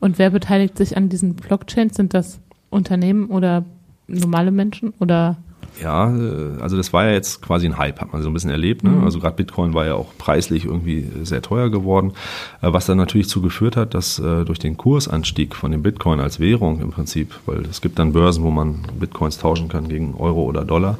Und 0.00 0.18
wer 0.18 0.30
beteiligt 0.30 0.76
sich 0.76 0.96
an 0.96 1.08
diesen 1.08 1.34
Blockchains? 1.34 1.96
Sind 1.96 2.14
das 2.14 2.40
Unternehmen 2.68 3.26
oder 3.26 3.64
normale 4.08 4.50
Menschen 4.50 4.92
oder? 4.98 5.36
Ja, 5.80 6.12
äh, 6.12 6.60
also 6.60 6.76
das 6.76 6.92
war 6.92 7.04
ja 7.04 7.12
jetzt 7.12 7.40
quasi 7.40 7.66
ein 7.66 7.78
Hype, 7.78 8.00
hat 8.00 8.12
man 8.12 8.22
so 8.22 8.28
ein 8.28 8.34
bisschen 8.34 8.50
erlebt. 8.50 8.82
Ne? 8.82 8.90
Mhm. 8.90 9.04
Also 9.04 9.20
gerade 9.20 9.36
Bitcoin 9.36 9.74
war 9.74 9.86
ja 9.86 9.94
auch 9.94 10.08
preislich 10.18 10.64
irgendwie 10.64 11.06
sehr 11.22 11.42
teuer 11.42 11.70
geworden, 11.70 12.12
äh, 12.60 12.72
was 12.72 12.86
dann 12.86 12.98
natürlich 12.98 13.28
zugeführt 13.28 13.76
hat, 13.76 13.94
dass 13.94 14.18
äh, 14.18 14.44
durch 14.44 14.58
den 14.58 14.76
Kursanstieg 14.76 15.54
von 15.54 15.70
dem 15.70 15.82
Bitcoin 15.82 16.20
als 16.20 16.40
Währung 16.40 16.80
im 16.80 16.90
Prinzip, 16.90 17.38
weil 17.46 17.64
es 17.66 17.80
gibt 17.80 17.98
dann 17.98 18.12
Börsen, 18.12 18.42
wo 18.42 18.50
man 18.50 18.82
Bitcoins 18.98 19.38
tauschen 19.38 19.68
kann 19.68 19.88
gegen 19.88 20.14
Euro 20.14 20.42
oder 20.42 20.64
Dollar, 20.64 20.98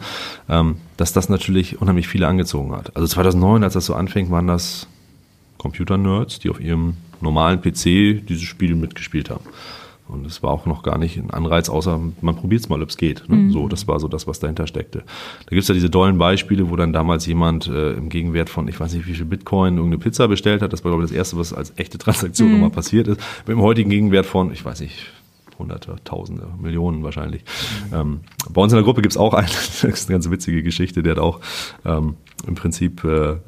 ähm, 0.49 0.77
dass 0.97 1.13
das 1.13 1.29
natürlich 1.29 1.81
unheimlich 1.81 2.07
viele 2.07 2.29
angezogen 2.29 2.73
hat. 2.73 2.95
Also 2.95 3.09
2009, 3.09 3.65
als 3.65 3.75
das 3.75 3.87
so 3.87 3.95
anfing, 3.95 4.31
waren 4.31 4.47
das 4.47 4.87
Computer-Nerds, 5.59 6.39
die 6.39 6.51
auf 6.51 6.61
ihrem 6.61 6.95
normalen 7.21 7.61
PC 7.61 8.27
dieses 8.27 8.43
Spiel 8.43 8.75
mitgespielt 8.75 9.31
haben. 9.31 9.45
Und 10.09 10.27
es 10.27 10.43
war 10.43 10.51
auch 10.51 10.65
noch 10.65 10.83
gar 10.83 10.97
nicht 10.97 11.19
ein 11.19 11.31
Anreiz, 11.31 11.69
außer 11.69 12.01
man 12.23 12.37
probiert 12.37 12.63
es 12.63 12.69
mal, 12.71 12.83
ob 12.83 12.89
es 12.89 12.97
geht. 12.97 13.29
Ne? 13.29 13.37
Mhm. 13.37 13.53
So, 13.53 13.69
das 13.69 13.87
war 13.87 14.01
so 14.01 14.09
das, 14.09 14.27
was 14.27 14.41
dahinter 14.41 14.67
steckte. 14.67 15.01
Da 15.01 15.51
gibt 15.51 15.63
es 15.63 15.69
ja 15.69 15.75
diese 15.75 15.91
dollen 15.91 16.17
Beispiele, 16.17 16.71
wo 16.71 16.77
dann 16.77 16.95
damals 16.95 17.27
jemand 17.27 17.67
äh, 17.67 17.93
im 17.93 18.09
Gegenwert 18.09 18.49
von, 18.49 18.69
ich 18.69 18.81
weiß 18.81 18.95
nicht 18.95 19.07
wie 19.07 19.15
viel 19.15 19.27
Bitcoin, 19.27 19.77
irgendeine 19.77 19.99
Pizza 20.03 20.27
bestellt 20.27 20.63
hat. 20.63 20.73
Das 20.73 20.83
war, 20.83 20.93
glaube 20.93 21.05
ich, 21.05 21.11
das 21.11 21.17
Erste, 21.17 21.37
was 21.37 21.53
als 21.53 21.75
echte 21.77 21.99
Transaktion 21.99 22.49
mhm. 22.49 22.55
nochmal 22.55 22.71
passiert 22.71 23.07
ist. 23.07 23.21
Mit 23.47 23.57
dem 23.57 23.61
heutigen 23.61 23.91
Gegenwert 23.91 24.25
von, 24.25 24.51
ich 24.51 24.65
weiß 24.65 24.81
nicht, 24.81 25.13
Hunderte, 25.59 25.97
Tausende, 26.05 26.47
Millionen 26.61 27.03
wahrscheinlich. 27.03 27.43
Mhm. 27.91 27.95
Ähm, 27.95 28.21
bei 28.51 28.63
uns 28.63 28.73
in 28.73 28.77
der 28.77 28.85
Gruppe 28.85 29.03
gibt 29.03 29.13
es 29.13 29.17
auch 29.17 29.35
eine, 29.35 29.47
das 29.47 29.85
ist 29.85 30.09
eine 30.09 30.15
ganz 30.15 30.31
witzige 30.31 30.63
Geschichte, 30.63 31.03
der 31.03 31.13
hat 31.13 31.19
auch 31.19 31.41
ähm, 31.85 32.17
im 32.47 32.55
Prinzip 32.55 33.05
äh, 33.05 33.33
äh, 33.33 33.39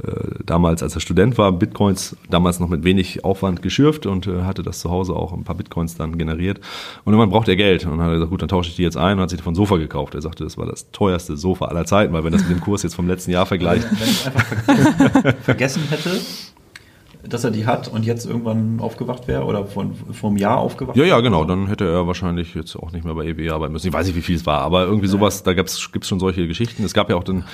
damals, 0.44 0.83
als 0.83 0.94
er 0.94 1.01
Student 1.01 1.38
war, 1.38 1.53
Bitcoins 1.53 2.16
damals 2.29 2.59
noch 2.59 2.68
mit 2.68 2.85
wenig 2.85 3.25
Aufwand 3.25 3.62
geschürft 3.62 4.07
und 4.07 4.27
äh, 4.27 4.42
hatte 4.42 4.62
das 4.62 4.81
zu 4.81 4.90
Hause 4.90 5.14
auch 5.14 5.33
ein 5.33 5.44
paar 5.44 5.55
Bitcoins 5.55 5.96
dann 5.96 6.18
generiert. 6.18 6.61
Und 7.05 7.12
irgendwann 7.12 7.31
braucht 7.31 7.49
er 7.49 7.57
Geld 7.57 7.85
und 7.85 7.92
dann 7.92 8.01
hat 8.01 8.09
er 8.09 8.14
gesagt, 8.14 8.31
gut, 8.31 8.42
dann 8.42 8.49
tausche 8.49 8.70
ich 8.70 8.77
die 8.77 8.83
jetzt 8.83 8.96
ein 8.96 9.16
und 9.16 9.23
hat 9.23 9.31
sich 9.31 9.38
davon 9.38 9.55
Sofa 9.55 9.77
gekauft. 9.77 10.14
Er 10.14 10.23
sagte, 10.23 10.44
das 10.44 10.59
war 10.59 10.66
das 10.66 10.90
teuerste 10.90 11.37
Sofa 11.37 11.66
aller 11.66 11.85
Zeiten, 11.85 12.12
weil 12.12 12.25
wenn 12.25 12.33
das 12.33 12.42
mit 12.42 12.51
dem 12.51 12.61
Kurs 12.61 12.83
jetzt 12.83 12.94
vom 12.94 13.07
letzten 13.07 13.31
Jahr 13.31 13.46
vergleicht. 13.46 13.87
Wenn 13.90 14.09
ich 14.09 14.27
einfach 14.27 15.35
vergessen 15.42 15.83
hätte, 15.88 16.20
dass 17.28 17.44
er 17.44 17.50
die 17.50 17.66
hat 17.66 17.88
und 17.88 18.04
jetzt 18.04 18.26
irgendwann 18.26 18.80
aufgewacht 18.80 19.28
wäre 19.28 19.44
oder 19.44 19.66
von, 19.66 19.92
vor 20.12 20.30
einem 20.30 20.38
Jahr 20.38 20.59
aufgewacht 20.59 20.96
Ja, 20.96 21.04
ja, 21.04 21.20
genau. 21.20 21.44
Dann 21.44 21.66
hätte 21.66 21.85
er 21.85 22.06
wahrscheinlich 22.06 22.54
jetzt 22.54 22.76
auch 22.76 22.92
nicht 22.92 23.04
mehr 23.04 23.14
bei 23.14 23.26
EW 23.26 23.50
arbeiten 23.50 23.72
müssen. 23.72 23.88
Ich 23.88 23.92
weiß 23.92 24.06
nicht, 24.06 24.16
wie 24.16 24.22
viel 24.22 24.37
es 24.37 24.46
war, 24.46 24.61
aber 24.61 24.85
irgendwie 24.85 25.06
sowas, 25.06 25.42
da 25.42 25.52
gibt 25.52 25.68
es 25.70 25.80
schon 25.80 26.20
solche 26.20 26.46
Geschichten. 26.46 26.83
Es 26.85 26.94
gab 26.94 27.11
ja 27.11 27.16
auch 27.16 27.24
dann 27.24 27.44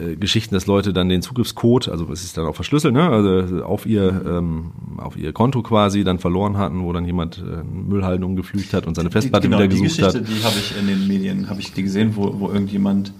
äh, 0.00 0.16
Geschichten, 0.16 0.54
dass 0.54 0.66
Leute 0.66 0.92
dann 0.92 1.08
den 1.08 1.22
Zugriffscode, 1.22 1.88
also 1.88 2.10
es 2.12 2.24
ist 2.24 2.36
dann 2.36 2.46
auch 2.46 2.54
verschlüsselt, 2.54 2.94
ne? 2.94 3.08
also 3.08 3.64
auf 3.64 3.86
ihr, 3.86 4.22
ähm, 4.26 4.72
auf 4.98 5.16
ihr 5.16 5.32
Konto 5.32 5.62
quasi 5.62 6.02
dann 6.02 6.18
verloren 6.18 6.58
hatten, 6.58 6.82
wo 6.82 6.92
dann 6.92 7.04
jemand 7.04 7.38
äh, 7.38 7.62
Müllhalden 7.64 8.24
umgeflügt 8.24 8.72
hat 8.72 8.86
und 8.86 8.94
seine 8.94 9.10
Festplatte 9.10 9.42
die, 9.42 9.48
genau, 9.48 9.58
wieder 9.58 9.68
gesucht 9.68 9.98
die 9.98 10.02
Geschichte, 10.02 10.20
hat. 10.20 10.28
Die 10.28 10.44
habe 10.44 10.56
ich 10.58 10.78
in 10.78 10.86
den 10.86 11.06
Medien, 11.06 11.48
habe 11.48 11.60
ich 11.60 11.72
die 11.72 11.82
gesehen, 11.82 12.16
wo, 12.16 12.40
wo 12.40 12.48
irgendjemand 12.50 13.12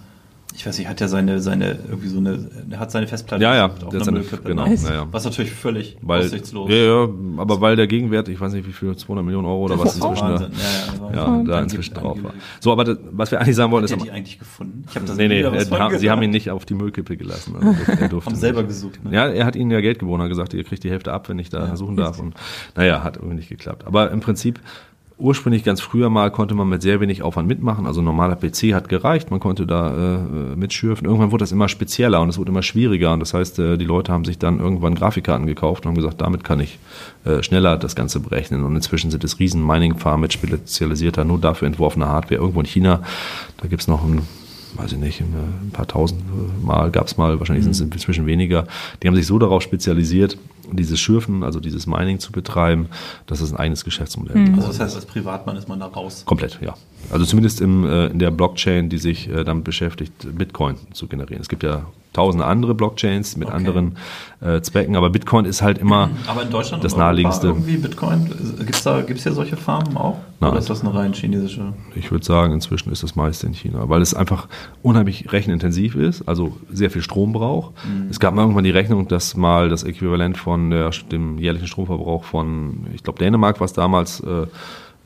ich 0.56 0.66
weiß 0.66 0.78
nicht, 0.78 0.88
hat 0.88 1.00
ja 1.02 1.06
seine, 1.06 1.40
seine, 1.40 1.78
irgendwie 1.86 2.08
so 2.08 2.18
eine, 2.18 2.38
er 2.70 2.80
hat 2.80 2.90
seine 2.90 3.06
Festplatte 3.06 3.42
ja, 3.42 3.54
ja, 3.54 3.66
auf 3.66 3.92
einer 3.92 4.04
seine, 4.04 4.18
Müllkippe. 4.20 4.48
Genau, 4.48 4.64
ja, 4.64 4.74
ja. 4.74 5.08
Was 5.10 5.26
natürlich 5.26 5.52
völlig 5.52 5.98
weil, 6.00 6.22
aussichtslos. 6.24 6.70
Ja, 6.70 6.76
ja, 6.76 7.08
aber 7.36 7.60
weil 7.60 7.76
der 7.76 7.86
Gegenwert, 7.86 8.28
ich 8.28 8.40
weiß 8.40 8.54
nicht 8.54 8.66
wie 8.66 8.72
viel, 8.72 8.96
200 8.96 9.22
Millionen 9.22 9.46
Euro 9.46 9.64
oder 9.64 9.78
was 9.78 9.96
inzwischen 9.96 10.26
da, 10.26 10.48
ja, 11.12 11.36
ja, 11.36 11.42
da 11.42 11.60
inzwischen 11.60 11.92
drauf 11.92 12.22
war. 12.22 12.32
So, 12.60 12.72
aber 12.72 12.84
das, 12.84 12.98
was 13.10 13.30
wir 13.30 13.40
eigentlich 13.40 13.54
sagen 13.54 13.70
wollen, 13.70 13.84
ist... 13.84 13.92
Hat 13.92 14.02
die 14.02 14.10
eigentlich 14.10 14.38
gefunden? 14.38 14.84
Ich 14.88 14.96
hab 14.96 15.04
das 15.04 15.16
nee, 15.18 15.28
nee, 15.28 15.42
er, 15.42 15.98
sie 15.98 16.10
haben 16.10 16.22
ihn 16.22 16.30
nicht 16.30 16.50
auf 16.50 16.64
die 16.64 16.74
Müllkippe 16.74 17.16
gelassen. 17.16 17.54
Also 17.86 17.92
er 17.92 18.08
durfte 18.08 18.30
haben 18.30 18.36
selber 18.36 18.64
gesucht. 18.64 19.04
Ne? 19.04 19.14
Ja, 19.14 19.28
er 19.28 19.44
hat 19.44 19.56
ihnen 19.56 19.70
ja 19.70 19.80
Geld 19.80 19.98
geboten, 19.98 20.22
hat 20.22 20.28
gesagt, 20.28 20.54
ihr 20.54 20.64
kriegt 20.64 20.82
die 20.84 20.90
Hälfte 20.90 21.12
ab, 21.12 21.28
wenn 21.28 21.38
ich 21.38 21.50
da 21.50 21.76
suchen 21.76 21.96
darf. 21.96 22.18
Und 22.18 22.34
naja, 22.74 23.04
hat 23.04 23.16
irgendwie 23.16 23.36
nicht 23.36 23.48
geklappt. 23.48 23.86
Aber 23.86 24.10
im 24.10 24.20
Prinzip 24.20 24.60
ursprünglich 25.18 25.64
ganz 25.64 25.80
früher 25.80 26.10
mal 26.10 26.30
konnte 26.30 26.54
man 26.54 26.68
mit 26.68 26.82
sehr 26.82 27.00
wenig 27.00 27.22
Aufwand 27.22 27.48
mitmachen. 27.48 27.86
Also 27.86 28.02
normaler 28.02 28.36
PC 28.36 28.74
hat 28.74 28.88
gereicht, 28.88 29.30
man 29.30 29.40
konnte 29.40 29.66
da 29.66 30.16
äh, 30.16 30.56
mitschürfen. 30.56 31.06
Irgendwann 31.06 31.32
wurde 31.32 31.42
das 31.42 31.52
immer 31.52 31.68
spezieller 31.68 32.20
und 32.20 32.28
es 32.28 32.38
wurde 32.38 32.50
immer 32.50 32.62
schwieriger. 32.62 33.12
Und 33.12 33.20
das 33.20 33.32
heißt, 33.32 33.58
äh, 33.58 33.78
die 33.78 33.84
Leute 33.84 34.12
haben 34.12 34.24
sich 34.24 34.38
dann 34.38 34.60
irgendwann 34.60 34.94
Grafikkarten 34.94 35.46
gekauft 35.46 35.84
und 35.84 35.90
haben 35.90 35.96
gesagt, 35.96 36.20
damit 36.20 36.44
kann 36.44 36.60
ich 36.60 36.78
äh, 37.24 37.42
schneller 37.42 37.78
das 37.78 37.96
Ganze 37.96 38.20
berechnen. 38.20 38.64
Und 38.64 38.76
inzwischen 38.76 39.10
sind 39.10 39.24
es 39.24 39.38
riesen 39.38 39.66
Mining-Farmen 39.66 40.22
mit 40.22 40.34
spezialisierter, 40.34 41.24
nur 41.24 41.38
dafür 41.38 41.66
entworfener 41.66 42.08
Hardware. 42.08 42.40
Irgendwo 42.40 42.60
in 42.60 42.66
China, 42.66 43.02
da 43.56 43.68
gibt's 43.68 43.88
noch 43.88 44.04
ein 44.04 44.22
weiß 44.76 44.92
ich 44.92 44.98
nicht, 44.98 45.20
ein 45.20 45.70
paar 45.72 45.86
tausend 45.86 46.22
Mal 46.64 46.90
gab 46.90 47.06
es 47.06 47.16
mal, 47.16 47.38
wahrscheinlich 47.38 47.66
mhm. 47.66 47.72
sind 47.72 47.94
es 47.94 47.96
inzwischen 47.96 48.26
weniger. 48.26 48.66
Die 49.02 49.08
haben 49.08 49.14
sich 49.14 49.26
so 49.26 49.38
darauf 49.38 49.62
spezialisiert, 49.62 50.36
dieses 50.72 50.98
Schürfen, 50.98 51.42
also 51.42 51.60
dieses 51.60 51.86
Mining 51.86 52.18
zu 52.18 52.32
betreiben, 52.32 52.88
das 53.26 53.40
ist 53.40 53.52
ein 53.52 53.56
eigenes 53.56 53.84
Geschäftsmodell. 53.84 54.36
Mhm. 54.36 54.54
Also 54.54 54.68
das 54.68 54.80
heißt, 54.80 54.96
als 54.96 55.06
Privatmann 55.06 55.56
ist 55.56 55.68
man 55.68 55.80
da 55.80 55.86
raus? 55.86 56.24
Komplett, 56.24 56.58
ja. 56.60 56.74
Also 57.10 57.24
zumindest 57.24 57.60
im, 57.60 57.84
äh, 57.84 58.06
in 58.06 58.18
der 58.18 58.30
Blockchain, 58.30 58.88
die 58.88 58.98
sich 58.98 59.28
äh, 59.28 59.44
damit 59.44 59.64
beschäftigt, 59.64 60.12
Bitcoin 60.36 60.76
zu 60.92 61.06
generieren. 61.06 61.40
Es 61.40 61.48
gibt 61.48 61.62
ja 61.62 61.86
tausende 62.16 62.46
andere 62.46 62.74
Blockchains 62.74 63.36
mit 63.36 63.48
okay. 63.48 63.56
anderen 63.56 63.96
äh, 64.40 64.60
Zwecken, 64.62 64.96
aber 64.96 65.10
Bitcoin 65.10 65.44
ist 65.44 65.60
halt 65.60 65.78
immer 65.78 66.10
aber 66.26 66.42
in 66.42 66.50
Deutschland 66.50 66.82
das 66.82 66.96
naheliegendste. 66.96 67.48
irgendwie 67.48 67.76
Bitcoin, 67.76 68.26
gibt 68.58 68.74
es 68.74 68.82
da 68.82 69.02
gibt's 69.02 69.22
hier 69.24 69.32
solche 69.32 69.56
Farmen 69.56 69.96
auch? 69.96 70.16
Nein. 70.40 70.50
Oder 70.50 70.58
ist 70.58 70.70
das 70.70 70.80
eine 70.82 70.94
rein 70.94 71.12
chinesische? 71.12 71.74
Ich 71.94 72.10
würde 72.10 72.24
sagen, 72.24 72.52
inzwischen 72.54 72.90
ist 72.90 73.02
das 73.02 73.16
meiste 73.16 73.46
in 73.46 73.52
China, 73.52 73.88
weil 73.88 74.00
es 74.00 74.14
einfach 74.14 74.48
unheimlich 74.82 75.32
rechenintensiv 75.32 75.94
ist, 75.94 76.26
also 76.26 76.56
sehr 76.72 76.90
viel 76.90 77.02
Strom 77.02 77.32
braucht. 77.32 77.72
Mhm. 77.84 78.08
Es 78.10 78.18
gab 78.18 78.34
mal 78.34 78.42
irgendwann 78.42 78.64
die 78.64 78.70
Rechnung, 78.70 79.08
dass 79.08 79.36
mal 79.36 79.68
das 79.68 79.82
Äquivalent 79.82 80.38
von 80.38 80.70
der, 80.70 80.90
dem 81.12 81.38
jährlichen 81.38 81.66
Stromverbrauch 81.66 82.24
von, 82.24 82.86
ich 82.94 83.02
glaube 83.02 83.18
Dänemark, 83.18 83.60
was 83.60 83.74
damals 83.74 84.20
äh, 84.20 84.46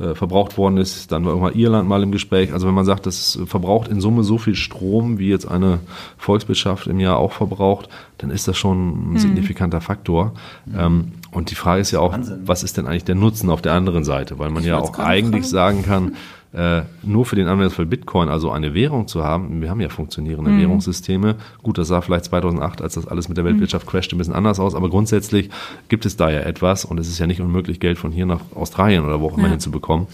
äh, 0.01 0.15
verbraucht 0.15 0.57
worden 0.57 0.79
ist. 0.79 1.13
Dann 1.13 1.25
war 1.25 1.33
irgendwann 1.33 1.55
Irland 1.55 1.89
mal 1.89 2.03
im 2.03 2.11
Gespräch. 2.11 2.53
Also 2.53 2.67
wenn 2.67 2.75
man 2.75 2.85
sagt, 2.85 3.07
das 3.07 3.39
verbraucht 3.47 3.89
in 3.89 4.01
Summe 4.01 4.25
so 4.25 4.39
viel 4.39 4.55
Strom, 4.55 5.19
wie 5.19 5.29
jetzt 5.29 5.47
eine 5.47 5.81
Volkswirtschaft 6.17 6.87
im 6.87 7.01
Jahr 7.01 7.19
auch 7.19 7.33
verbraucht, 7.33 7.89
dann 8.19 8.31
ist 8.31 8.49
das 8.49 8.57
schon 8.57 8.89
ein 8.89 9.13
mhm. 9.13 9.19
signifikanter 9.19 9.81
Faktor. 9.81 10.33
Mhm. 10.65 10.79
Ähm, 10.79 11.13
und 11.33 11.51
die 11.51 11.55
Frage 11.55 11.81
ist 11.81 11.91
ja 11.91 12.01
auch, 12.01 12.13
Wahnsinn. 12.13 12.41
was 12.45 12.63
ist 12.63 12.77
denn 12.77 12.87
eigentlich 12.87 13.05
der 13.05 13.15
Nutzen 13.15 13.51
auf 13.51 13.63
der 13.63 13.75
anderen 13.75 14.05
Seite? 14.05 14.39
Weil 14.39 14.51
man 14.51 14.63
ich 14.63 14.69
ja 14.69 14.79
auch 14.79 14.99
eigentlich 14.99 15.49
sagen 15.49 15.85
kann, 15.85 16.17
äh, 16.53 16.83
nur 17.03 17.27
für 17.27 17.37
den 17.37 17.47
Anwendungsfall 17.47 17.87
Bitcoin, 17.87 18.29
also 18.29 18.51
eine 18.51 18.75
Währung 18.75 19.07
zu 19.07 19.23
haben, 19.23 19.63
wir 19.63 19.71
haben 19.71 19.81
ja 19.81 19.89
funktionierende 19.89 20.51
mhm. 20.51 20.61
Währungssysteme. 20.61 21.37
Gut, 21.63 21.79
das 21.79 21.89
sah 21.89 22.01
vielleicht 22.01 22.25
2008, 22.25 22.83
als 22.83 22.95
das 22.95 23.07
alles 23.07 23.29
mit 23.29 23.39
der 23.39 23.45
Weltwirtschaft 23.45 23.87
mhm. 23.87 23.91
crashte, 23.91 24.17
ein 24.17 24.19
bisschen 24.19 24.35
anders 24.35 24.59
aus, 24.59 24.75
aber 24.75 24.91
grundsätzlich 24.91 25.51
gibt 25.89 26.07
es 26.07 26.17
da 26.17 26.29
ja 26.31 26.41
etwas 26.41 26.85
und 26.85 26.99
es 26.99 27.09
ist 27.09 27.19
ja 27.19 27.27
nicht 27.27 27.41
unmöglich, 27.41 27.79
Geld 27.79 27.99
von 27.99 28.11
hier 28.11 28.27
nach 28.27 28.41
Australien 28.55 29.05
oder 29.05 29.21
wo 29.21 29.29
auch 29.29 29.37
immer 29.37 29.47
ja. 29.47 29.53
hinzubekommen. 29.53 30.09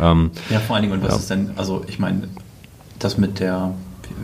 Ähm, 0.00 0.30
ja, 0.48 0.58
vor 0.60 0.76
allen 0.76 0.84
Dingen, 0.84 0.94
und 0.94 1.02
was 1.02 1.12
ja. 1.12 1.16
ist 1.18 1.30
denn, 1.30 1.50
also 1.56 1.84
ich 1.86 1.98
meine, 1.98 2.28
das 2.98 3.18
mit 3.18 3.40
der, 3.40 3.74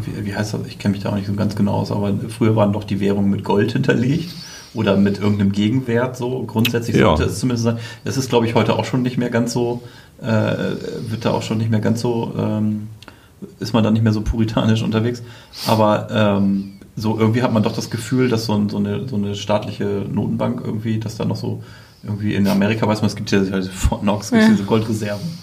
wie, 0.02 0.26
wie 0.26 0.34
heißt 0.34 0.54
das, 0.54 0.66
ich 0.66 0.78
kenne 0.78 0.92
mich 0.92 1.02
da 1.02 1.10
auch 1.10 1.16
nicht 1.16 1.26
so 1.26 1.34
ganz 1.34 1.56
genau 1.56 1.74
aus, 1.74 1.92
aber 1.92 2.14
früher 2.28 2.56
waren 2.56 2.72
doch 2.72 2.84
die 2.84 3.00
Währungen 3.00 3.30
mit 3.30 3.44
Gold 3.44 3.72
hinterlegt 3.72 4.30
oder 4.74 4.96
mit 4.96 5.18
irgendeinem 5.18 5.52
Gegenwert 5.52 6.16
so. 6.16 6.42
Grundsätzlich 6.44 6.96
sollte 6.96 7.22
ja. 7.22 7.28
es 7.28 7.38
zumindest 7.38 7.64
sein. 7.64 7.78
Es 8.04 8.16
ist, 8.16 8.30
glaube 8.30 8.46
ich, 8.46 8.54
heute 8.54 8.74
auch 8.74 8.84
schon 8.84 9.02
nicht 9.02 9.18
mehr 9.18 9.30
ganz 9.30 9.52
so 9.52 9.82
äh, 10.20 10.76
wird 11.08 11.24
da 11.24 11.32
auch 11.32 11.42
schon 11.42 11.58
nicht 11.58 11.70
mehr 11.70 11.80
ganz 11.80 12.00
so, 12.00 12.32
ähm, 12.38 12.88
ist 13.58 13.72
man 13.72 13.82
da 13.82 13.90
nicht 13.90 14.02
mehr 14.02 14.12
so 14.12 14.20
puritanisch 14.20 14.82
unterwegs. 14.82 15.22
Aber 15.66 16.08
ähm, 16.10 16.72
so 16.96 17.18
irgendwie 17.18 17.42
hat 17.42 17.52
man 17.52 17.62
doch 17.62 17.74
das 17.74 17.90
Gefühl, 17.90 18.28
dass 18.28 18.46
so, 18.46 18.54
ein, 18.54 18.68
so, 18.68 18.76
eine, 18.76 19.08
so 19.08 19.16
eine 19.16 19.34
staatliche 19.34 20.04
Notenbank 20.10 20.62
irgendwie, 20.64 20.98
dass 20.98 21.16
da 21.16 21.24
noch 21.24 21.36
so 21.36 21.62
irgendwie 22.02 22.34
in 22.34 22.46
Amerika 22.46 22.86
weiß 22.86 23.00
man, 23.02 23.08
es 23.08 23.16
gibt 23.16 23.30
ja 23.30 23.40
halt 23.50 23.66
Fort 23.66 24.02
Knox, 24.02 24.30
gibt 24.30 24.42
ja. 24.42 24.48
diese 24.48 24.64
Goldreserven. 24.64 25.38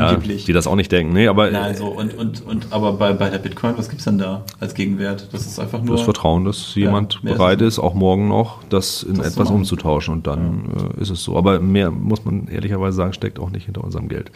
Angeblich. 0.00 0.42
Ja, 0.42 0.46
die 0.46 0.52
das 0.54 0.66
auch 0.66 0.74
nicht 0.74 0.90
denken, 0.90 1.12
nee, 1.12 1.28
aber. 1.28 1.50
Nein, 1.50 1.76
so, 1.76 1.88
und, 1.88 2.14
und, 2.14 2.40
und, 2.46 2.66
aber 2.70 2.94
bei, 2.94 3.12
bei 3.12 3.28
der 3.28 3.38
Bitcoin, 3.38 3.76
was 3.76 3.90
gibt's 3.90 4.04
denn 4.04 4.16
da 4.16 4.42
als 4.58 4.74
Gegenwert? 4.74 5.28
Das 5.32 5.44
ist 5.44 5.58
einfach 5.58 5.82
nur. 5.82 5.96
Das 5.96 6.04
Vertrauen, 6.04 6.46
dass 6.46 6.74
jemand 6.74 7.20
ja, 7.22 7.32
bereit 7.32 7.60
ist, 7.60 7.78
auch 7.78 7.92
morgen 7.92 8.28
noch, 8.28 8.62
das 8.70 9.02
in 9.02 9.16
das 9.16 9.34
etwas 9.34 9.50
umzutauschen 9.50 10.14
und 10.14 10.26
dann 10.26 10.70
ja. 10.74 10.98
äh, 10.98 11.02
ist 11.02 11.10
es 11.10 11.22
so. 11.22 11.36
Aber 11.36 11.60
mehr, 11.60 11.90
muss 11.90 12.24
man 12.24 12.48
ehrlicherweise 12.48 12.96
sagen, 12.96 13.12
steckt 13.12 13.38
auch 13.38 13.50
nicht 13.50 13.66
hinter 13.66 13.84
unserem 13.84 14.08
Geld 14.08 14.30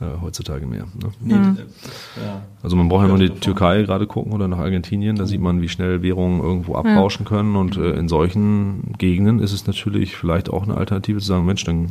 äh, 0.00 0.20
heutzutage 0.20 0.66
mehr. 0.66 0.86
Ne? 1.00 1.10
Nee, 1.20 1.34
mhm. 1.34 1.58
Also 2.62 2.76
man 2.76 2.88
braucht 2.88 3.02
ja 3.02 3.08
nur 3.08 3.20
in 3.20 3.32
die 3.32 3.40
Türkei 3.40 3.82
gerade 3.82 4.06
gucken 4.06 4.32
oder 4.32 4.48
nach 4.48 4.58
Argentinien, 4.58 5.16
da 5.16 5.26
sieht 5.26 5.40
man, 5.40 5.62
wie 5.62 5.68
schnell 5.68 6.02
Währungen 6.02 6.40
irgendwo 6.40 6.74
abrauschen 6.74 7.24
ja. 7.24 7.28
können 7.28 7.56
und 7.56 7.76
äh, 7.76 7.92
in 7.92 8.08
solchen 8.08 8.94
Gegenden 8.98 9.40
ist 9.40 9.52
es 9.52 9.66
natürlich 9.66 10.16
vielleicht 10.16 10.50
auch 10.50 10.64
eine 10.64 10.76
Alternative 10.76 11.07
zu 11.16 11.20
sagen, 11.26 11.46
Mensch, 11.46 11.64
dann 11.64 11.88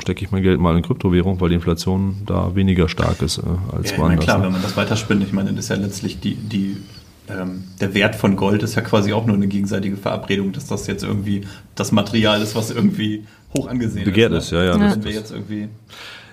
stecke 0.00 0.24
ich 0.24 0.30
mein 0.30 0.42
Geld 0.42 0.60
mal 0.60 0.76
in 0.76 0.82
Kryptowährung, 0.82 1.40
weil 1.40 1.50
die 1.50 1.54
Inflation 1.54 2.16
da 2.26 2.54
weniger 2.54 2.88
stark 2.88 3.22
ist 3.22 3.38
äh, 3.38 3.42
als 3.72 3.92
ja, 3.92 3.98
woanders. 3.98 4.24
Klar, 4.24 4.38
ne? 4.38 4.44
wenn 4.44 4.52
man 4.52 4.62
das 4.62 4.76
weiterspinnt, 4.76 5.22
ich 5.22 5.32
meine, 5.32 5.50
das 5.50 5.66
ist 5.66 5.68
ja 5.70 5.76
letztlich 5.76 6.20
die, 6.20 6.34
die 6.34 6.76
ähm, 7.28 7.64
der 7.80 7.94
Wert 7.94 8.14
von 8.14 8.36
Gold 8.36 8.62
ist 8.62 8.74
ja 8.74 8.82
quasi 8.82 9.12
auch 9.12 9.26
nur 9.26 9.36
eine 9.36 9.48
gegenseitige 9.48 9.96
Verabredung, 9.96 10.52
dass 10.52 10.66
das 10.66 10.86
jetzt 10.86 11.02
irgendwie 11.02 11.42
das 11.74 11.92
Material 11.92 12.40
ist, 12.40 12.54
was 12.54 12.70
irgendwie 12.70 13.24
hoch 13.56 13.68
angesehen 13.68 14.04
Begehrt 14.04 14.32
ist. 14.32 14.50
Begehrt 14.50 14.72
ist, 14.72 14.78
ja, 14.78 14.86
ja. 14.86 15.04
Wir 15.04 15.12
jetzt 15.12 15.32
irgendwie 15.32 15.68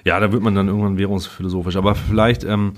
ja, 0.06 0.20
da 0.20 0.32
wird 0.32 0.44
man 0.44 0.54
dann 0.54 0.68
irgendwann 0.68 0.98
währungsphilosophisch. 0.98 1.78
Aber 1.78 1.96
vielleicht 1.96 2.44
ähm, 2.44 2.74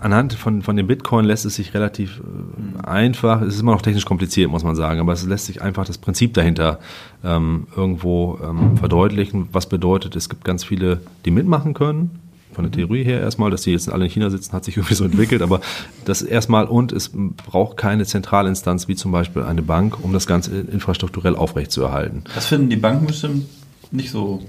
anhand 0.00 0.34
von, 0.34 0.62
von 0.62 0.76
dem 0.76 0.86
Bitcoin 0.86 1.24
lässt 1.24 1.44
es 1.44 1.56
sich 1.56 1.74
relativ 1.74 2.20
äh, 2.20 2.86
einfach, 2.86 3.42
es 3.42 3.54
ist 3.54 3.60
immer 3.60 3.72
noch 3.72 3.82
technisch 3.82 4.04
kompliziert, 4.04 4.50
muss 4.50 4.64
man 4.64 4.76
sagen, 4.76 5.00
aber 5.00 5.12
es 5.12 5.24
lässt 5.24 5.46
sich 5.46 5.62
einfach 5.62 5.84
das 5.84 5.98
Prinzip 5.98 6.34
dahinter 6.34 6.78
ähm, 7.24 7.66
irgendwo 7.76 8.38
ähm, 8.42 8.76
verdeutlichen. 8.76 9.48
Was 9.52 9.68
bedeutet, 9.68 10.16
es 10.16 10.28
gibt 10.28 10.44
ganz 10.44 10.64
viele, 10.64 11.00
die 11.24 11.30
mitmachen 11.30 11.74
können. 11.74 12.10
Von 12.52 12.64
der 12.64 12.72
Theorie 12.72 13.04
her 13.04 13.20
erstmal, 13.20 13.50
dass 13.50 13.62
die 13.62 13.70
jetzt 13.70 13.90
alle 13.90 14.06
in 14.06 14.10
China 14.10 14.28
sitzen, 14.28 14.52
hat 14.52 14.64
sich 14.64 14.76
irgendwie 14.76 14.94
so 14.94 15.04
entwickelt, 15.04 15.40
aber 15.40 15.60
das 16.04 16.20
erstmal 16.20 16.64
und 16.66 16.92
es 16.92 17.12
braucht 17.46 17.76
keine 17.76 18.04
Zentralinstanz 18.04 18.88
wie 18.88 18.96
zum 18.96 19.12
Beispiel 19.12 19.42
eine 19.42 19.62
Bank, 19.62 20.02
um 20.02 20.12
das 20.12 20.26
Ganze 20.26 20.58
infrastrukturell 20.58 21.36
aufrechtzuerhalten. 21.36 22.24
Das 22.34 22.46
finden 22.46 22.68
die 22.68 22.76
Banken 22.76 23.06
bestimmt 23.06 23.46
nicht 23.92 24.10
so 24.10 24.42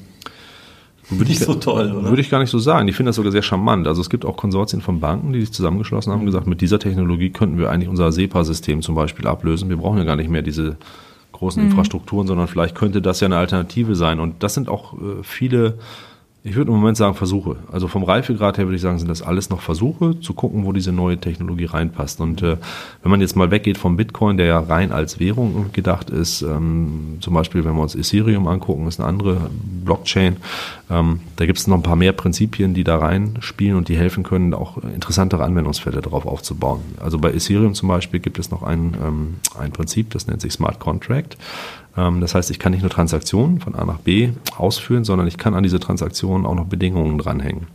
würde 1.12 1.30
nicht 1.30 1.42
ich, 1.42 1.48
so 1.48 1.56
toll, 1.56 1.92
oder? 1.92 2.10
Würde 2.10 2.22
ich 2.22 2.30
gar 2.30 2.40
nicht 2.40 2.50
so 2.50 2.60
sagen. 2.60 2.88
Ich 2.88 2.96
finde 2.96 3.10
das 3.10 3.18
sogar 3.18 3.32
sehr 3.32 3.42
charmant. 3.42 3.88
Also 3.88 4.02
es 4.02 4.10
gibt 4.10 4.26
auch 4.26 4.38
Konsortien 4.38 4.82
von 4.82 5.00
Banken, 5.00 5.34
die 5.34 5.42
sich 5.42 5.52
zusammengeschlossen 5.52 6.12
haben 6.12 6.22
und 6.22 6.26
gesagt, 6.26 6.48
mit 6.48 6.62
dieser 6.62 6.80
Technologie 6.80 7.30
könnten 7.30 7.58
wir 7.58 7.70
eigentlich 7.70 7.90
unser 7.90 8.12
SEPA-System 8.12 8.82
zum 8.82 8.96
Beispiel 8.96 9.28
ablösen. 9.28 9.70
Wir 9.70 9.78
brauchen 9.78 9.98
ja 9.98 10.04
gar 10.04 10.16
nicht 10.16 10.30
mehr 10.30 10.42
diese 10.42 10.78
großen 11.34 11.64
mhm. 11.64 11.70
Infrastrukturen, 11.70 12.28
sondern 12.28 12.48
vielleicht 12.48 12.76
könnte 12.76 13.02
das 13.02 13.20
ja 13.20 13.26
eine 13.26 13.38
Alternative 13.38 13.96
sein. 13.96 14.20
Und 14.20 14.44
das 14.44 14.54
sind 14.54 14.70
auch 14.70 14.94
äh, 14.94 15.24
viele 15.24 15.78
ich 16.44 16.56
würde 16.56 16.72
im 16.72 16.78
Moment 16.78 16.98
sagen 16.98 17.14
Versuche. 17.14 17.58
Also 17.72 17.88
vom 17.88 18.04
Reifegrad 18.04 18.58
her 18.58 18.66
würde 18.66 18.76
ich 18.76 18.82
sagen, 18.82 18.98
sind 18.98 19.10
das 19.10 19.22
alles 19.22 19.52
noch 19.52 19.62
Versuche, 19.62 20.20
zu 20.22 20.34
gucken, 20.34 20.66
wo 20.66 20.72
diese 20.72 20.92
neue 20.92 21.20
Technologie 21.20 21.66
reinpasst. 21.66 22.20
Und 22.20 22.42
äh, 22.42 22.58
wenn 23.04 23.12
man 23.12 23.22
jetzt 23.22 23.36
mal 23.36 23.52
weggeht 23.52 23.78
vom 23.78 23.96
Bitcoin, 23.96 24.38
der 24.38 24.48
ja 24.48 24.60
rein 24.60 24.92
als 24.92 25.20
Währung 25.20 25.72
gedacht 25.72 26.10
ist, 26.10 26.42
ähm, 26.42 27.18
zum 27.20 27.36
Beispiel, 27.36 27.64
wenn 27.64 27.76
wir 27.76 27.84
uns 27.84 27.94
Ethereum 27.94 28.48
angucken, 28.48 28.88
ist 28.88 29.00
eine 29.00 29.08
andere 29.08 29.52
Blockchain. 29.86 30.38
Ähm, 30.90 31.20
da 31.36 31.46
gibt 31.46 31.60
es 31.60 31.68
noch 31.68 31.78
ein 31.78 31.84
paar 31.84 31.96
mehr 31.96 32.12
Prinzipien, 32.12 32.74
die 32.74 32.84
da 32.84 32.98
reinspielen 32.98 33.78
und 33.78 33.88
die 33.88 33.98
helfen 33.98 34.24
können, 34.24 34.56
auch 34.56 34.78
interessantere 34.78 35.44
Anwendungsfälle 35.44 36.02
darauf 36.02 36.26
aufzubauen. 36.26 36.82
Also 37.00 37.20
bei 37.20 37.32
Ethereum 37.32 37.76
zum 37.76 37.88
Beispiel 37.88 38.20
gibt 38.20 38.40
es 38.40 38.50
noch 38.50 38.64
ein, 38.64 38.96
ähm, 39.06 39.36
ein 39.60 39.72
Prinzip, 39.72 40.10
das 40.10 40.26
nennt 40.26 40.42
sich 40.42 40.54
Smart 40.54 40.80
Contract. 40.80 41.38
Ähm, 41.98 42.22
das 42.22 42.36
heißt, 42.36 42.52
ich 42.52 42.60
kann 42.60 42.72
nicht 42.72 42.82
nur 42.82 42.92
Transaktionen 42.92 43.60
von 43.60 43.76
A 43.76 43.86
nach 43.86 44.00
B 44.00 44.30
ausführen, 44.58 45.04
sondern 45.04 45.28
ich 45.28 45.38
kann 45.38 45.54
an 45.54 45.64
diese 45.64 45.80
Transaktionen 45.80 46.46
auch 46.46 46.56
noch 46.56 46.66
Bedingungen 46.66 47.18
dranhängen. 47.18 47.68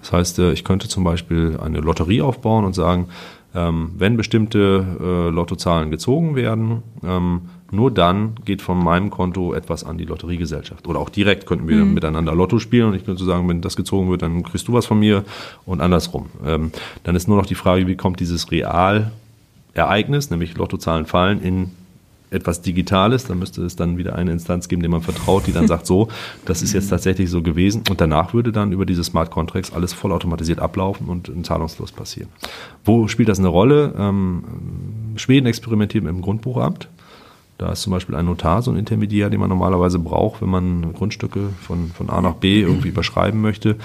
Das 0.00 0.12
heißt, 0.12 0.38
äh, 0.38 0.52
ich 0.52 0.64
könnte 0.64 0.88
zum 0.88 1.04
Beispiel 1.04 1.58
eine 1.62 1.80
Lotterie 1.80 2.22
aufbauen 2.22 2.64
und 2.64 2.74
sagen, 2.74 3.08
ähm, 3.54 3.92
wenn 3.96 4.16
bestimmte 4.16 4.84
äh, 5.00 5.30
Lottozahlen 5.30 5.90
gezogen 5.90 6.36
werden, 6.36 6.82
ähm, 7.02 7.42
nur 7.72 7.90
dann 7.90 8.34
geht 8.44 8.62
von 8.62 8.78
meinem 8.78 9.10
Konto 9.10 9.52
etwas 9.52 9.82
an 9.82 9.98
die 9.98 10.04
Lotteriegesellschaft. 10.04 10.86
Oder 10.86 11.00
auch 11.00 11.08
direkt 11.08 11.46
könnten 11.46 11.66
wir 11.66 11.84
mhm. 11.84 11.94
miteinander 11.94 12.34
Lotto 12.34 12.60
spielen 12.60 12.88
und 12.88 12.94
ich 12.94 13.04
könnte 13.04 13.24
sagen, 13.24 13.48
wenn 13.48 13.62
das 13.62 13.74
gezogen 13.74 14.08
wird, 14.10 14.22
dann 14.22 14.44
kriegst 14.44 14.68
du 14.68 14.72
was 14.72 14.86
von 14.86 15.00
mir 15.00 15.24
und 15.64 15.80
andersrum. 15.80 16.26
dann 16.44 17.16
ist 17.16 17.26
nur 17.26 17.36
noch 17.36 17.46
die 17.46 17.56
Frage, 17.56 17.88
wie 17.88 17.96
kommt 17.96 18.20
dieses 18.20 18.52
Realereignis, 18.52 20.30
nämlich 20.30 20.56
Lottozahlen 20.56 21.06
fallen, 21.06 21.42
in 21.42 21.72
etwas 22.30 22.62
Digitales, 22.62 23.24
dann 23.24 23.38
müsste 23.38 23.62
es 23.62 23.76
dann 23.76 23.98
wieder 23.98 24.14
eine 24.16 24.32
Instanz 24.32 24.68
geben, 24.68 24.82
der 24.82 24.90
man 24.90 25.02
vertraut, 25.02 25.46
die 25.46 25.52
dann 25.52 25.68
sagt, 25.68 25.86
so, 25.86 26.08
das 26.44 26.62
ist 26.62 26.72
jetzt 26.72 26.88
tatsächlich 26.88 27.30
so 27.30 27.42
gewesen. 27.42 27.82
Und 27.88 28.00
danach 28.00 28.34
würde 28.34 28.52
dann 28.52 28.72
über 28.72 28.86
diese 28.86 29.04
Smart 29.04 29.30
Contracts 29.30 29.72
alles 29.72 29.92
vollautomatisiert 29.92 30.58
ablaufen 30.58 31.08
und 31.08 31.28
ein 31.28 31.44
Zahlungsfluss 31.44 31.92
passieren. 31.92 32.28
Wo 32.84 33.08
spielt 33.08 33.28
das 33.28 33.38
eine 33.38 33.48
Rolle? 33.48 33.94
Ähm, 33.98 34.44
Schweden 35.16 35.46
experimentiert 35.46 36.04
mit 36.04 36.12
dem 36.12 36.22
Grundbuchamt. 36.22 36.88
Da 37.58 37.72
ist 37.72 37.82
zum 37.82 37.92
Beispiel 37.92 38.14
ein 38.14 38.26
Notar 38.26 38.60
so 38.60 38.70
ein 38.70 38.76
Intermediär, 38.76 39.30
den 39.30 39.40
man 39.40 39.48
normalerweise 39.48 39.98
braucht, 39.98 40.42
wenn 40.42 40.50
man 40.50 40.92
Grundstücke 40.92 41.48
von, 41.62 41.90
von 41.90 42.10
A 42.10 42.20
nach 42.20 42.34
B 42.34 42.60
irgendwie 42.60 42.88
überschreiben 42.88 43.40
möchte. 43.40 43.76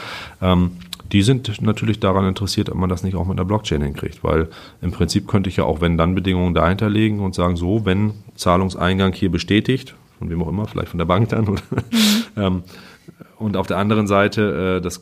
Ähm, 0.41 0.71
die 1.11 1.21
sind 1.21 1.61
natürlich 1.61 1.99
daran 1.99 2.25
interessiert, 2.25 2.69
ob 2.69 2.77
man 2.77 2.89
das 2.89 3.03
nicht 3.03 3.15
auch 3.15 3.25
mit 3.25 3.37
einer 3.37 3.45
Blockchain 3.45 3.81
hinkriegt, 3.81 4.23
weil 4.23 4.49
im 4.81 4.91
Prinzip 4.91 5.27
könnte 5.27 5.49
ich 5.49 5.57
ja 5.57 5.65
auch 5.65 5.81
wenn 5.81 5.97
dann 5.97 6.15
Bedingungen 6.15 6.53
dahinter 6.53 6.89
legen 6.89 7.19
und 7.19 7.35
sagen, 7.35 7.55
so, 7.55 7.85
wenn 7.85 8.13
Zahlungseingang 8.35 9.13
hier 9.13 9.31
bestätigt, 9.31 9.95
von 10.19 10.29
wem 10.29 10.41
auch 10.43 10.47
immer, 10.47 10.67
vielleicht 10.67 10.89
von 10.89 10.97
der 10.97 11.05
Bank 11.05 11.29
dann, 11.29 11.47
oder, 11.47 11.61
mhm. 11.71 11.83
ähm, 12.37 12.63
und 13.41 13.57
auf 13.57 13.65
der 13.65 13.77
anderen 13.77 14.05
Seite 14.05 14.77
äh, 14.77 14.81
das 14.81 15.01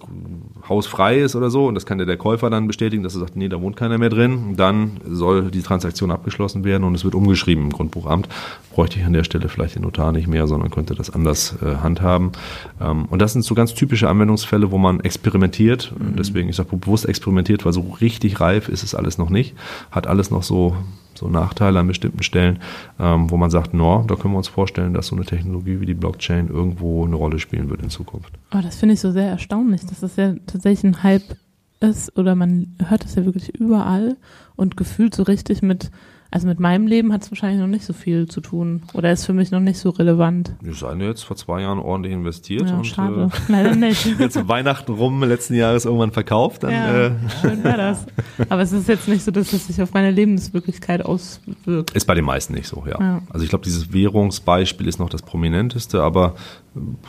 Haus 0.68 0.88
frei 0.88 1.20
ist 1.20 1.36
oder 1.36 1.50
so 1.50 1.68
und 1.68 1.76
das 1.76 1.86
kann 1.86 2.00
ja 2.00 2.06
der 2.06 2.16
Käufer 2.18 2.50
dann 2.50 2.68
bestätigen, 2.68 3.04
dass 3.04 3.14
er 3.14 3.20
sagt, 3.20 3.36
nee, 3.36 3.50
da 3.50 3.62
wohnt 3.62 3.76
keiner 3.76 3.98
mehr 3.98 4.10
drin, 4.10 4.56
dann 4.56 5.02
soll 5.06 5.52
die 5.52 5.62
Transaktion 5.62 6.10
abgeschlossen 6.10 6.64
werden 6.64 6.86
und 6.86 6.96
es 6.96 7.04
wird 7.04 7.16
umgeschrieben 7.16 7.66
im 7.66 7.72
Grundbuchamt. 7.72 8.30
Bräuchte 8.80 8.98
ich 8.98 9.06
an 9.06 9.12
der 9.12 9.26
Stelle 9.26 9.50
vielleicht 9.50 9.76
den 9.76 9.82
Notar 9.82 10.14
nicht 10.14 10.30
mehr, 10.30 10.48
sondern 10.48 10.72
könnte 10.72 10.96
das 10.96 11.10
anders 11.10 11.54
äh, 11.62 11.76
handhaben. 11.84 12.32
Ähm, 12.80 13.08
und 13.10 13.22
das 13.22 13.34
sind 13.34 13.42
so 13.42 13.54
ganz 13.54 13.74
typische 13.74 14.08
Anwendungsfälle, 14.08 14.72
wo 14.72 14.78
man 14.78 15.02
experimentiert. 15.02 15.94
Mhm. 16.00 16.16
Deswegen, 16.16 16.48
ich 16.48 16.56
sage 16.56 16.78
bewusst 16.78 17.06
experimentiert, 17.06 17.66
weil 17.66 17.74
so 17.74 17.82
richtig 18.00 18.40
reif 18.40 18.70
ist 18.70 18.84
es 18.84 18.96
alles 18.96 19.18
noch 19.18 19.32
nicht. 19.32 19.54
Hat 19.92 20.08
alles 20.08 20.32
noch 20.32 20.44
so 20.44 20.78
so 21.14 21.28
Nachteile 21.28 21.78
an 21.78 21.88
bestimmten 21.88 22.24
Stellen, 22.24 22.60
ähm, 23.02 23.30
wo 23.30 23.36
man 23.36 23.50
sagt, 23.50 23.74
no, 23.74 24.06
da 24.08 24.16
können 24.16 24.34
wir 24.34 24.38
uns 24.38 24.48
vorstellen, 24.48 24.94
dass 24.94 25.08
so 25.08 25.16
eine 25.18 25.26
Technologie 25.26 25.82
wie 25.82 25.86
die 25.86 25.94
Blockchain 25.94 26.48
irgendwo 26.48 27.06
eine 27.06 27.18
Rolle 27.18 27.40
spielen 27.40 27.70
wird 27.70 27.82
in 27.82 27.90
Zukunft. 27.90 28.32
Oh, 28.56 28.62
das 28.64 28.78
finde 28.78 28.94
ich 28.94 29.02
so 29.02 29.12
sehr 29.12 29.28
erstaunlich, 29.28 29.86
dass 29.88 30.00
das 30.00 30.16
ja 30.16 30.36
tatsächlich 30.48 30.86
ein 30.86 31.04
Hype 31.04 31.36
ist 31.82 32.18
oder 32.18 32.34
man 32.36 32.78
hört 32.88 33.04
das 33.04 33.16
ja 33.16 33.26
wirklich 33.26 33.54
überall 33.54 34.16
und 34.56 34.78
gefühlt 34.78 35.14
so 35.14 35.24
richtig 35.24 35.62
mit 35.62 35.92
also 36.32 36.48
mit 36.48 36.60
meinem 36.60 36.86
Leben 36.86 37.12
hat 37.12 37.24
es 37.24 37.32
wahrscheinlich 37.32 37.60
noch 37.60 37.68
nicht 37.68 37.84
so 37.84 37.94
viel 37.94 38.28
zu 38.28 38.40
tun 38.40 38.84
oder 38.94 39.12
ist 39.12 39.26
für 39.26 39.34
mich 39.34 39.50
noch 39.50 39.60
nicht 39.60 39.80
so 39.80 39.90
relevant. 39.90 40.54
Wir 40.62 40.76
sind 40.76 41.02
jetzt 41.02 41.24
vor 41.24 41.36
zwei 41.36 41.62
Jahren 41.62 41.80
ordentlich 41.80 42.14
investiert 42.14 42.70
ja, 42.70 42.78
und 42.78 42.86
schade. 42.86 43.32
Äh, 43.32 43.40
leider 43.52 43.76
nicht. 43.76 44.06
jetzt 44.20 44.48
Weihnachten 44.48 44.92
rum 44.94 45.24
letzten 45.24 45.56
Jahres 45.56 45.86
irgendwann 45.86 46.12
verkauft. 46.12 46.64
Dann, 46.64 46.72
ja, 46.72 47.08
äh. 47.08 47.12
schön 47.42 47.64
wäre 47.64 47.78
das. 47.78 48.06
Aber 48.48 48.62
es 48.62 48.72
ist 48.72 48.88
jetzt 48.88 49.08
nicht 49.08 49.24
so, 49.24 49.32
dass 49.32 49.52
es 49.54 49.66
sich 49.66 49.82
auf 49.82 49.94
meine 49.94 50.12
Lebenswirklichkeit 50.12 51.04
auswirkt. 51.04 51.96
Ist 51.96 52.06
bei 52.06 52.14
den 52.14 52.26
meisten 52.26 52.54
nicht 52.54 52.68
so, 52.68 52.84
ja. 52.86 53.00
ja. 53.00 53.22
Also 53.32 53.44
ich 53.44 53.50
glaube, 53.50 53.66
dieses 53.66 53.92
Währungsbeispiel 53.92 54.88
ist 54.88 55.00
noch 55.00 55.10
das 55.10 55.24
prominenteste, 55.24 56.04
aber 56.04 56.36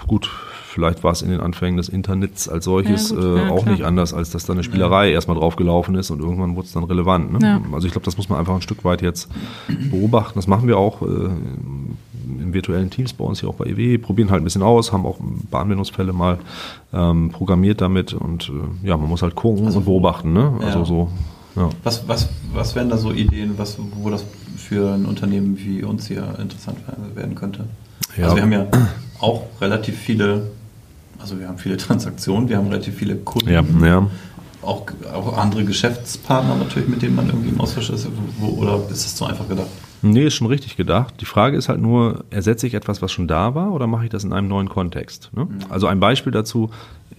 gut, 0.07 0.31
vielleicht 0.71 1.03
war 1.03 1.13
es 1.13 1.23
in 1.23 1.31
den 1.31 1.41
Anfängen 1.41 1.77
des 1.77 1.89
Internets 1.89 2.49
als 2.49 2.65
solches 2.65 3.11
Ja, 3.11 3.17
gut, 3.17 3.25
äh, 3.25 3.37
ja, 3.37 3.51
auch 3.51 3.63
klar. 3.63 3.75
nicht 3.75 3.85
anders, 3.85 4.15
als 4.15 4.31
dass 4.31 4.45
da 4.47 4.53
eine 4.53 4.63
Spielerei 4.63 5.11
erstmal 5.11 5.37
draufgelaufen 5.37 5.95
ist 5.97 6.11
und 6.11 6.21
irgendwann 6.21 6.55
wurde 6.57 6.67
es 6.67 6.73
dann 6.73 6.85
relevant. 6.85 7.33
Ne? 7.33 7.39
Ja. 7.43 7.61
Also 7.73 7.87
ich 7.87 7.93
glaube, 7.93 8.05
das 8.05 8.17
muss 8.17 8.29
man 8.29 8.39
einfach 8.39 8.55
ein 8.55 8.63
Stück 8.63 8.85
weit 8.85 9.03
jetzt 9.03 9.29
beobachten. 9.91 10.39
Das 10.39 10.47
machen 10.47 10.69
wir 10.69 10.79
auch 10.79 11.03
äh, 11.03 11.07
in 12.41 12.55
virtuellen 12.55 12.91
Teams 12.91 13.13
bei 13.13 13.25
uns 13.25 13.41
hier 13.41 13.49
auch 13.49 13.55
bei 13.55 13.67
EW, 13.67 13.99
probieren 13.99 14.31
halt 14.31 14.43
ein 14.43 14.45
bisschen 14.45 14.63
aus, 14.63 14.93
haben 14.93 15.07
auch 15.07 15.19
ein 15.21 15.47
paar 15.51 15.63
Anwendungsfälle 15.63 16.13
mal 16.13 16.39
ähm, 16.93 17.31
programmiert 17.31 17.81
damit 17.81 18.15
und 18.15 18.51
äh, 18.51 18.89
ja, 18.89 18.97
man 18.97 19.09
muss 19.09 19.23
halt 19.23 19.35
gucken 19.35 19.67
Also 19.67 19.79
und 19.79 19.85
beobachten. 19.85 20.33
Ne? 20.33 20.53
Also 20.61 20.79
ja. 20.79 20.85
so, 20.85 21.09
ja. 21.57 21.69
Was, 21.83 22.07
was, 22.09 22.29
was 22.53 22.75
wären 22.75 22.89
da 22.89 22.97
so 22.97 23.13
Ideen, 23.13 23.55
was, 23.57 23.79
wo 23.97 24.11
das 24.11 24.25
für 24.57 24.95
ein 24.95 25.05
Unternehmen 25.05 25.59
wie 25.59 25.83
uns 25.83 26.07
hier 26.07 26.39
interessant 26.39 26.79
werden 27.15 27.35
könnte? 27.35 27.65
Ja. 28.17 28.25
Also 28.25 28.37
wir 28.37 28.43
haben 28.43 28.53
ja 28.53 28.67
auch 29.21 29.43
relativ 29.61 29.97
viele, 29.97 30.51
also 31.21 31.39
wir 31.39 31.49
haben 31.49 31.59
viele 31.59 31.77
Transaktionen, 31.79 32.49
wir 32.49 32.57
haben 32.57 32.69
relativ 32.69 32.97
viele 32.97 33.17
Kunden, 33.17 33.51
Ja, 33.51 33.63
ja. 33.83 34.07
Auch, 34.63 34.87
auch 35.11 35.39
andere 35.39 35.65
Geschäftspartner 35.65 36.55
natürlich, 36.55 36.89
mit 36.89 37.01
denen 37.01 37.17
man 37.17 37.27
irgendwie 37.29 37.49
im 37.49 37.61
Austausch 37.61 37.89
ist, 37.91 38.07
wo, 38.39 38.49
oder 38.49 38.77
ist 38.91 39.07
das 39.07 39.17
so 39.17 39.25
einfach 39.25 39.49
gedacht? 39.49 39.69
Nee, 40.03 40.27
ist 40.27 40.35
schon 40.35 40.47
richtig 40.47 40.77
gedacht. 40.77 41.15
Die 41.21 41.27
Frage 41.27 41.57
ist 41.57 41.69
halt 41.69 41.81
nur, 41.81 42.25
ersetze 42.31 42.67
ich 42.67 42.75
etwas, 42.75 43.03
was 43.03 43.13
schon 43.13 43.29
da 43.29 43.55
war, 43.55 43.73
oder 43.73 43.87
mache 43.87 44.05
ich 44.05 44.11
das 44.11 44.25
in 44.25 44.33
einem 44.33 44.49
neuen 44.49 44.69
Kontext? 44.69 45.31
Ne? 45.35 45.47
Also 45.69 45.87
ein 45.87 46.01
Beispiel 46.01 46.33
dazu, 46.33 46.71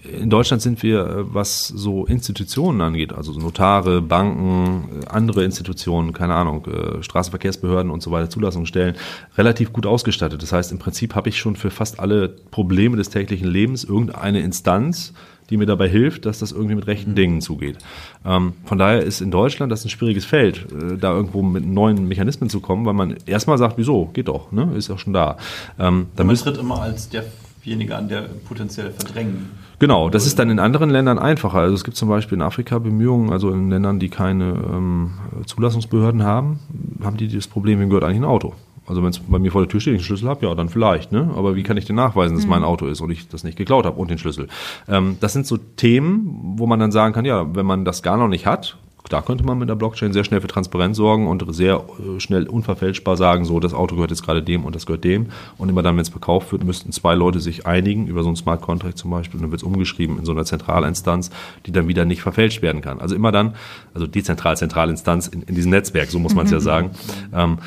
in 0.03 0.29
Deutschland 0.29 0.61
sind 0.61 0.81
wir, 0.83 0.99
äh, 1.05 1.33
was 1.33 1.67
so 1.67 2.05
Institutionen 2.05 2.81
angeht, 2.81 3.13
also 3.13 3.33
so 3.33 3.39
Notare, 3.39 4.01
Banken, 4.01 5.01
äh, 5.01 5.07
andere 5.07 5.43
Institutionen, 5.43 6.13
keine 6.13 6.33
Ahnung, 6.33 6.65
äh, 6.65 7.03
Straßenverkehrsbehörden 7.03 7.91
und 7.91 8.01
so 8.01 8.11
weiter, 8.11 8.29
Zulassungsstellen, 8.29 8.95
relativ 9.37 9.73
gut 9.73 9.85
ausgestattet. 9.85 10.41
Das 10.41 10.51
heißt, 10.53 10.71
im 10.71 10.79
Prinzip 10.79 11.15
habe 11.15 11.29
ich 11.29 11.37
schon 11.37 11.55
für 11.55 11.69
fast 11.69 11.99
alle 11.99 12.29
Probleme 12.29 12.97
des 12.97 13.09
täglichen 13.09 13.47
Lebens 13.47 13.83
irgendeine 13.83 14.41
Instanz, 14.41 15.13
die 15.51 15.57
mir 15.57 15.65
dabei 15.65 15.87
hilft, 15.89 16.25
dass 16.25 16.39
das 16.39 16.51
irgendwie 16.51 16.75
mit 16.75 16.87
rechten 16.87 17.13
Dingen 17.13 17.41
zugeht. 17.41 17.77
Ähm, 18.25 18.53
von 18.65 18.77
daher 18.77 19.03
ist 19.03 19.21
in 19.21 19.29
Deutschland 19.29 19.71
das 19.71 19.85
ein 19.85 19.89
schwieriges 19.89 20.25
Feld, 20.25 20.65
äh, 20.71 20.97
da 20.97 21.13
irgendwo 21.13 21.41
mit 21.41 21.65
neuen 21.65 22.07
Mechanismen 22.07 22.49
zu 22.49 22.61
kommen, 22.61 22.85
weil 22.85 22.93
man 22.93 23.17
erstmal 23.25 23.57
sagt, 23.57 23.77
wieso, 23.77 24.05
geht 24.13 24.27
doch, 24.29 24.51
ne? 24.51 24.71
ist 24.75 24.87
ja 24.87 24.97
schon 24.97 25.13
da. 25.13 25.37
Ähm, 25.77 26.07
da 26.15 26.23
Man 26.23 26.35
tritt 26.35 26.57
immer 26.57 26.81
als 26.81 27.09
derjenige 27.09 27.95
an, 27.95 28.07
der 28.07 28.21
potenziell 28.47 28.91
verdrängen. 28.91 29.49
genau, 29.77 30.09
das 30.09 30.25
ist 30.25 30.39
dann 30.39 30.49
in 30.49 30.59
anderen 30.59 30.89
Ländern 30.89 31.19
einfacher. 31.19 31.59
Also 31.59 31.75
es 31.75 31.83
gibt 31.83 31.97
zum 31.97 32.09
Beispiel 32.09 32.37
in 32.37 32.41
Afrika 32.41 32.79
Bemühungen, 32.79 33.31
also 33.31 33.51
in 33.51 33.69
Ländern, 33.69 33.99
die 33.99 34.09
keine 34.09 34.53
ähm, 34.71 35.11
Zulassungsbehörden 35.45 36.23
haben, 36.23 36.59
haben 37.03 37.17
die 37.17 37.27
das 37.27 37.47
Problem, 37.47 37.79
wem 37.79 37.89
gehört 37.89 38.05
eigentlich 38.05 38.21
ein 38.21 38.25
Auto? 38.25 38.53
Also 38.91 39.01
wenn 39.03 39.11
es 39.11 39.19
bei 39.19 39.39
mir 39.39 39.53
vor 39.53 39.61
der 39.61 39.69
Tür 39.69 39.79
steht, 39.79 39.93
ich 39.93 39.99
einen 39.99 40.05
Schlüssel 40.05 40.27
habe, 40.27 40.45
ja, 40.45 40.53
dann 40.53 40.67
vielleicht. 40.67 41.13
Ne? 41.13 41.31
Aber 41.37 41.55
wie 41.55 41.63
kann 41.63 41.77
ich 41.77 41.85
denn 41.85 41.95
nachweisen, 41.95 42.35
dass 42.35 42.43
es 42.43 42.49
mein 42.49 42.65
Auto 42.65 42.87
ist 42.87 42.99
und 42.99 43.09
ich 43.09 43.29
das 43.29 43.45
nicht 43.45 43.57
geklaut 43.57 43.85
habe 43.85 43.97
und 43.97 44.11
den 44.11 44.17
Schlüssel? 44.17 44.49
Ähm, 44.89 45.15
das 45.21 45.31
sind 45.31 45.47
so 45.47 45.55
Themen, 45.55 46.55
wo 46.57 46.67
man 46.67 46.77
dann 46.77 46.91
sagen 46.91 47.13
kann, 47.13 47.23
ja, 47.23 47.55
wenn 47.55 47.65
man 47.65 47.85
das 47.85 48.03
gar 48.03 48.17
noch 48.17 48.27
nicht 48.27 48.45
hat, 48.45 48.77
da 49.09 49.21
könnte 49.21 49.43
man 49.43 49.57
mit 49.57 49.67
der 49.67 49.75
Blockchain 49.75 50.13
sehr 50.13 50.23
schnell 50.23 50.41
für 50.41 50.47
Transparenz 50.47 50.97
sorgen 50.97 51.27
und 51.27 51.43
sehr 51.53 51.83
äh, 51.99 52.19
schnell 52.19 52.47
unverfälschbar 52.47 53.17
sagen, 53.17 53.45
so, 53.45 53.59
das 53.59 53.73
Auto 53.73 53.95
gehört 53.95 54.11
jetzt 54.11 54.23
gerade 54.23 54.43
dem 54.43 54.63
und 54.63 54.75
das 54.75 54.85
gehört 54.85 55.03
dem. 55.03 55.27
Und 55.57 55.69
immer 55.69 55.81
dann, 55.81 55.95
wenn 55.95 56.01
es 56.01 56.09
verkauft 56.09 56.51
wird, 56.51 56.63
müssten 56.63 56.91
zwei 56.91 57.15
Leute 57.15 57.39
sich 57.39 57.65
einigen 57.65 58.07
über 58.07 58.23
so 58.23 58.29
einen 58.29 58.35
Smart 58.35 58.61
Contract 58.61 58.97
zum 58.97 59.11
Beispiel 59.11 59.37
und 59.37 59.43
dann 59.43 59.51
wird 59.51 59.61
es 59.61 59.67
umgeschrieben 59.67 60.17
in 60.17 60.25
so 60.25 60.31
einer 60.31 60.45
Zentralinstanz, 60.45 61.31
die 61.65 61.71
dann 61.71 61.87
wieder 61.87 62.05
nicht 62.05 62.21
verfälscht 62.21 62.61
werden 62.61 62.81
kann. 62.81 62.99
Also 62.99 63.15
immer 63.15 63.31
dann, 63.31 63.55
also 63.93 64.07
dezentral 64.07 64.55
Zentralinstanz 64.55 65.27
in, 65.27 65.41
in 65.43 65.55
diesem 65.55 65.71
Netzwerk, 65.71 66.09
so 66.09 66.19
muss 66.19 66.35
man 66.35 66.45
es 66.45 66.51
ja 66.51 66.59
sagen. 66.59 66.91
Ähm, 67.33 67.57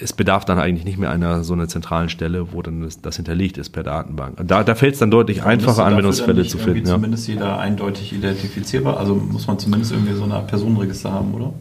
es 0.00 0.12
bedarf 0.12 0.44
dann 0.44 0.58
eigentlich 0.58 0.84
nicht 0.84 0.98
mehr 0.98 1.10
einer 1.10 1.44
so 1.44 1.52
einer 1.52 1.68
zentralen 1.68 2.08
Stelle, 2.08 2.52
wo 2.52 2.62
dann 2.62 2.82
das, 2.82 3.00
das 3.00 3.16
hinterlegt 3.16 3.58
ist 3.58 3.70
per 3.70 3.82
Datenbank. 3.82 4.36
Da, 4.46 4.64
da 4.64 4.74
fällt 4.74 4.94
es 4.94 5.00
dann 5.00 5.10
deutlich 5.10 5.38
Müsste 5.38 5.50
einfacher, 5.50 5.76
dann 5.84 5.92
Anwendungsfälle 5.92 6.46
zu 6.46 6.58
finden. 6.58 6.86
Ja. 6.86 6.94
Zumindest 6.94 7.28
jeder 7.28 7.58
eindeutig 7.58 8.12
identifizierbar, 8.12 8.98
also 8.98 9.14
muss 9.14 9.46
man 9.46 9.58
zumindest 9.58 9.92
irgendwie 9.92 10.14
so 10.14 10.24
eine 10.24 10.34
Art 10.34 10.48
Personenregister 10.48 11.12
haben, 11.12 11.34
oder? 11.34 11.52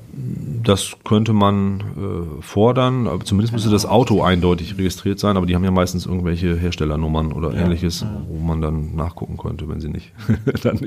Das 0.64 0.96
könnte 1.04 1.34
man 1.34 1.80
äh, 1.80 2.42
fordern, 2.42 3.08
aber 3.08 3.24
zumindest 3.24 3.54
müsste 3.54 3.70
das 3.70 3.86
Auto 3.86 4.22
eindeutig 4.24 4.78
registriert 4.78 5.20
sein, 5.20 5.38
aber 5.38 5.46
die 5.46 5.56
haben 5.56 5.64
ja 5.64 5.72
meistens 5.72 6.06
irgendwelche 6.06 6.56
Herstellernummern 6.56 7.32
oder 7.34 7.54
Ja, 7.54 7.62
ähnliches, 7.62 8.02
ja. 8.02 8.22
wo 8.28 8.40
man 8.40 8.62
dann 8.62 8.96
nachgucken 8.96 9.38
könnte, 9.38 9.68
wenn 9.70 9.80
sie 9.80 9.90
nicht 9.90 10.12
dann 10.64 10.80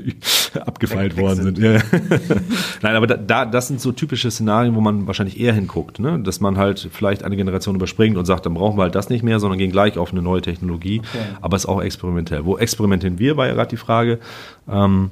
abgefeilt 0.65 1.17
worden 1.17 1.43
sind. 1.43 1.57
Ja. 1.57 1.79
Nein, 2.81 2.95
aber 2.95 3.07
da, 3.07 3.17
da, 3.17 3.45
das 3.45 3.67
sind 3.67 3.81
so 3.81 3.91
typische 3.91 4.29
Szenarien, 4.31 4.75
wo 4.75 4.81
man 4.81 5.07
wahrscheinlich 5.07 5.39
eher 5.39 5.53
hinguckt, 5.53 5.99
ne? 5.99 6.19
dass 6.19 6.39
man 6.41 6.57
halt 6.57 6.89
vielleicht 6.91 7.23
eine 7.23 7.35
Generation 7.35 7.75
überspringt 7.75 8.17
und 8.17 8.25
sagt, 8.25 8.45
dann 8.45 8.53
brauchen 8.53 8.77
wir 8.77 8.83
halt 8.83 8.95
das 8.95 9.09
nicht 9.09 9.23
mehr, 9.23 9.39
sondern 9.39 9.57
gehen 9.59 9.71
gleich 9.71 9.97
auf 9.97 10.11
eine 10.11 10.21
neue 10.21 10.41
Technologie, 10.41 11.01
Okay. 11.05 11.25
aber 11.41 11.55
es 11.57 11.63
ist 11.63 11.69
auch 11.69 11.81
experimentell. 11.81 12.45
Wo 12.45 12.57
experimentieren 12.57 13.19
wir, 13.19 13.37
war 13.37 13.47
ja 13.47 13.53
gerade 13.53 13.69
die 13.69 13.77
Frage. 13.77 14.19
Ähm, 14.69 15.11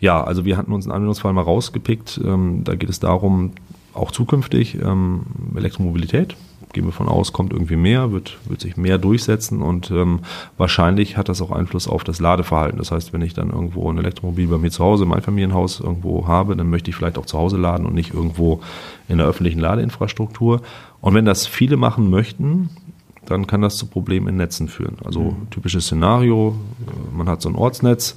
ja, 0.00 0.22
also 0.22 0.44
wir 0.44 0.56
hatten 0.56 0.72
uns 0.72 0.86
einen 0.86 0.92
Anwendungsfall 0.92 1.32
mal 1.32 1.42
rausgepickt. 1.42 2.20
Ähm, 2.24 2.62
da 2.64 2.74
geht 2.74 2.88
es 2.88 3.00
darum, 3.00 3.52
auch 3.94 4.12
zukünftig 4.12 4.76
ähm, 4.80 5.22
Elektromobilität, 5.56 6.36
gehen 6.72 6.84
wir 6.84 6.92
von 6.92 7.08
aus, 7.08 7.32
kommt 7.32 7.52
irgendwie 7.52 7.76
mehr, 7.76 8.12
wird, 8.12 8.38
wird 8.46 8.60
sich 8.60 8.76
mehr 8.76 8.98
durchsetzen 8.98 9.60
und 9.60 9.90
ähm, 9.90 10.20
wahrscheinlich 10.56 11.16
hat 11.16 11.28
das 11.28 11.42
auch 11.42 11.50
Einfluss 11.50 11.88
auf 11.88 12.04
das 12.04 12.20
Ladeverhalten. 12.20 12.78
Das 12.78 12.92
heißt, 12.92 13.12
wenn 13.12 13.22
ich 13.22 13.34
dann 13.34 13.50
irgendwo 13.50 13.90
ein 13.90 13.98
Elektromobil 13.98 14.46
bei 14.46 14.58
mir 14.58 14.70
zu 14.70 14.84
Hause 14.84 15.04
im 15.04 15.12
Einfamilienhaus 15.12 15.80
irgendwo 15.80 16.28
habe, 16.28 16.54
dann 16.54 16.70
möchte 16.70 16.90
ich 16.90 16.96
vielleicht 16.96 17.18
auch 17.18 17.26
zu 17.26 17.38
Hause 17.38 17.56
laden 17.56 17.86
und 17.86 17.94
nicht 17.94 18.14
irgendwo 18.14 18.60
in 19.08 19.18
der 19.18 19.26
öffentlichen 19.26 19.60
Ladeinfrastruktur. 19.60 20.60
Und 21.00 21.14
wenn 21.14 21.24
das 21.24 21.46
viele 21.46 21.76
machen 21.76 22.10
möchten, 22.10 22.70
dann 23.26 23.46
kann 23.46 23.60
das 23.60 23.76
zu 23.76 23.86
Problemen 23.86 24.28
in 24.28 24.36
Netzen 24.36 24.68
führen. 24.68 24.96
Also 25.04 25.36
typisches 25.50 25.84
Szenario, 25.84 26.56
äh, 26.86 27.16
man 27.16 27.28
hat 27.28 27.42
so 27.42 27.48
ein 27.48 27.56
Ortsnetz 27.56 28.16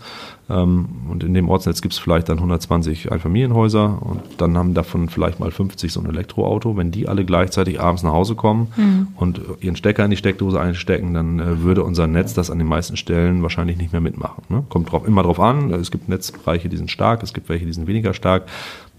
und 0.53 1.23
in 1.23 1.33
dem 1.33 1.49
Ortsnetz 1.49 1.81
gibt 1.81 1.93
es 1.93 1.99
vielleicht 1.99 2.29
dann 2.29 2.37
120 2.37 3.11
Einfamilienhäuser 3.11 4.01
und 4.01 4.21
dann 4.37 4.57
haben 4.57 4.73
davon 4.73 5.09
vielleicht 5.09 5.39
mal 5.39 5.51
50 5.51 5.91
so 5.91 5.99
ein 5.99 6.07
Elektroauto. 6.07 6.77
Wenn 6.77 6.91
die 6.91 7.07
alle 7.07 7.25
gleichzeitig 7.25 7.79
abends 7.79 8.03
nach 8.03 8.11
Hause 8.11 8.35
kommen 8.35 8.67
und 9.15 9.37
äh, 9.39 9.41
ihren 9.61 9.75
Stecker 9.75 10.03
in 10.03 10.11
die 10.11 10.17
Steckdose 10.17 10.59
einstecken, 10.59 11.13
dann 11.13 11.39
äh, 11.39 11.61
würde 11.61 11.83
unser 11.83 12.07
Netz 12.07 12.33
das 12.33 12.49
an 12.49 12.57
den 12.57 12.67
meisten 12.67 12.97
Stellen 12.97 13.41
wahrscheinlich 13.43 13.77
nicht 13.77 13.91
mehr 13.91 14.01
mitmachen. 14.01 14.43
Ne? 14.49 14.63
Kommt 14.69 14.91
drauf, 14.91 15.07
immer 15.07 15.23
drauf 15.23 15.39
an. 15.39 15.71
Es 15.73 15.91
gibt 15.91 16.09
Netzbereiche, 16.09 16.69
die 16.69 16.77
sind 16.77 16.91
stark, 16.91 17.23
es 17.23 17.33
gibt 17.33 17.49
welche, 17.49 17.65
die 17.65 17.73
sind 17.73 17.87
weniger 17.87 18.13
stark. 18.13 18.43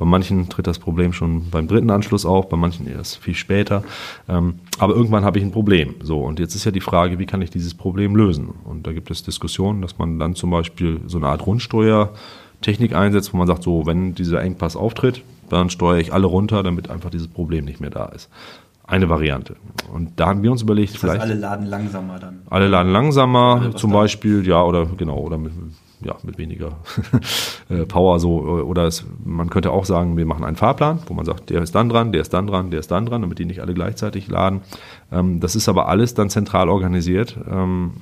Bei 0.02 0.08
manchen 0.08 0.48
tritt 0.48 0.66
das 0.66 0.80
Problem 0.80 1.12
schon 1.12 1.48
beim 1.50 1.68
dritten 1.68 1.88
Anschluss 1.88 2.26
auf, 2.26 2.48
bei 2.48 2.56
manchen 2.56 2.88
erst 2.88 3.18
viel 3.18 3.36
später. 3.36 3.84
Ähm, 4.28 4.54
aber 4.80 4.96
irgendwann 4.96 5.24
habe 5.24 5.38
ich 5.38 5.44
ein 5.44 5.52
Problem. 5.52 5.94
So, 6.02 6.18
und 6.24 6.40
jetzt 6.40 6.56
ist 6.56 6.64
ja 6.64 6.72
die 6.72 6.80
Frage, 6.80 7.20
wie 7.20 7.24
kann 7.26 7.40
ich 7.40 7.50
dieses 7.50 7.74
Problem 7.74 8.16
lösen? 8.16 8.48
Und 8.64 8.84
da 8.84 8.92
gibt 8.92 9.12
es 9.12 9.22
Diskussionen, 9.22 9.80
dass 9.80 9.98
man 9.98 10.18
dann 10.18 10.34
zum 10.34 10.50
Beispiel 10.50 11.02
so 11.06 11.18
eine 11.18 11.28
Art 11.28 11.46
Rundsteuertechnik 11.46 12.96
einsetzt, 12.96 13.32
wo 13.32 13.36
man 13.36 13.46
sagt, 13.46 13.62
so, 13.62 13.86
wenn 13.86 14.16
dieser 14.16 14.42
Engpass 14.42 14.74
auftritt, 14.74 15.22
dann 15.48 15.70
steuere 15.70 16.00
ich 16.00 16.12
alle 16.12 16.26
runter, 16.26 16.64
damit 16.64 16.90
einfach 16.90 17.10
dieses 17.10 17.28
Problem 17.28 17.64
nicht 17.64 17.80
mehr 17.80 17.90
da 17.90 18.06
ist. 18.06 18.28
Eine 18.84 19.08
Variante. 19.08 19.54
Und 19.92 20.18
da 20.18 20.26
haben 20.26 20.42
wir 20.42 20.50
uns 20.50 20.62
überlegt, 20.62 20.94
Das 20.94 21.02
heißt, 21.04 21.12
vielleicht 21.12 21.22
alle 21.22 21.34
laden 21.34 21.66
langsamer 21.66 22.18
dann. 22.18 22.40
alle 22.50 22.66
laden 22.66 22.90
langsamer, 22.90 23.60
Alle, 23.62 23.74
zum 23.76 23.92
Beispiel, 23.92 24.44
ja, 24.44 24.64
oder 24.64 24.86
genau, 24.96 25.18
oder 25.18 25.38
mit, 25.38 25.52
ja, 26.04 26.16
mit 26.22 26.38
weniger 26.38 26.78
äh, 27.68 27.84
Power 27.86 28.18
so. 28.20 28.40
Oder 28.40 28.84
es, 28.84 29.04
man 29.24 29.50
könnte 29.50 29.70
auch 29.70 29.84
sagen, 29.84 30.16
wir 30.16 30.26
machen 30.26 30.44
einen 30.44 30.56
Fahrplan, 30.56 31.00
wo 31.06 31.14
man 31.14 31.24
sagt, 31.24 31.50
der 31.50 31.62
ist 31.62 31.74
dann 31.74 31.88
dran, 31.88 32.12
der 32.12 32.22
ist 32.22 32.32
dann 32.32 32.46
dran, 32.46 32.70
der 32.70 32.80
ist 32.80 32.90
dann 32.90 33.06
dran, 33.06 33.22
damit 33.22 33.38
die 33.38 33.44
nicht 33.44 33.60
alle 33.60 33.74
gleichzeitig 33.74 34.28
laden. 34.28 34.62
Ähm, 35.10 35.40
das 35.40 35.56
ist 35.56 35.68
aber 35.68 35.88
alles 35.88 36.14
dann 36.14 36.30
zentral 36.30 36.68
organisiert, 36.68 37.38
ähm, 37.50 37.92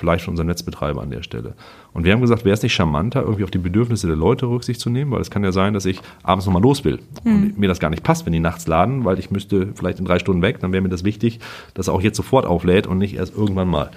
vielleicht 0.00 0.24
von 0.24 0.32
unserem 0.32 0.48
Netzbetreiber 0.48 1.02
an 1.02 1.10
der 1.10 1.22
Stelle. 1.22 1.54
Und 1.92 2.04
wir 2.04 2.12
haben 2.12 2.20
gesagt, 2.20 2.44
wäre 2.44 2.54
es 2.54 2.62
nicht 2.62 2.72
charmanter, 2.72 3.22
irgendwie 3.22 3.44
auf 3.44 3.50
die 3.50 3.58
Bedürfnisse 3.58 4.06
der 4.06 4.16
Leute 4.16 4.46
Rücksicht 4.46 4.80
zu 4.80 4.90
nehmen, 4.90 5.10
weil 5.10 5.20
es 5.20 5.30
kann 5.30 5.44
ja 5.44 5.52
sein, 5.52 5.74
dass 5.74 5.84
ich 5.84 6.00
abends 6.22 6.46
nochmal 6.46 6.62
los 6.62 6.84
will 6.84 7.00
und 7.24 7.58
mir 7.58 7.68
das 7.68 7.80
gar 7.80 7.90
nicht 7.90 8.02
passt, 8.02 8.26
wenn 8.26 8.32
die 8.32 8.40
nachts 8.40 8.66
laden, 8.66 9.04
weil 9.04 9.18
ich 9.18 9.30
müsste 9.30 9.68
vielleicht 9.74 9.98
in 9.98 10.04
drei 10.04 10.18
Stunden 10.18 10.42
weg, 10.42 10.60
dann 10.60 10.72
wäre 10.72 10.82
mir 10.82 10.88
das 10.88 11.04
wichtig, 11.04 11.38
dass 11.74 11.88
er 11.88 11.94
auch 11.94 12.00
jetzt 12.00 12.16
sofort 12.16 12.46
auflädt 12.46 12.86
und 12.86 12.98
nicht 12.98 13.14
erst 13.14 13.36
irgendwann 13.36 13.68
mal. 13.68 13.90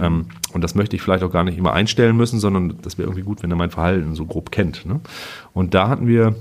Ähm, 0.00 0.26
und 0.52 0.64
das 0.64 0.74
möchte 0.74 0.96
ich 0.96 1.02
vielleicht 1.02 1.22
auch 1.22 1.32
gar 1.32 1.44
nicht 1.44 1.58
immer 1.58 1.72
einstellen 1.72 2.16
müssen, 2.16 2.40
sondern 2.40 2.74
das 2.82 2.96
wäre 2.96 3.08
irgendwie 3.08 3.22
gut, 3.22 3.42
wenn 3.42 3.50
er 3.50 3.56
mein 3.56 3.70
Verhalten 3.70 4.14
so 4.14 4.24
grob 4.24 4.50
kennt. 4.50 4.86
Ne? 4.86 5.00
Und 5.52 5.74
da 5.74 5.88
hatten 5.88 6.06
wir 6.06 6.34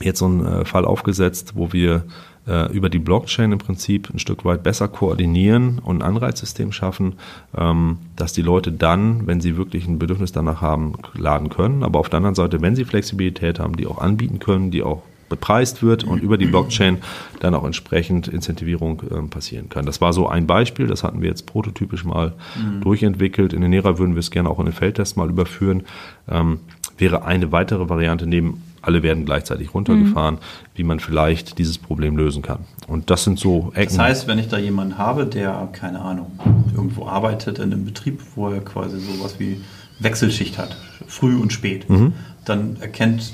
jetzt 0.00 0.18
so 0.18 0.26
einen 0.26 0.46
äh, 0.46 0.64
Fall 0.64 0.84
aufgesetzt, 0.84 1.52
wo 1.56 1.72
wir 1.72 2.04
äh, 2.46 2.72
über 2.72 2.88
die 2.88 2.98
Blockchain 2.98 3.52
im 3.52 3.58
Prinzip 3.58 4.10
ein 4.12 4.18
Stück 4.18 4.44
weit 4.44 4.62
besser 4.62 4.88
koordinieren 4.88 5.78
und 5.78 5.98
ein 5.98 6.02
Anreizsystem 6.02 6.72
schaffen, 6.72 7.14
ähm, 7.56 7.98
dass 8.16 8.32
die 8.32 8.42
Leute 8.42 8.72
dann, 8.72 9.26
wenn 9.26 9.40
sie 9.40 9.56
wirklich 9.56 9.86
ein 9.86 9.98
Bedürfnis 9.98 10.32
danach 10.32 10.60
haben, 10.60 10.94
laden 11.14 11.48
können. 11.48 11.82
Aber 11.82 11.98
auf 11.98 12.08
der 12.08 12.18
anderen 12.18 12.34
Seite, 12.34 12.60
wenn 12.62 12.76
sie 12.76 12.84
Flexibilität 12.84 13.58
haben, 13.58 13.76
die 13.76 13.86
auch 13.86 13.98
anbieten 13.98 14.38
können, 14.38 14.70
die 14.70 14.82
auch 14.82 15.02
bepreist 15.28 15.82
wird 15.82 16.04
und 16.04 16.22
über 16.22 16.38
die 16.38 16.46
Blockchain 16.46 16.98
dann 17.40 17.52
auch 17.54 17.64
entsprechend 17.64 18.28
Incentivierung 18.28 19.02
ähm, 19.10 19.28
passieren 19.28 19.68
kann. 19.68 19.84
Das 19.84 20.00
war 20.00 20.12
so 20.12 20.28
ein 20.28 20.46
Beispiel, 20.46 20.86
das 20.86 21.02
hatten 21.02 21.20
wir 21.20 21.28
jetzt 21.28 21.46
prototypisch 21.46 22.04
mal 22.04 22.34
durchentwickelt. 22.80 23.52
In 23.52 23.60
den 23.60 23.70
Nera 23.70 23.98
würden 23.98 24.14
wir 24.14 24.20
es 24.20 24.30
gerne 24.30 24.48
auch 24.48 24.60
in 24.60 24.66
den 24.66 24.72
Feldtest 24.72 25.16
mal 25.16 25.28
überführen. 25.28 25.82
Ähm, 26.28 26.60
wäre 26.98 27.24
eine 27.24 27.50
weitere 27.50 27.88
Variante 27.88 28.26
neben 28.26 28.62
alle 28.86 29.02
werden 29.02 29.24
gleichzeitig 29.24 29.74
runtergefahren, 29.74 30.38
wie 30.74 30.84
man 30.84 31.00
vielleicht 31.00 31.58
dieses 31.58 31.78
Problem 31.78 32.16
lösen 32.16 32.42
kann. 32.42 32.60
Und 32.88 33.10
das 33.10 33.24
sind 33.24 33.38
so 33.38 33.72
Ecken. 33.74 33.96
Das 33.96 33.98
heißt, 33.98 34.26
wenn 34.28 34.38
ich 34.38 34.48
da 34.48 34.58
jemanden 34.58 34.98
habe, 34.98 35.26
der, 35.26 35.68
keine 35.72 36.00
Ahnung, 36.00 36.38
irgendwo 36.74 37.06
arbeitet 37.06 37.58
in 37.58 37.72
einem 37.72 37.84
Betrieb, 37.84 38.20
wo 38.34 38.48
er 38.48 38.60
quasi 38.60 38.98
sowas 38.98 39.36
wie 39.38 39.60
Wechselschicht 39.98 40.58
hat, 40.58 40.76
früh 41.06 41.36
und 41.36 41.52
spät, 41.52 41.88
Mhm. 41.88 42.12
dann 42.44 42.76
erkennt, 42.80 43.32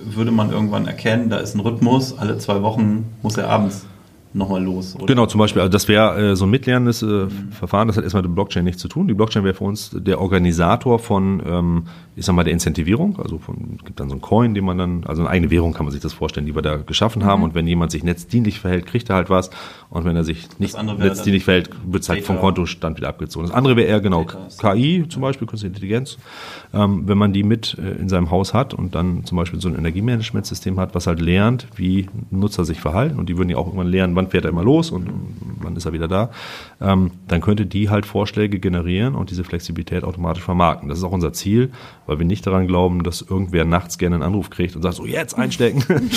würde 0.00 0.30
man 0.30 0.50
irgendwann 0.50 0.86
erkennen, 0.86 1.28
da 1.28 1.38
ist 1.38 1.54
ein 1.54 1.60
Rhythmus, 1.60 2.16
alle 2.16 2.38
zwei 2.38 2.62
Wochen 2.62 3.06
muss 3.22 3.36
er 3.36 3.48
abends 3.50 3.86
nochmal 4.32 4.62
los. 4.62 4.94
Oder? 4.94 5.06
Genau, 5.06 5.26
zum 5.26 5.38
Beispiel, 5.38 5.62
also 5.62 5.72
das 5.72 5.88
wäre 5.88 6.32
äh, 6.32 6.36
so 6.36 6.44
ein 6.46 6.50
mitlernendes 6.50 7.02
äh, 7.02 7.26
Verfahren, 7.50 7.88
das 7.88 7.96
hat 7.96 8.04
erstmal 8.04 8.22
mit 8.22 8.34
Blockchain 8.34 8.64
nichts 8.64 8.80
zu 8.80 8.88
tun. 8.88 9.08
Die 9.08 9.14
Blockchain 9.14 9.42
wäre 9.44 9.54
für 9.54 9.64
uns 9.64 9.90
der 9.92 10.20
Organisator 10.20 10.98
von, 10.98 11.42
ähm, 11.46 11.82
ich 12.18 12.24
sag 12.24 12.34
mal, 12.34 12.44
der 12.44 12.52
Incentivierung. 12.52 13.18
Also 13.18 13.38
von, 13.38 13.76
es 13.78 13.84
gibt 13.84 14.00
dann 14.00 14.08
so 14.08 14.14
einen 14.14 14.20
Coin, 14.20 14.54
den 14.54 14.64
man 14.64 14.76
dann, 14.76 15.04
also 15.04 15.22
eine 15.22 15.30
eigene 15.30 15.50
Währung 15.50 15.72
kann 15.72 15.86
man 15.86 15.92
sich 15.92 16.02
das 16.02 16.12
vorstellen, 16.12 16.46
die 16.46 16.54
wir 16.54 16.62
da 16.62 16.76
geschaffen 16.76 17.24
haben. 17.24 17.42
Und 17.42 17.54
wenn 17.54 17.66
jemand 17.66 17.92
sich 17.92 18.02
netzdienlich 18.02 18.60
verhält, 18.60 18.86
kriegt 18.86 19.08
er 19.08 19.16
halt 19.16 19.30
was. 19.30 19.50
Und 19.90 20.04
wenn 20.04 20.16
er 20.16 20.24
sich 20.24 20.48
nicht 20.58 20.76
netzdienlich 20.98 21.44
verhält, 21.44 21.70
wird 21.86 22.02
es 22.02 22.08
halt 22.08 22.24
vom 22.24 22.38
Kontostand 22.38 22.96
wieder 22.98 23.08
abgezogen. 23.08 23.46
Das 23.46 23.54
andere 23.54 23.76
wäre 23.76 23.88
eher 23.88 24.00
genau 24.00 24.24
Data- 24.24 24.74
KI, 24.74 25.06
zum 25.08 25.22
Beispiel 25.22 25.46
Künstliche 25.46 25.68
Intelligenz. 25.68 26.18
Ähm, 26.74 27.04
wenn 27.06 27.16
man 27.16 27.32
die 27.32 27.42
mit 27.42 27.78
äh, 27.78 27.92
in 27.92 28.08
seinem 28.08 28.30
Haus 28.30 28.52
hat 28.52 28.74
und 28.74 28.94
dann 28.94 29.24
zum 29.24 29.38
Beispiel 29.38 29.60
so 29.60 29.68
ein 29.68 29.76
Energiemanagementsystem 29.76 30.78
hat, 30.78 30.94
was 30.94 31.06
halt 31.06 31.20
lernt, 31.20 31.66
wie 31.76 32.08
Nutzer 32.30 32.64
sich 32.64 32.80
verhalten 32.80 33.18
und 33.18 33.28
die 33.28 33.38
würden 33.38 33.50
ja 33.50 33.56
auch 33.56 33.66
irgendwann 33.66 33.88
lernen, 33.88 34.16
wann 34.16 34.28
fährt 34.28 34.44
er 34.44 34.50
immer 34.50 34.64
los 34.64 34.90
und 34.90 35.08
wann 35.60 35.76
ist 35.76 35.86
er 35.86 35.92
wieder 35.92 36.08
da, 36.08 36.30
ähm, 36.80 37.12
dann 37.28 37.40
könnte 37.40 37.66
die 37.66 37.88
halt 37.88 38.04
Vorschläge 38.04 38.58
generieren 38.58 39.14
und 39.14 39.30
diese 39.30 39.44
Flexibilität 39.44 40.04
automatisch 40.04 40.42
vermarkten. 40.42 40.88
Das 40.88 40.98
ist 40.98 41.04
auch 41.04 41.12
unser 41.12 41.32
Ziel, 41.32 41.70
weil 42.08 42.18
wir 42.18 42.26
nicht 42.26 42.46
daran 42.46 42.66
glauben, 42.66 43.04
dass 43.04 43.20
irgendwer 43.22 43.64
nachts 43.64 43.98
gerne 43.98 44.16
einen 44.16 44.24
Anruf 44.24 44.48
kriegt 44.48 44.74
und 44.74 44.82
sagt, 44.82 44.96
so 44.96 45.06
jetzt 45.06 45.38
einstecken 45.38 45.84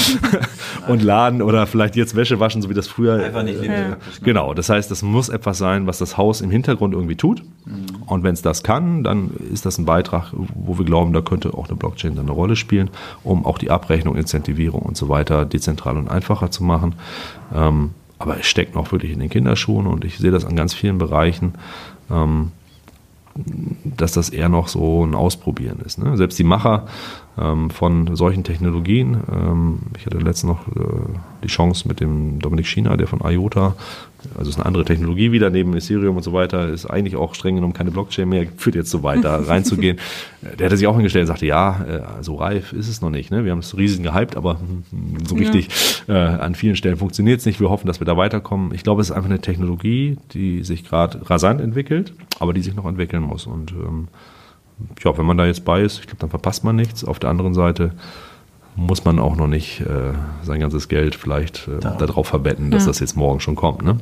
und 0.87 1.03
laden 1.03 1.41
oder 1.41 1.67
vielleicht 1.67 1.95
jetzt 1.95 2.15
Wäsche 2.15 2.39
waschen, 2.39 2.61
so 2.61 2.69
wie 2.69 2.73
das 2.73 2.87
früher 2.87 3.23
Einfach 3.23 3.43
nicht 3.43 3.61
äh, 3.61 3.67
ne? 3.67 3.97
Genau, 4.23 4.53
das 4.53 4.69
heißt, 4.69 4.89
das 4.89 5.03
muss 5.03 5.29
etwas 5.29 5.57
sein, 5.57 5.85
was 5.87 5.97
das 5.97 6.17
Haus 6.17 6.41
im 6.41 6.49
Hintergrund 6.49 6.93
irgendwie 6.93 7.15
tut. 7.15 7.43
Und 8.07 8.23
wenn 8.23 8.33
es 8.33 8.41
das 8.41 8.63
kann, 8.63 9.03
dann 9.03 9.31
ist 9.51 9.65
das 9.65 9.77
ein 9.77 9.85
Beitrag, 9.85 10.31
wo 10.31 10.77
wir 10.77 10.85
glauben, 10.85 11.13
da 11.13 11.21
könnte 11.21 11.53
auch 11.53 11.67
eine 11.67 11.77
Blockchain 11.77 12.15
dann 12.15 12.25
eine 12.25 12.31
Rolle 12.31 12.55
spielen, 12.55 12.89
um 13.23 13.45
auch 13.45 13.57
die 13.57 13.69
Abrechnung, 13.69 14.15
Incentivierung 14.15 14.81
und 14.81 14.97
so 14.97 15.09
weiter 15.09 15.45
dezentral 15.45 15.97
und 15.97 16.09
einfacher 16.09 16.51
zu 16.51 16.63
machen. 16.63 16.95
Ähm, 17.53 17.91
aber 18.17 18.39
es 18.39 18.45
steckt 18.45 18.75
noch 18.75 18.91
wirklich 18.91 19.11
in 19.11 19.19
den 19.19 19.29
Kinderschuhen 19.29 19.87
und 19.87 20.05
ich 20.05 20.17
sehe 20.19 20.31
das 20.31 20.45
an 20.45 20.55
ganz 20.55 20.73
vielen 20.73 20.97
Bereichen. 20.97 21.53
Ähm, 22.09 22.51
dass 23.83 24.13
das 24.13 24.29
eher 24.29 24.49
noch 24.49 24.67
so 24.67 25.05
ein 25.05 25.15
Ausprobieren 25.15 25.79
ist. 25.85 25.97
Ne? 25.97 26.17
Selbst 26.17 26.37
die 26.39 26.43
Macher 26.43 26.87
ähm, 27.37 27.69
von 27.69 28.15
solchen 28.15 28.43
Technologien, 28.43 29.17
ähm, 29.31 29.79
ich 29.97 30.05
hatte 30.05 30.17
letztens 30.17 30.53
noch 30.53 30.67
äh, 30.67 31.07
die 31.43 31.47
Chance 31.47 31.87
mit 31.87 31.99
dem 31.99 32.39
Dominik 32.39 32.67
Schiener, 32.67 32.97
der 32.97 33.07
von 33.07 33.21
IOTA, 33.23 33.75
also 34.37 34.49
ist 34.49 34.57
eine 34.57 34.65
andere 34.65 34.85
Technologie 34.85 35.31
wieder 35.31 35.49
neben 35.49 35.75
Ethereum 35.75 36.17
und 36.17 36.23
so 36.23 36.33
weiter, 36.33 36.69
ist 36.69 36.85
eigentlich 36.85 37.15
auch 37.15 37.33
streng 37.35 37.55
genommen 37.55 37.73
keine 37.73 37.91
Blockchain 37.91 38.29
mehr, 38.29 38.45
führt 38.57 38.75
jetzt 38.75 38.91
so 38.91 39.03
weit, 39.03 39.23
da 39.23 39.35
reinzugehen. 39.47 39.97
Der 40.59 40.65
hatte 40.65 40.77
sich 40.77 40.87
auch 40.87 40.95
hingestellt 40.95 41.23
und 41.23 41.27
sagte, 41.27 41.45
ja, 41.45 41.83
äh, 42.19 42.23
so 42.23 42.35
reif 42.35 42.73
ist 42.73 42.87
es 42.87 43.01
noch 43.01 43.09
nicht. 43.09 43.31
Ne? 43.31 43.45
Wir 43.45 43.51
haben 43.51 43.59
es 43.59 43.77
riesen 43.77 44.03
gehypt, 44.03 44.35
aber 44.35 44.59
hm, 44.59 45.25
so 45.27 45.35
Ja. 45.35 45.41
richtig 45.41 45.69
äh, 46.07 46.13
an 46.13 46.55
vielen 46.55 46.75
Stellen 46.75 46.97
funktioniert 46.97 47.39
es 47.39 47.45
nicht. 47.45 47.59
Wir 47.59 47.69
hoffen, 47.69 47.87
dass 47.87 47.99
wir 47.99 48.05
da 48.05 48.17
weiterkommen. 48.17 48.73
Ich 48.73 48.83
glaube, 48.83 49.01
es 49.01 49.09
ist 49.09 49.15
einfach 49.15 49.29
eine 49.29 49.41
Technologie, 49.41 50.17
die 50.33 50.63
sich 50.63 50.83
gerade 50.87 51.29
rasant 51.29 51.61
entwickelt, 51.61 52.13
aber 52.39 52.53
die 52.53 52.61
sich 52.61 52.75
noch 52.75 52.85
entwickeln 52.85 53.23
muss. 53.23 53.47
Und 53.47 53.71
ähm, 53.71 54.07
ja, 55.03 55.17
wenn 55.17 55.25
man 55.25 55.37
da 55.37 55.45
jetzt 55.45 55.65
bei 55.65 55.81
ist, 55.81 55.99
ich 55.99 56.07
glaube, 56.07 56.19
dann 56.19 56.29
verpasst 56.29 56.63
man 56.63 56.75
nichts. 56.75 57.03
Auf 57.03 57.19
der 57.19 57.29
anderen 57.29 57.53
Seite 57.53 57.91
muss 58.87 59.05
man 59.05 59.19
auch 59.19 59.35
noch 59.35 59.47
nicht 59.47 59.81
äh, 59.81 60.13
sein 60.43 60.59
ganzes 60.59 60.87
Geld 60.87 61.15
vielleicht 61.15 61.67
äh, 61.67 61.79
Da- 61.79 61.95
darauf 61.95 62.27
verbetten, 62.27 62.71
dass 62.71 62.83
Ja. 62.83 62.87
das 62.89 62.99
jetzt 62.99 63.15
morgen 63.15 63.39
schon 63.39 63.55
kommt. 63.55 63.83
Ne? 63.83 63.97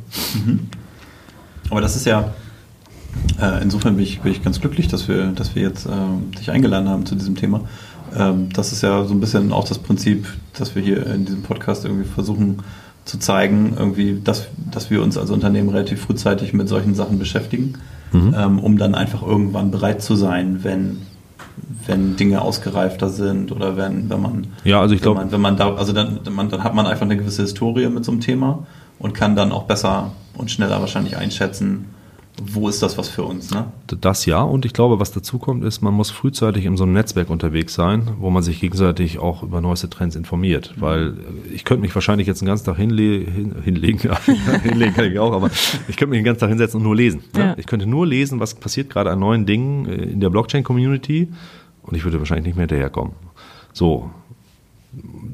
Aber 1.70 1.82
das 1.82 1.96
ist 1.96 2.06
ja, 2.06 2.34
äh, 3.42 3.62
insofern 3.62 3.96
bin 3.96 4.04
ich, 4.04 4.22
bin 4.22 4.32
ich 4.32 4.44
ganz 4.44 4.60
glücklich, 4.60 4.88
dass 4.88 5.08
wir, 5.08 5.28
dass 5.28 5.56
wir 5.56 5.62
jetzt 5.64 5.86
ähm, 5.86 6.32
dich 6.38 6.50
eingeladen 6.52 6.90
haben 6.90 7.06
zu 7.06 7.16
diesem 7.16 7.36
Thema. 7.36 7.62
Ähm, 8.18 8.50
das 8.54 8.72
ist 8.72 8.82
ja 8.82 9.06
so 9.06 9.14
ein 9.14 9.20
bisschen 9.20 9.52
auch 9.52 9.68
das 9.68 9.78
Prinzip, 9.80 10.28
dass 10.58 10.76
wir 10.76 10.82
hier 10.82 11.06
in 11.08 11.26
diesem 11.26 11.44
Podcast 11.44 11.86
irgendwie 11.86 12.06
versuchen 12.08 12.64
zu 13.06 13.18
zeigen, 13.20 13.74
irgendwie, 13.78 14.20
dass, 14.24 14.48
dass 14.72 14.90
wir 14.90 15.02
uns 15.02 15.18
als 15.18 15.30
Unternehmen 15.30 15.70
relativ 15.70 16.02
frühzeitig 16.02 16.54
mit 16.54 16.68
solchen 16.68 16.96
Sachen 16.96 17.20
beschäftigen, 17.20 17.74
Mhm. 18.12 18.36
ähm, 18.36 18.60
um 18.60 18.78
dann 18.80 18.96
einfach 18.96 19.22
irgendwann 19.22 19.70
bereit 19.70 20.02
zu 20.02 20.16
sein, 20.16 20.64
wenn, 20.64 20.98
wenn 21.86 22.16
Dinge 22.16 22.42
ausgereifter 22.42 23.10
sind 23.10 23.52
oder 23.52 23.78
wenn, 23.78 24.10
wenn 24.10 24.22
man 24.22 24.48
Ja, 24.64 24.82
also 24.82 24.94
ich 24.94 25.02
wenn 25.02 25.04
glaube, 25.04 25.20
man, 25.22 25.32
wenn 25.32 25.42
man 25.42 25.58
da, 25.58 25.76
also 25.76 25.94
dann, 25.94 26.20
man, 26.32 26.50
dann 26.50 26.64
hat 26.64 26.76
man 26.76 26.86
einfach 26.86 27.06
eine 27.06 27.18
gewisse 27.18 27.44
Historie 27.44 27.88
mit 27.90 28.06
so 28.06 28.12
einem 28.12 28.22
Thema 28.22 28.66
und 29.00 29.14
kann 29.14 29.36
dann 29.36 29.52
auch 29.52 29.64
besser 29.64 30.12
und 30.36 30.52
schneller 30.52 30.80
wahrscheinlich 30.82 31.18
einschätzen, 31.18 31.86
wo 32.42 32.70
ist 32.70 32.82
das 32.82 32.98
was 32.98 33.10
für 33.10 33.24
uns, 33.24 33.52
ne? 33.52 33.72
das 34.02 34.26
ja. 34.26 34.42
Und 34.42 34.66
ich 34.66 34.74
glaube, 34.74 35.00
was 35.00 35.12
dazu 35.12 35.40
kommt, 35.40 35.64
ist, 35.64 35.82
man 35.82 35.94
muss 35.94 36.10
frühzeitig 36.10 36.66
in 36.66 36.78
so 36.78 36.84
einem 36.84 36.94
Netzwerk 36.94 37.30
unterwegs 37.30 37.74
sein, 37.74 38.10
wo 38.20 38.30
man 38.30 38.44
sich 38.44 38.60
gegenseitig 38.60 39.20
auch 39.20 39.44
über 39.44 39.62
neueste 39.62 39.90
Trends 39.90 40.16
informiert. 40.16 40.74
Weil 40.78 41.10
äh, 41.10 41.54
ich 41.54 41.66
könnte 41.66 41.82
mich 41.82 41.94
wahrscheinlich 41.94 42.28
jetzt 42.28 42.42
den 42.42 42.48
ganzen 42.48 42.66
Tag 42.66 42.78
hinle 42.78 43.02
hin, 43.04 43.56
hinlegen, 43.64 44.00
ja, 44.04 44.20
hinlegen 44.64 44.94
kann 44.94 45.12
ich 45.12 45.20
auch, 45.20 45.34
aber 45.34 45.50
ich 45.88 45.98
könnte 45.98 46.08
mich 46.08 46.20
den 46.20 46.26
ganzen 46.26 46.42
Tag 46.42 46.50
hinsetzen 46.50 46.78
und 46.78 46.84
nur 46.84 46.96
lesen. 46.96 47.24
Ne? 47.34 47.40
Ja. 47.40 47.56
Ich 47.58 47.66
könnte 47.66 47.86
nur 47.86 48.06
lesen, 48.06 48.40
was 48.40 48.56
passiert 48.56 48.90
gerade 48.90 49.12
an 49.12 49.20
neuen 49.20 49.46
Dingen 49.46 49.86
äh, 49.88 49.96
in 49.96 50.20
der 50.20 50.30
Blockchain-Community 50.30 51.30
und 51.84 51.96
ich 51.96 52.04
würde 52.04 52.20
wahrscheinlich 52.20 52.46
nicht 52.46 52.56
mehr 52.56 52.64
hinterherkommen. 52.64 53.14
So, 53.74 54.10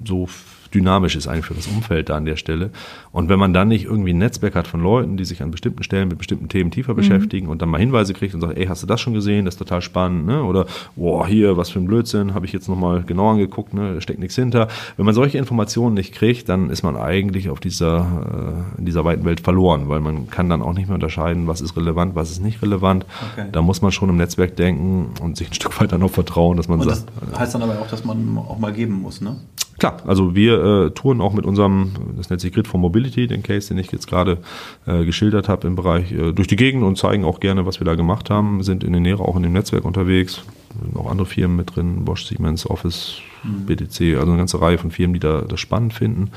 so 0.06 0.28
dynamisch 0.76 1.16
ist 1.16 1.28
eigentlich 1.28 1.46
für 1.46 1.54
das 1.54 1.68
Umfeld 1.68 2.10
da 2.10 2.18
an 2.18 2.26
der 2.26 2.36
Stelle. 2.36 2.70
Und 3.12 3.30
wenn 3.30 3.40
man 3.40 3.54
dann 3.54 3.70
nicht 3.70 3.86
irgendwie 3.86 4.14
ein 4.14 4.18
Netzwerk 4.18 4.56
hat 4.56 4.68
von 4.68 4.82
Leuten, 4.82 5.18
die 5.18 5.26
sich 5.26 5.42
an 5.42 5.52
bestimmten 5.52 5.84
Stellen 5.84 6.10
mit 6.10 6.18
bestimmten 6.18 6.50
Themen 6.50 6.70
tiefer 6.70 6.94
beschäftigen 6.94 7.48
und 7.48 7.62
dann 7.62 7.70
mal 7.70 7.80
Hinweise 7.80 8.14
kriegt 8.14 8.36
und 8.36 8.42
sagt, 8.42 8.58
ey, 8.58 8.66
hast 8.68 8.84
du 8.84 8.88
das 8.88 9.00
schon 9.00 9.14
gesehen? 9.14 9.46
Das 9.46 9.56
ist 9.56 9.60
total 9.60 9.82
spannend, 9.82 10.28
ne? 10.28 10.44
Oder, 10.44 10.66
boah, 10.96 11.26
hier, 11.26 11.58
was 11.58 11.70
für 11.70 11.80
ein 11.80 11.88
Blödsinn, 11.88 12.34
habe 12.34 12.46
ich 12.46 12.54
jetzt 12.54 12.68
nochmal 12.68 13.04
genau 13.04 13.32
angeguckt, 13.32 13.74
ne? 13.74 13.96
Da 13.96 14.02
steckt 14.02 14.20
nichts 14.20 14.36
hinter. 14.36 14.68
Wenn 14.98 15.06
man 15.06 15.16
solche 15.16 15.38
Informationen 15.38 15.96
nicht 15.96 16.14
kriegt, 16.14 16.50
dann 16.50 16.70
ist 16.70 16.84
man 16.84 16.98
eigentlich 16.98 17.50
auf 17.50 17.60
dieser, 17.60 18.66
äh, 18.76 18.80
in 18.80 18.86
dieser 18.86 19.06
weiten 19.06 19.24
Welt 19.26 19.40
verloren, 19.40 19.88
weil 19.88 20.02
man 20.02 20.30
kann 20.30 20.50
dann 20.50 20.62
auch 20.62 20.74
nicht 20.74 20.88
mehr 20.88 20.96
unterscheiden, 20.96 21.48
was 21.48 21.62
ist 21.62 21.78
relevant, 21.78 22.16
was 22.16 22.32
ist 22.32 22.44
nicht 22.44 22.62
relevant. 22.62 23.06
Okay. 23.34 23.48
Da 23.52 23.62
muss 23.62 23.82
man 23.82 23.92
schon 23.92 24.10
im 24.10 24.18
Netzwerk 24.18 24.56
denken 24.58 25.12
und 25.22 25.38
sich 25.38 25.50
ein 25.50 25.54
Stück 25.54 25.80
weiter 25.82 25.98
noch 25.98 26.12
vertrauen, 26.12 26.58
dass 26.58 26.68
man 26.68 26.80
Und 26.80 26.90
sagt, 26.90 27.06
das 27.32 27.40
heißt 27.40 27.56
dann 27.56 27.64
aber 27.64 27.80
auch, 27.80 27.88
dass 27.88 28.04
man 28.04 28.38
auch 28.38 28.60
mal 28.60 28.74
geben 28.74 29.02
muss, 29.02 29.22
ne? 29.22 29.38
Klar, 29.78 29.98
also 30.06 30.36
wir 30.36 30.64
äh, 30.64 30.92
touren 30.92 31.20
auch 31.20 31.34
mit 31.34 31.46
unserem, 31.46 31.92
das 32.16 32.30
nennt 32.30 32.42
sich 32.42 32.54
Grid 32.54 32.68
for 32.68 32.80
Mobility, 32.80 33.28
den 33.28 33.44
Case, 33.44 33.68
den 33.68 33.78
ich 33.78 33.92
jetzt 33.92 34.08
gerade 34.08 34.38
äh, 34.86 35.04
geschildert 35.04 35.50
habe 35.50 35.68
im 35.68 35.76
Bereich 35.76 36.12
äh, 36.14 36.32
durch 36.32 36.48
die 36.48 36.56
Gegend 36.56 36.84
und 36.84 36.98
zeigen 36.98 37.26
auch 37.26 37.42
gerne, 37.42 37.66
was 37.66 37.82
wir 37.82 37.86
da 37.86 37.96
gemacht 37.96 38.30
haben, 38.30 38.64
sind 38.64 38.84
in 38.84 38.94
der 38.94 39.02
Nähe 39.02 39.20
auch 39.20 39.36
in 39.36 39.44
dem 39.44 39.52
Netzwerk 39.52 39.84
unterwegs, 39.84 40.44
sind 40.82 40.96
auch 40.96 41.12
andere 41.12 41.28
Firmen 41.28 41.58
mit 41.58 41.76
drin, 41.76 42.06
Bosch, 42.06 42.26
Siemens, 42.26 42.70
Office, 42.70 43.18
BTC, 43.44 44.18
also 44.18 44.32
eine 44.32 44.38
ganze 44.38 44.62
Reihe 44.62 44.78
von 44.78 44.92
Firmen, 44.92 45.14
die 45.14 45.20
da 45.20 45.42
das 45.42 45.60
spannend 45.60 45.94
finden. 45.94 46.32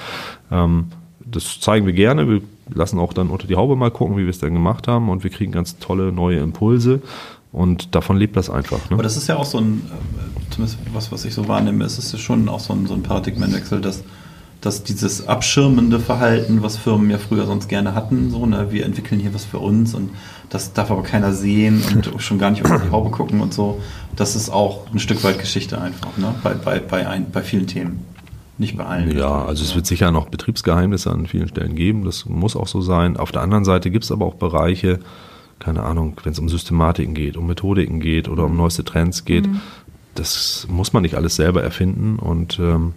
Ähm, 0.51 0.86
das 1.24 1.61
zeigen 1.61 1.86
wir 1.86 1.93
gerne. 1.93 2.28
Wir 2.28 2.41
lassen 2.72 2.99
auch 2.99 3.12
dann 3.12 3.28
unter 3.28 3.47
die 3.47 3.57
Haube 3.57 3.76
mal 3.76 3.91
gucken, 3.91 4.16
wie 4.16 4.22
wir 4.22 4.30
es 4.30 4.39
dann 4.39 4.55
gemacht 4.55 4.89
haben. 4.89 5.09
Und 5.11 5.24
wir 5.24 5.30
kriegen 5.30 5.53
ganz 5.53 5.78
tolle 5.78 6.11
neue 6.11 6.39
Impulse 6.39 7.03
und 7.53 7.94
davon 7.94 8.16
lebt 8.16 8.36
das 8.36 8.51
einfach. 8.51 8.80
Aber 8.86 8.96
Ne? 8.96 9.03
das 9.03 9.16
ist 9.16 9.26
ja 9.28 9.36
auch 9.36 9.44
so 9.44 9.59
ein, 9.59 9.82
äh, 9.86 10.53
zumindest 10.53 10.78
was, 10.92 11.11
was 11.12 11.24
ich 11.24 11.34
so 11.34 11.49
wahrnehme, 11.49 11.84
ist 11.84 11.99
es 11.99 12.12
ja 12.12 12.18
schon 12.18 12.49
auch 12.49 12.61
so 12.61 12.72
ein, 12.72 12.86
so 12.86 12.94
ein 12.94 13.03
Paradigmenwechsel, 13.03 13.80
dass, 13.80 14.03
dass 14.61 14.82
dieses 14.82 15.26
abschirmende 15.28 16.01
Verhalten, 16.01 16.62
was 16.62 16.76
Firmen 16.76 17.11
ja 17.11 17.18
früher 17.18 17.46
sonst 17.46 17.68
gerne 17.68 17.94
hatten, 17.94 18.30
so, 18.30 18.44
ne, 18.44 18.68
wir 18.70 18.84
entwickeln 18.84 19.20
hier 19.20 19.32
was 19.32 19.44
für 19.44 19.59
uns 19.59 19.94
und 19.94 20.11
das 20.51 20.72
darf 20.72 20.90
aber 20.90 21.03
keiner 21.03 21.32
sehen 21.32 21.82
und 21.94 22.11
schon 22.22 22.38
gar 22.38 22.51
nicht 22.51 22.64
unter 22.64 22.78
die 22.78 22.90
Haube 22.90 23.11
gucken 23.11 23.40
und 23.40 23.55
so, 23.55 23.80
das 24.16 24.34
ist 24.36 24.51
auch 24.51 24.86
ein 24.92 24.99
Stück 24.99 25.22
weit 25.24 25.38
Geschichte 25.38 25.80
einfach, 25.80 26.16
ne, 26.16 26.34
bei, 26.42 26.55
bei, 26.55 26.80
bei, 26.80 27.07
ein, 27.09 27.30
bei 27.30 27.42
vielen 27.42 27.66
Themen. 27.66 28.05
Nicht 28.61 28.76
bei 28.76 28.84
allen. 28.84 29.16
Ja, 29.16 29.44
also 29.44 29.62
es 29.62 29.76
wird 29.76 29.86
sicher 29.86 30.11
noch 30.11 30.28
Betriebsgeheimnisse 30.30 31.12
an 31.12 31.28
vielen 31.28 31.46
Stellen 31.46 31.76
geben, 31.76 32.05
das 32.05 32.26
muss 32.26 32.57
auch 32.57 32.66
so 32.66 32.80
sein. 32.80 33.16
Auf 33.16 33.30
der 33.30 33.42
anderen 33.42 33.64
Seite 33.64 33.90
gibt 33.92 34.03
es 34.05 34.11
aber 34.11 34.26
auch 34.26 34.34
Bereiche, 34.34 34.99
keine 35.59 35.82
Ahnung, 35.82 36.16
wenn 36.22 36.32
es 36.32 36.38
um 36.38 36.48
Systematiken 36.48 37.14
geht, 37.14 37.36
um 37.36 37.46
Methodiken 37.46 38.00
geht 38.00 38.28
oder 38.28 38.44
um 38.44 38.56
neueste 38.56 38.84
Trends 38.84 39.24
geht, 39.24 39.48
das 40.14 40.66
muss 40.70 40.92
man 40.92 41.02
nicht 41.02 41.14
alles 41.14 41.36
selber 41.36 41.62
erfinden 41.62 42.18
und 42.18 42.59
ähm, 42.59 42.94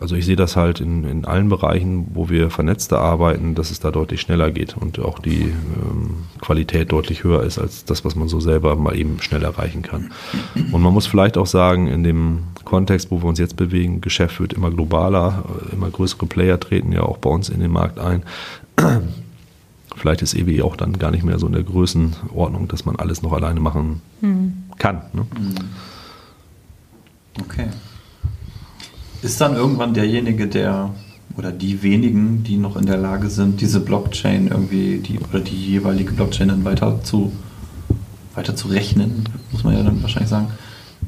also 0.00 0.16
ich 0.16 0.26
sehe 0.26 0.36
das 0.36 0.56
halt 0.56 0.80
in, 0.80 1.04
in 1.04 1.24
allen 1.24 1.48
Bereichen, 1.48 2.08
wo 2.14 2.28
wir 2.28 2.50
vernetzter 2.50 2.98
arbeiten, 2.98 3.54
dass 3.54 3.70
es 3.70 3.80
da 3.80 3.90
deutlich 3.90 4.20
schneller 4.20 4.50
geht 4.50 4.76
und 4.76 4.98
auch 4.98 5.18
die 5.18 5.42
ähm, 5.42 6.24
Qualität 6.40 6.90
deutlich 6.90 7.22
höher 7.22 7.42
ist 7.42 7.58
als 7.58 7.84
das, 7.84 8.04
was 8.04 8.16
man 8.16 8.28
so 8.28 8.40
selber 8.40 8.74
mal 8.76 8.96
eben 8.96 9.20
schnell 9.20 9.44
erreichen 9.44 9.82
kann. 9.82 10.10
Und 10.72 10.82
man 10.82 10.92
muss 10.92 11.06
vielleicht 11.06 11.38
auch 11.38 11.46
sagen, 11.46 11.86
in 11.86 12.02
dem 12.02 12.40
Kontext, 12.64 13.10
wo 13.10 13.22
wir 13.22 13.28
uns 13.28 13.38
jetzt 13.38 13.56
bewegen, 13.56 14.00
Geschäft 14.00 14.40
wird 14.40 14.52
immer 14.52 14.70
globaler, 14.70 15.44
äh, 15.70 15.74
immer 15.74 15.90
größere 15.90 16.26
Player 16.26 16.58
treten 16.58 16.92
ja 16.92 17.02
auch 17.02 17.18
bei 17.18 17.30
uns 17.30 17.48
in 17.48 17.60
den 17.60 17.70
Markt 17.70 17.98
ein. 17.98 18.24
Vielleicht 19.96 20.22
ist 20.22 20.34
EWE 20.34 20.64
auch 20.64 20.76
dann 20.76 20.98
gar 20.98 21.10
nicht 21.10 21.24
mehr 21.24 21.38
so 21.38 21.46
in 21.46 21.52
der 21.52 21.62
Größenordnung, 21.62 22.68
dass 22.68 22.84
man 22.84 22.96
alles 22.96 23.22
noch 23.22 23.32
alleine 23.32 23.60
machen 23.60 24.02
kann. 24.78 25.02
Ne? 25.12 25.26
Okay. 27.40 27.66
Ist 29.22 29.40
dann 29.40 29.54
irgendwann 29.54 29.94
derjenige, 29.94 30.46
der 30.46 30.90
oder 31.36 31.50
die 31.50 31.82
wenigen, 31.82 32.44
die 32.44 32.58
noch 32.58 32.76
in 32.76 32.86
der 32.86 32.96
Lage 32.96 33.28
sind, 33.28 33.60
diese 33.60 33.80
Blockchain 33.80 34.48
irgendwie, 34.48 34.98
die 34.98 35.18
oder 35.18 35.40
die 35.40 35.56
jeweilige 35.56 36.12
Blockchain 36.12 36.48
dann 36.48 36.64
weiter 36.64 37.02
zu 37.02 37.32
weiter 38.34 38.56
zu 38.56 38.68
rechnen, 38.68 39.28
muss 39.52 39.64
man 39.64 39.76
ja 39.76 39.82
dann 39.82 40.02
wahrscheinlich 40.02 40.30
sagen. 40.30 40.48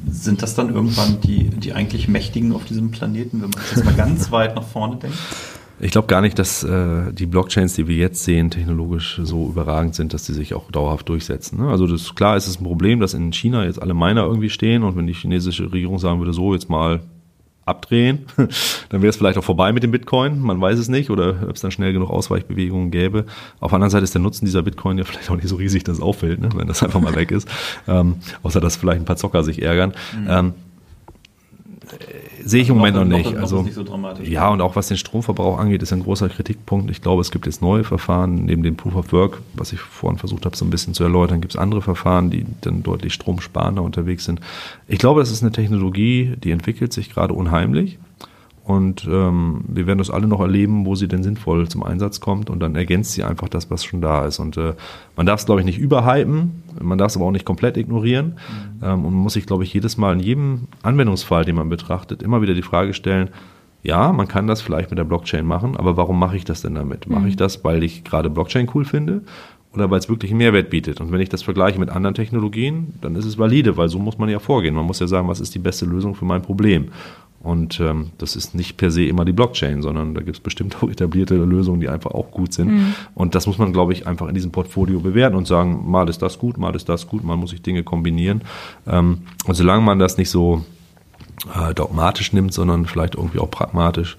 Sind 0.09 0.41
das 0.41 0.55
dann 0.55 0.73
irgendwann 0.73 1.19
die, 1.21 1.49
die 1.49 1.73
eigentlich 1.73 2.07
Mächtigen 2.07 2.53
auf 2.53 2.65
diesem 2.65 2.91
Planeten, 2.91 3.41
wenn 3.41 3.49
man 3.49 3.61
jetzt 3.75 3.83
mal 3.83 3.93
ganz 3.97 4.31
weit 4.31 4.55
nach 4.55 4.63
vorne 4.63 4.97
denkt? 4.97 5.17
Ich 5.79 5.91
glaube 5.91 6.07
gar 6.07 6.21
nicht, 6.21 6.39
dass 6.39 6.63
äh, 6.63 7.13
die 7.13 7.27
Blockchains, 7.27 7.75
die 7.75 7.87
wir 7.87 7.95
jetzt 7.95 8.23
sehen, 8.23 8.49
technologisch 8.49 9.19
so 9.23 9.47
überragend 9.47 9.93
sind, 9.93 10.13
dass 10.13 10.25
die 10.25 10.33
sich 10.33 10.53
auch 10.53 10.71
dauerhaft 10.71 11.07
durchsetzen. 11.07 11.61
Ne? 11.61 11.69
Also 11.69 11.85
das 11.85 12.15
klar 12.15 12.35
ist 12.35 12.47
es 12.47 12.59
ein 12.59 12.63
Problem, 12.63 12.99
dass 12.99 13.13
in 13.13 13.31
China 13.31 13.63
jetzt 13.65 13.81
alle 13.81 13.93
Miner 13.93 14.23
irgendwie 14.23 14.49
stehen 14.49 14.83
und 14.83 14.95
wenn 14.95 15.05
die 15.05 15.13
chinesische 15.13 15.71
Regierung 15.71 15.99
sagen 15.99 16.19
würde, 16.19 16.33
so 16.33 16.53
jetzt 16.53 16.69
mal 16.69 17.01
abdrehen, 17.67 18.25
dann 18.89 19.01
wäre 19.01 19.09
es 19.09 19.17
vielleicht 19.17 19.37
auch 19.37 19.43
vorbei 19.43 19.71
mit 19.71 19.83
dem 19.83 19.91
Bitcoin, 19.91 20.39
man 20.39 20.59
weiß 20.59 20.79
es 20.79 20.87
nicht, 20.87 21.09
oder 21.09 21.35
ob 21.43 21.55
es 21.55 21.61
dann 21.61 21.71
schnell 21.71 21.93
genug 21.93 22.09
Ausweichbewegungen 22.09 22.89
gäbe. 22.91 23.25
Auf 23.59 23.71
der 23.71 23.75
anderen 23.75 23.91
Seite 23.91 24.05
ist 24.05 24.15
der 24.15 24.21
Nutzen 24.21 24.45
dieser 24.45 24.63
Bitcoin 24.63 24.97
ja 24.97 25.03
vielleicht 25.05 25.29
auch 25.29 25.35
nicht 25.35 25.47
so 25.47 25.57
riesig, 25.57 25.83
dass 25.83 25.97
es 25.97 26.03
auffällt, 26.03 26.39
ne? 26.39 26.49
wenn 26.55 26.67
das 26.67 26.81
einfach 26.81 27.01
mal 27.01 27.15
weg 27.15 27.29
ist, 27.29 27.47
ähm, 27.87 28.15
außer 28.41 28.61
dass 28.61 28.77
vielleicht 28.77 29.01
ein 29.01 29.05
paar 29.05 29.17
Zocker 29.17 29.43
sich 29.43 29.61
ärgern. 29.61 29.93
Mhm. 30.17 30.27
Ähm, 30.29 30.53
sehe 32.47 32.61
ich 32.61 32.69
im 32.69 32.77
Moment 32.77 32.95
noch, 32.95 33.05
noch 33.05 33.17
nicht. 33.17 33.33
Noch 33.33 33.41
also, 33.41 33.61
nicht 33.61 33.73
so 33.73 33.83
ja, 34.23 34.49
und 34.49 34.61
auch 34.61 34.75
was 34.75 34.87
den 34.87 34.97
Stromverbrauch 34.97 35.57
angeht, 35.57 35.81
ist 35.83 35.93
ein 35.93 36.03
großer 36.03 36.29
Kritikpunkt. 36.29 36.89
Ich 36.91 37.01
glaube, 37.01 37.21
es 37.21 37.31
gibt 37.31 37.45
jetzt 37.45 37.61
neue 37.61 37.83
Verfahren, 37.83 38.45
neben 38.45 38.63
dem 38.63 38.75
Proof 38.75 38.95
of 38.95 39.11
Work, 39.11 39.41
was 39.53 39.73
ich 39.73 39.79
vorhin 39.79 40.17
versucht 40.17 40.45
habe, 40.45 40.55
so 40.55 40.65
ein 40.65 40.69
bisschen 40.69 40.93
zu 40.93 41.03
erläutern, 41.03 41.41
gibt 41.41 41.53
es 41.53 41.59
andere 41.59 41.81
Verfahren, 41.81 42.29
die 42.29 42.45
dann 42.61 42.83
deutlich 42.83 43.13
stromsparender 43.13 43.81
unterwegs 43.81 44.25
sind. 44.25 44.39
Ich 44.87 44.99
glaube, 44.99 45.19
das 45.19 45.31
ist 45.31 45.43
eine 45.43 45.51
Technologie, 45.51 46.35
die 46.41 46.51
entwickelt 46.51 46.93
sich 46.93 47.09
gerade 47.13 47.33
unheimlich. 47.33 47.99
Und 48.67 49.07
ähm, 49.09 49.61
wir 49.65 49.87
werden 49.87 49.99
das 49.99 50.09
alle 50.09 50.27
noch 50.27 50.41
erleben, 50.41 50.85
wo 50.85 50.93
sie 50.93 51.07
denn 51.07 51.23
sinnvoll 51.23 51.69
zum 51.69 51.83
Einsatz 51.83 52.19
kommt. 52.19 52.49
Und 52.49 52.59
dann 52.59 52.75
ergänzt 52.75 53.13
sie 53.13 53.23
einfach 53.23 53.47
das, 53.47 53.71
was 53.71 53.85
schon 53.85 54.01
da 54.01 54.25
ist. 54.25 54.39
Und 54.39 54.57
äh, 54.57 54.73
man 55.15 55.25
darf 55.25 55.39
es, 55.39 55.45
glaube 55.45 55.61
ich, 55.61 55.65
nicht 55.65 55.79
überhypen. 55.79 56.63
Man 56.81 56.97
darf 56.97 57.11
es 57.11 57.15
aber 57.15 57.27
auch 57.27 57.31
nicht 57.31 57.45
komplett 57.45 57.77
ignorieren. 57.77 58.33
Mhm. 58.81 58.83
Ähm, 58.83 59.05
und 59.05 59.13
man 59.13 59.23
muss 59.23 59.33
sich, 59.33 59.45
glaube 59.45 59.63
ich, 59.63 59.73
jedes 59.73 59.95
Mal 59.95 60.15
in 60.15 60.19
jedem 60.19 60.67
Anwendungsfall, 60.83 61.45
den 61.45 61.55
man 61.55 61.69
betrachtet, 61.69 62.21
immer 62.21 62.41
wieder 62.41 62.53
die 62.53 62.61
Frage 62.61 62.93
stellen, 62.93 63.29
ja, 63.83 64.11
man 64.11 64.27
kann 64.27 64.47
das 64.47 64.61
vielleicht 64.61 64.89
mit 64.89 64.97
der 64.97 65.05
Blockchain 65.05 65.45
machen, 65.45 65.77
aber 65.77 65.95
warum 65.95 66.19
mache 66.19 66.35
ich 66.35 66.43
das 66.43 66.61
denn 66.61 66.75
damit? 66.75 67.07
Mache 67.07 67.29
ich 67.29 67.35
mhm. 67.35 67.39
das, 67.39 67.63
weil 67.63 67.83
ich 67.83 68.03
gerade 68.03 68.29
Blockchain 68.29 68.69
cool 68.73 68.83
finde 68.83 69.21
oder 69.73 69.89
weil 69.91 69.99
es 69.99 70.09
wirklich 70.09 70.31
einen 70.31 70.39
Mehrwert 70.39 70.69
bietet? 70.69 71.01
Und 71.01 71.11
wenn 71.11 71.21
ich 71.21 71.29
das 71.29 71.43
vergleiche 71.43 71.79
mit 71.79 71.89
anderen 71.89 72.15
Technologien, 72.15 72.93
dann 73.01 73.15
ist 73.15 73.25
es 73.25 73.37
valide, 73.37 73.77
weil 73.77 73.89
so 73.89 73.99
muss 73.99 74.17
man 74.17 74.29
ja 74.29 74.39
vorgehen. 74.39 74.75
Man 74.75 74.85
muss 74.85 74.99
ja 74.99 75.07
sagen, 75.07 75.27
was 75.27 75.39
ist 75.39 75.53
die 75.55 75.59
beste 75.59 75.85
Lösung 75.85 76.15
für 76.15 76.25
mein 76.25 76.41
Problem? 76.41 76.89
Und 77.39 77.79
ähm, 77.79 78.09
das 78.17 78.35
ist 78.35 78.55
nicht 78.55 78.77
per 78.77 78.89
se 78.89 79.05
immer 79.05 79.23
die 79.23 79.31
Blockchain, 79.31 79.81
sondern 79.81 80.15
da 80.15 80.21
gibt 80.21 80.37
es 80.37 80.43
bestimmt 80.43 80.75
auch 80.83 80.89
etablierte 80.89 81.35
Lösungen, 81.35 81.79
die 81.79 81.89
einfach 81.89 82.11
auch 82.11 82.31
gut 82.31 82.53
sind. 82.53 82.71
Mhm. 82.71 82.93
Und 83.13 83.35
das 83.35 83.47
muss 83.47 83.57
man, 83.57 83.73
glaube 83.73 83.93
ich, 83.93 84.07
einfach 84.07 84.27
in 84.27 84.33
diesem 84.33 84.51
Portfolio 84.51 84.99
bewerten 84.99 85.35
und 85.35 85.47
sagen, 85.47 85.89
mal 85.89 86.09
ist 86.09 86.21
das 86.21 86.39
gut, 86.39 86.57
mal 86.57 86.75
ist 86.75 86.89
das 86.89 87.07
gut, 87.07 87.23
mal 87.23 87.37
muss 87.37 87.53
ich 87.53 87.61
Dinge 87.61 87.83
kombinieren. 87.83 88.41
Ähm, 88.87 89.19
und 89.45 89.55
solange 89.55 89.81
man 89.81 89.99
das 89.99 90.17
nicht 90.17 90.29
so 90.29 90.65
äh, 91.53 91.73
dogmatisch 91.73 92.33
nimmt, 92.33 92.53
sondern 92.53 92.85
vielleicht 92.85 93.15
irgendwie 93.15 93.39
auch 93.39 93.51
pragmatisch, 93.51 94.17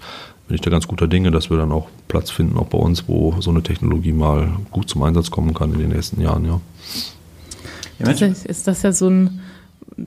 bin 0.49 0.55
ich 0.55 0.61
da 0.61 0.69
ganz 0.69 0.87
guter 0.87 1.07
Dinge, 1.07 1.31
dass 1.31 1.49
wir 1.49 1.55
dann 1.55 1.71
auch 1.71 1.87
Platz 2.09 2.29
finden, 2.29 2.57
auch 2.57 2.67
bei 2.67 2.77
uns, 2.77 3.07
wo 3.07 3.39
so 3.39 3.51
eine 3.51 3.63
Technologie 3.63 4.11
mal 4.11 4.49
gut 4.71 4.89
zum 4.89 5.03
Einsatz 5.03 5.31
kommen 5.31 5.53
kann 5.53 5.71
in 5.71 5.79
den 5.79 5.89
nächsten 5.89 6.19
Jahren, 6.19 6.43
ja. 6.45 6.59
ja 7.99 8.09
ist 8.09 8.67
das 8.67 8.81
ja 8.81 8.91
so 8.91 9.09
ein 9.09 9.39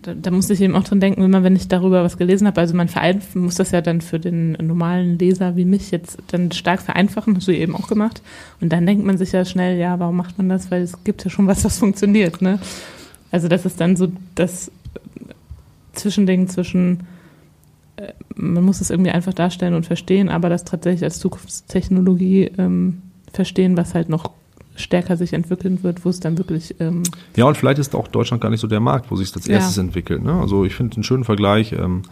da, 0.00 0.14
da 0.14 0.30
musste 0.30 0.52
ich 0.52 0.60
eben 0.60 0.74
auch 0.74 0.84
dran 0.84 1.00
denken, 1.00 1.22
immer 1.22 1.42
wenn 1.42 1.56
ich 1.56 1.68
darüber 1.68 2.02
was 2.02 2.16
gelesen 2.16 2.46
habe. 2.46 2.60
Also 2.60 2.74
man 2.74 2.88
muss 3.34 3.56
das 3.56 3.70
ja 3.70 3.80
dann 3.80 4.00
für 4.00 4.18
den 4.18 4.52
normalen 4.52 5.18
Leser 5.18 5.56
wie 5.56 5.64
mich 5.64 5.90
jetzt 5.90 6.18
dann 6.28 6.52
stark 6.52 6.80
vereinfachen, 6.80 7.36
hast 7.36 7.48
du 7.48 7.52
eben 7.52 7.74
auch 7.74 7.88
gemacht. 7.88 8.22
Und 8.60 8.72
dann 8.72 8.86
denkt 8.86 9.04
man 9.04 9.18
sich 9.18 9.32
ja 9.32 9.44
schnell, 9.44 9.78
ja, 9.78 9.98
warum 9.98 10.16
macht 10.16 10.38
man 10.38 10.48
das? 10.48 10.70
Weil 10.70 10.82
es 10.82 11.04
gibt 11.04 11.24
ja 11.24 11.30
schon 11.30 11.46
was, 11.46 11.64
was 11.64 11.78
funktioniert. 11.78 12.40
Ne? 12.42 12.58
Also 13.30 13.48
das 13.48 13.66
ist 13.66 13.80
dann 13.80 13.96
so 13.96 14.10
das 14.34 14.70
Zwischending 15.92 16.48
zwischen, 16.48 17.00
man 18.34 18.64
muss 18.64 18.80
es 18.80 18.90
irgendwie 18.90 19.10
einfach 19.10 19.34
darstellen 19.34 19.74
und 19.74 19.86
verstehen, 19.86 20.28
aber 20.28 20.48
das 20.48 20.64
tatsächlich 20.64 21.04
als 21.04 21.18
Zukunftstechnologie 21.18 22.50
ähm, 22.58 23.02
verstehen, 23.32 23.76
was 23.76 23.94
halt 23.94 24.08
noch 24.08 24.30
stärker 24.76 25.16
sich 25.16 25.32
entwickeln 25.32 25.82
wird, 25.82 26.04
wo 26.04 26.08
es 26.08 26.20
dann 26.20 26.38
wirklich. 26.38 26.74
Ähm 26.80 27.02
ja, 27.36 27.44
und 27.44 27.56
vielleicht 27.56 27.78
ist 27.78 27.94
auch 27.94 28.08
Deutschland 28.08 28.42
gar 28.42 28.50
nicht 28.50 28.60
so 28.60 28.66
der 28.66 28.80
Markt, 28.80 29.10
wo 29.10 29.16
sich 29.16 29.32
das 29.32 29.46
ja. 29.46 29.54
erstes 29.54 29.78
entwickelt. 29.78 30.22
Ne? 30.22 30.32
Also 30.32 30.64
ich 30.64 30.74
finde 30.74 30.96
einen 30.96 31.04
schönen 31.04 31.24
Vergleich. 31.24 31.72
Ähm, 31.72 32.02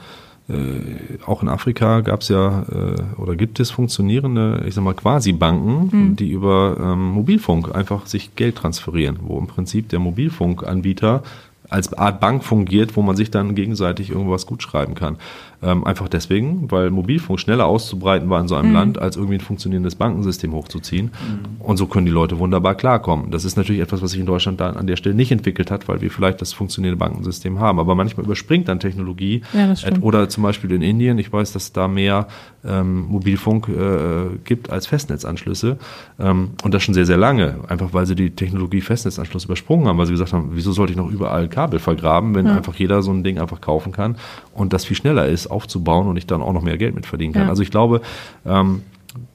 äh, 0.48 1.18
auch 1.26 1.42
in 1.42 1.48
Afrika 1.48 2.00
gab 2.00 2.22
es 2.22 2.28
ja 2.28 2.62
äh, 2.62 3.20
oder 3.20 3.36
gibt 3.36 3.60
es 3.60 3.70
funktionierende, 3.70 4.64
ich 4.66 4.74
sag 4.74 4.82
mal, 4.82 4.94
quasi 4.94 5.32
Banken, 5.32 5.90
mhm. 5.92 6.16
die 6.16 6.30
über 6.30 6.76
ähm, 6.80 7.10
Mobilfunk 7.10 7.74
einfach 7.74 8.06
sich 8.06 8.34
Geld 8.36 8.56
transferieren, 8.56 9.18
wo 9.22 9.38
im 9.38 9.46
Prinzip 9.46 9.88
der 9.90 10.00
Mobilfunkanbieter 10.00 11.22
als 11.68 11.92
Art 11.92 12.18
Bank 12.20 12.42
fungiert, 12.42 12.96
wo 12.96 13.02
man 13.02 13.16
sich 13.16 13.30
dann 13.30 13.54
gegenseitig 13.54 14.10
irgendwas 14.10 14.44
gut 14.44 14.62
schreiben 14.62 14.94
kann. 14.94 15.16
Ähm, 15.62 15.84
einfach 15.84 16.08
deswegen, 16.08 16.70
weil 16.70 16.90
Mobilfunk 16.90 17.38
schneller 17.38 17.66
auszubreiten 17.66 18.30
war 18.30 18.40
in 18.40 18.48
so 18.48 18.54
einem 18.54 18.68
mhm. 18.68 18.74
Land, 18.74 18.98
als 18.98 19.16
irgendwie 19.16 19.34
ein 19.34 19.40
funktionierendes 19.40 19.94
Bankensystem 19.94 20.52
hochzuziehen. 20.52 21.06
Mhm. 21.06 21.60
Und 21.60 21.76
so 21.76 21.86
können 21.86 22.06
die 22.06 22.12
Leute 22.12 22.38
wunderbar 22.38 22.74
klarkommen. 22.74 23.30
Das 23.30 23.44
ist 23.44 23.56
natürlich 23.56 23.82
etwas, 23.82 24.00
was 24.00 24.12
sich 24.12 24.20
in 24.20 24.26
Deutschland 24.26 24.60
dann 24.60 24.76
an 24.76 24.86
der 24.86 24.96
Stelle 24.96 25.14
nicht 25.14 25.32
entwickelt 25.32 25.70
hat, 25.70 25.86
weil 25.88 26.00
wir 26.00 26.10
vielleicht 26.10 26.40
das 26.40 26.54
funktionierende 26.54 26.98
Bankensystem 26.98 27.58
haben. 27.58 27.78
Aber 27.78 27.94
manchmal 27.94 28.24
überspringt 28.24 28.68
dann 28.68 28.80
Technologie. 28.80 29.42
Ja, 29.52 29.74
oder 30.00 30.28
zum 30.30 30.44
Beispiel 30.44 30.72
in 30.72 30.80
Indien, 30.80 31.18
ich 31.18 31.30
weiß, 31.30 31.52
dass 31.52 31.72
da 31.72 31.88
mehr 31.88 32.28
ähm, 32.64 33.06
Mobilfunk 33.08 33.68
äh, 33.68 34.38
gibt 34.44 34.70
als 34.70 34.86
Festnetzanschlüsse. 34.86 35.76
Ähm, 36.18 36.50
und 36.62 36.72
das 36.72 36.82
schon 36.82 36.94
sehr, 36.94 37.06
sehr 37.06 37.18
lange. 37.18 37.56
Einfach 37.68 37.92
weil 37.92 38.06
sie 38.06 38.14
die 38.14 38.30
Technologie 38.30 38.80
Festnetzanschluss 38.80 39.44
übersprungen 39.44 39.88
haben, 39.88 39.98
weil 39.98 40.06
sie 40.06 40.12
gesagt 40.12 40.32
haben, 40.32 40.50
wieso 40.52 40.72
sollte 40.72 40.92
ich 40.92 40.96
noch 40.96 41.10
überall 41.10 41.48
Kabel 41.48 41.80
vergraben, 41.80 42.34
wenn 42.34 42.46
ja. 42.46 42.56
einfach 42.56 42.74
jeder 42.76 43.02
so 43.02 43.10
ein 43.12 43.24
Ding 43.24 43.38
einfach 43.38 43.60
kaufen 43.60 43.92
kann 43.92 44.16
und 44.54 44.72
das 44.72 44.84
viel 44.84 44.96
schneller 44.96 45.26
ist 45.26 45.49
aufzubauen 45.50 46.08
und 46.08 46.16
ich 46.16 46.26
dann 46.26 46.42
auch 46.42 46.52
noch 46.52 46.62
mehr 46.62 46.78
Geld 46.78 46.94
mit 46.94 47.06
verdienen 47.06 47.32
kann. 47.32 47.44
Ja. 47.44 47.48
Also 47.48 47.62
ich 47.62 47.70
glaube, 47.70 48.00
ähm, 48.46 48.82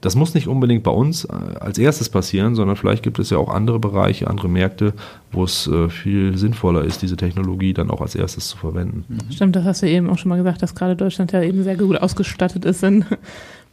das 0.00 0.16
muss 0.16 0.34
nicht 0.34 0.48
unbedingt 0.48 0.82
bei 0.82 0.90
uns 0.90 1.24
äh, 1.24 1.32
als 1.60 1.78
erstes 1.78 2.08
passieren, 2.08 2.54
sondern 2.54 2.76
vielleicht 2.76 3.02
gibt 3.02 3.18
es 3.18 3.30
ja 3.30 3.38
auch 3.38 3.52
andere 3.52 3.78
Bereiche, 3.78 4.28
andere 4.28 4.48
Märkte, 4.48 4.94
wo 5.32 5.44
es 5.44 5.66
äh, 5.66 5.88
viel 5.88 6.36
sinnvoller 6.38 6.82
ist, 6.84 7.02
diese 7.02 7.16
Technologie 7.16 7.74
dann 7.74 7.90
auch 7.90 8.00
als 8.00 8.14
erstes 8.14 8.48
zu 8.48 8.56
verwenden. 8.56 9.04
Stimmt, 9.30 9.56
das 9.56 9.64
hast 9.64 9.82
du 9.82 9.88
eben 9.88 10.08
auch 10.08 10.18
schon 10.18 10.30
mal 10.30 10.36
gesagt, 10.36 10.62
dass 10.62 10.74
gerade 10.74 10.96
Deutschland 10.96 11.32
ja 11.32 11.42
eben 11.42 11.62
sehr 11.62 11.76
gut 11.76 11.98
ausgestattet 12.00 12.64
ist 12.64 12.82
in 12.82 13.04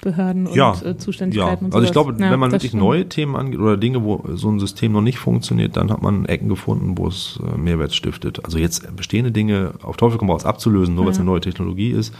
Behörden 0.03 0.47
und 0.47 0.55
ja, 0.55 0.75
äh, 0.83 0.97
Zuständigkeiten. 0.97 1.67
Ja. 1.69 1.73
Also 1.73 1.85
ich 1.85 1.91
glaube, 1.91 2.13
ja, 2.13 2.31
wenn 2.31 2.39
man 2.39 2.51
wirklich 2.51 2.71
stimmt. 2.71 2.83
neue 2.83 3.09
Themen 3.09 3.35
angeht 3.35 3.59
oder 3.59 3.77
Dinge, 3.77 4.03
wo 4.03 4.23
so 4.33 4.49
ein 4.49 4.59
System 4.59 4.91
noch 4.91 5.01
nicht 5.01 5.17
funktioniert, 5.17 5.77
dann 5.77 5.91
hat 5.91 6.01
man 6.01 6.25
Ecken 6.25 6.49
gefunden, 6.49 6.97
wo 6.97 7.07
es 7.07 7.39
Mehrwert 7.57 7.93
stiftet. 7.93 8.43
Also 8.45 8.57
jetzt 8.57 8.95
bestehende 8.95 9.31
Dinge 9.31 9.73
auf 9.81 9.97
Teufel 9.97 10.17
komm 10.17 10.29
raus 10.29 10.45
abzulösen, 10.45 10.95
nur 10.95 11.05
weil 11.05 11.11
es 11.11 11.17
eine 11.17 11.25
neue 11.25 11.41
Technologie 11.41 11.91
ist, 11.91 12.13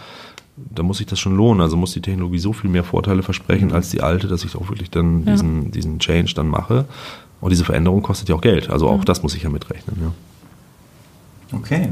da 0.56 0.84
muss 0.84 0.98
sich 0.98 1.08
das 1.08 1.20
schon 1.20 1.36
lohnen. 1.36 1.62
Also 1.62 1.78
muss 1.78 1.94
die 1.94 2.02
Technologie 2.02 2.40
so 2.40 2.54
viel 2.54 2.70
mehr 2.70 2.84
Vorteile 2.84 3.24
versprechen 3.24 3.70
mhm. 3.70 3.76
als 3.76 3.90
die 3.90 4.02
alte, 4.02 4.28
dass 4.28 4.44
ich 4.44 4.56
auch 4.56 4.70
wirklich 4.70 4.90
dann 4.90 5.26
ja. 5.26 5.34
diesen, 5.34 5.72
diesen 5.72 6.00
Change 6.00 6.34
dann 6.36 6.48
mache. 6.48 6.86
Und 7.42 7.50
diese 7.50 7.66
Veränderung 7.66 8.02
kostet 8.02 8.30
ja 8.30 8.36
auch 8.36 8.42
Geld. 8.42 8.70
Also 8.70 8.88
auch 8.88 9.00
ja. 9.00 9.06
das 9.06 9.24
muss 9.24 9.36
ich 9.36 9.44
ja 9.44 9.50
mitrechnen. 9.50 9.98
Ja. 10.02 11.58
Okay. 11.58 11.90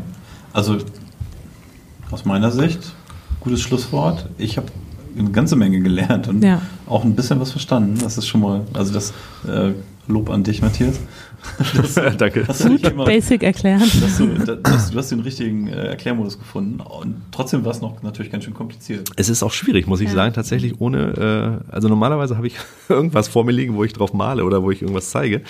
Also 0.54 0.78
aus 2.12 2.26
meiner 2.26 2.52
Sicht, 2.52 2.94
gutes 3.39 3.62
Schlusswort. 3.62 4.30
Ich 4.38 4.58
habe 4.58 4.68
eine 5.18 5.32
ganze 5.32 5.55
Menge 5.55 5.80
gelernt 5.80 6.28
und 6.28 6.43
ja. 6.43 6.62
auch 6.88 7.03
ein 7.03 7.16
bisschen 7.16 7.39
was 7.39 7.51
verstanden. 7.51 7.97
Das 8.01 8.18
ist 8.18 8.28
schon 8.28 8.41
mal, 8.41 8.62
also 8.74 8.93
das 8.93 9.14
äh, 9.47 9.72
Lob 10.07 10.30
an 10.30 10.43
dich, 10.43 10.62
Matthias. 10.62 10.99
Das, 11.76 11.95
Danke. 12.18 12.47
Hast 12.47 12.64
du 12.66 12.76
immer, 12.76 13.03
Basic 13.03 13.41
erklären. 13.41 13.82
Dass 13.99 14.18
du, 14.18 14.28
dass, 14.57 14.91
du 14.91 14.97
hast 14.99 15.12
den 15.12 15.22
richtigen 15.22 15.68
äh, 15.68 15.88
Erklärmodus 15.88 16.38
gefunden 16.38 16.80
und 16.80 17.16
trotzdem 17.32 17.66
war 17.66 17.72
es 17.72 17.82
noch 17.82 18.03
natürlich 18.03 18.32
ganz 18.32 18.43
schön 18.43 18.53
kompliziert. 18.53 19.09
Es 19.16 19.28
ist 19.28 19.41
auch 19.41 19.51
schwierig, 19.51 19.88
muss 19.88 20.01
ich 20.01 20.09
ja. 20.09 20.14
sagen, 20.14 20.36
tatsächlich 20.36 20.80
ohne, 20.80 21.64
äh, 21.68 21.74
also 21.74 21.88
normalerweise 21.88 22.38
habe 22.38 22.45
ich 22.45 22.57
irgendwas 22.89 23.28
vor 23.28 23.43
mir 23.43 23.53
liegen, 23.53 23.74
wo 23.74 23.84
ich 23.84 23.93
drauf 23.93 24.14
male 24.14 24.45
oder 24.45 24.62
wo 24.62 24.70
ich 24.70 24.84
irgendwas 24.84 25.09
zeige. 25.09 25.41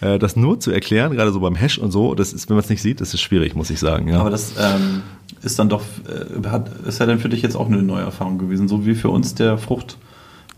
Äh, 0.00 0.18
das 0.18 0.36
nur 0.36 0.60
zu 0.60 0.70
erklären, 0.70 1.12
gerade 1.12 1.32
so 1.32 1.40
beim 1.40 1.54
Hash 1.54 1.78
und 1.78 1.90
so, 1.90 2.14
das 2.14 2.32
ist, 2.32 2.48
wenn 2.48 2.56
man 2.56 2.64
es 2.64 2.70
nicht 2.70 2.82
sieht, 2.82 3.00
das 3.00 3.14
ist 3.14 3.20
schwierig, 3.20 3.54
muss 3.54 3.70
ich 3.70 3.78
sagen. 3.78 4.08
Ja. 4.08 4.20
Aber 4.20 4.30
das 4.30 4.52
ähm, 4.58 5.02
ist 5.42 5.58
dann 5.58 5.68
doch, 5.68 5.82
äh, 6.08 6.48
hat, 6.48 6.70
ist 6.86 7.00
ja 7.00 7.06
dann 7.06 7.18
für 7.18 7.28
dich 7.28 7.42
jetzt 7.42 7.56
auch 7.56 7.66
eine 7.66 7.82
neue 7.82 8.04
Erfahrung 8.04 8.38
gewesen, 8.38 8.68
so 8.68 8.86
wie 8.86 8.94
für 8.94 9.08
uns 9.08 9.34
der 9.34 9.58
Frucht. 9.58 9.98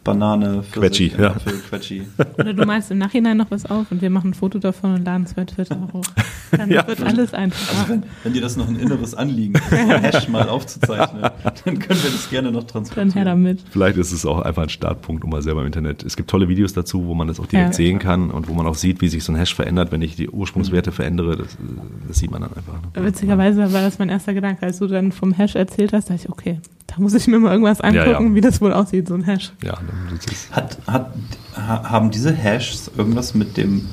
Banane 0.04 0.62
für 0.62 0.80
Quetschi, 0.80 1.12
ja. 1.18 1.34
Quetschi. 1.68 2.02
Oder 2.38 2.54
du 2.54 2.64
malst 2.64 2.90
im 2.90 2.98
Nachhinein 2.98 3.36
noch 3.36 3.50
was 3.50 3.66
auf 3.66 3.90
und 3.90 4.00
wir 4.00 4.10
machen 4.10 4.30
ein 4.30 4.34
Foto 4.34 4.58
davon 4.58 4.94
und 4.94 5.04
laden 5.04 5.24
es 5.24 5.34
bei 5.34 5.44
Twitter 5.44 5.76
hoch. 5.92 6.04
Dann 6.50 6.70
ja. 6.70 6.86
wird 6.86 7.02
alles 7.02 7.34
einfacher. 7.34 7.78
Also 7.78 7.92
wenn, 7.92 8.02
wenn, 8.22 8.32
dir 8.32 8.40
das 8.40 8.56
noch 8.56 8.68
ein 8.68 8.76
inneres 8.76 9.14
Anliegen 9.14 9.54
ist, 9.54 9.70
Hash 9.70 10.28
mal 10.28 10.48
aufzuzeichnen, 10.48 11.22
dann 11.64 11.78
können 11.78 12.02
wir 12.02 12.10
das 12.10 12.30
gerne 12.30 12.50
noch 12.50 12.64
transportieren. 12.64 13.10
Dann 13.10 13.16
her 13.16 13.24
damit. 13.26 13.62
Vielleicht 13.70 13.98
ist 13.98 14.12
es 14.12 14.24
auch 14.24 14.40
einfach 14.40 14.62
ein 14.62 14.70
Startpunkt, 14.70 15.24
um 15.24 15.30
mal 15.30 15.42
selber 15.42 15.60
im 15.60 15.66
Internet. 15.66 16.02
Es 16.04 16.16
gibt 16.16 16.30
tolle 16.30 16.48
Videos 16.48 16.72
dazu, 16.72 17.06
wo 17.06 17.14
man 17.14 17.28
das 17.28 17.38
auch 17.38 17.46
direkt 17.46 17.70
ja. 17.70 17.72
sehen 17.74 17.98
kann 17.98 18.30
und 18.30 18.48
wo 18.48 18.54
man 18.54 18.66
auch 18.66 18.76
sieht, 18.76 19.02
wie 19.02 19.08
sich 19.08 19.24
so 19.24 19.32
ein 19.32 19.36
Hash 19.36 19.54
verändert, 19.54 19.92
wenn 19.92 20.00
ich 20.00 20.16
die 20.16 20.30
Ursprungswerte 20.30 20.90
verändere. 20.90 21.36
Das, 21.36 21.58
das 22.06 22.18
sieht 22.18 22.30
man 22.30 22.40
dann 22.40 22.52
einfach. 22.54 22.78
Witzigerweise 22.94 23.70
war 23.72 23.82
das 23.82 23.98
mein 23.98 24.08
erster 24.08 24.32
Gedanke, 24.32 24.64
als 24.64 24.78
du 24.78 24.86
dann 24.86 25.12
vom 25.12 25.32
Hash 25.32 25.54
erzählt 25.54 25.92
hast, 25.92 26.08
dachte 26.08 26.22
ich, 26.24 26.30
okay, 26.30 26.60
muss 26.98 27.14
ich 27.14 27.26
mir 27.26 27.38
mal 27.38 27.52
irgendwas 27.52 27.80
angucken, 27.80 28.10
Ja, 28.10 28.20
ja. 28.20 28.34
wie 28.34 28.40
das 28.40 28.60
wohl 28.60 28.72
aussieht, 28.72 29.08
so 29.08 29.14
ein 29.14 29.22
Hash. 29.24 29.52
Ja, 29.62 29.74
dann 29.74 30.16
ist 30.16 30.30
es. 30.30 30.50
Hat, 30.50 30.78
hat, 30.86 31.12
ha, 31.56 31.90
haben 31.90 32.10
diese 32.10 32.32
Hashs 32.32 32.90
irgendwas 32.96 33.34
mit 33.34 33.56
dem 33.56 33.86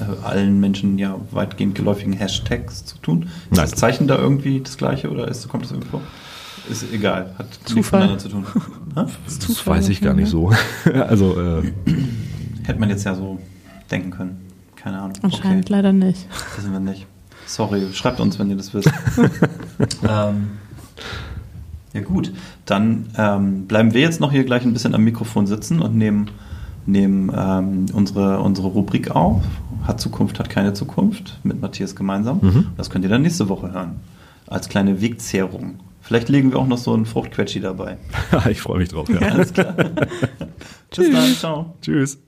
äh, 0.00 0.26
allen 0.26 0.60
Menschen 0.60 0.98
ja 0.98 1.16
weitgehend 1.30 1.74
geläufigen 1.74 2.12
Hashtags 2.12 2.84
zu 2.84 2.98
tun? 2.98 3.22
Ist 3.22 3.30
Nein. 3.56 3.68
das 3.70 3.72
Zeichen 3.72 4.06
da 4.08 4.16
irgendwie 4.16 4.60
das 4.60 4.76
gleiche 4.76 5.10
oder 5.10 5.28
ist, 5.28 5.48
kommt 5.48 5.64
das 5.64 5.72
irgendwie 5.72 5.90
vor? 5.90 6.00
Ist 6.70 6.84
egal, 6.92 7.34
hat 7.38 7.48
nichts 7.48 7.72
Zufall. 7.72 8.00
miteinander 8.00 8.18
zu 8.18 8.28
tun. 8.28 8.46
Hä? 8.94 9.04
Das 9.24 9.38
Zufall 9.40 9.78
weiß 9.78 9.88
ich 9.88 10.00
gar 10.00 10.14
nicht 10.14 10.28
so. 10.28 10.52
also, 11.08 11.40
äh, 11.40 11.72
Hätte 12.64 12.78
man 12.78 12.88
jetzt 12.88 13.04
ja 13.04 13.14
so 13.16 13.38
denken 13.90 14.10
können. 14.10 14.40
Keine 14.76 14.98
Ahnung. 15.00 15.12
Anscheinend 15.22 15.68
leider 15.68 15.92
nicht. 15.92 16.26
Wissen 16.56 16.72
wir 16.72 16.80
nicht. 16.80 17.06
Sorry, 17.46 17.92
schreibt 17.92 18.20
uns, 18.20 18.38
wenn 18.38 18.50
ihr 18.50 18.56
das 18.56 18.72
wisst. 18.72 18.90
ähm, 20.08 20.52
ja 21.94 22.00
gut, 22.00 22.32
dann 22.64 23.06
ähm, 23.16 23.66
bleiben 23.66 23.94
wir 23.94 24.00
jetzt 24.00 24.20
noch 24.20 24.32
hier 24.32 24.44
gleich 24.44 24.64
ein 24.64 24.72
bisschen 24.72 24.94
am 24.94 25.04
Mikrofon 25.04 25.46
sitzen 25.46 25.80
und 25.80 25.96
nehmen, 25.96 26.30
nehmen 26.86 27.30
ähm, 27.36 27.86
unsere, 27.92 28.40
unsere 28.40 28.68
Rubrik 28.68 29.10
auf. 29.10 29.42
Hat 29.84 30.00
Zukunft, 30.00 30.38
hat 30.38 30.48
keine 30.48 30.74
Zukunft 30.74 31.40
mit 31.42 31.60
Matthias 31.60 31.96
gemeinsam. 31.96 32.38
Mhm. 32.40 32.66
Das 32.76 32.88
könnt 32.88 33.04
ihr 33.04 33.10
dann 33.10 33.22
nächste 33.22 33.48
Woche 33.48 33.72
hören. 33.72 34.00
Als 34.46 34.68
kleine 34.68 35.00
Wegzehrung. 35.00 35.80
Vielleicht 36.00 36.28
legen 36.28 36.50
wir 36.50 36.58
auch 36.58 36.66
noch 36.66 36.78
so 36.78 36.94
einen 36.94 37.06
Fruchtquetschi 37.06 37.60
dabei. 37.60 37.98
ich 38.50 38.60
freue 38.60 38.78
mich 38.78 38.88
drauf. 38.88 39.08
Ja. 39.08 39.18
Alles 39.18 39.52
klar. 39.52 39.74
Bis 40.96 41.10
dann, 41.10 41.34
ciao. 41.34 41.76
Tschüss. 41.80 42.18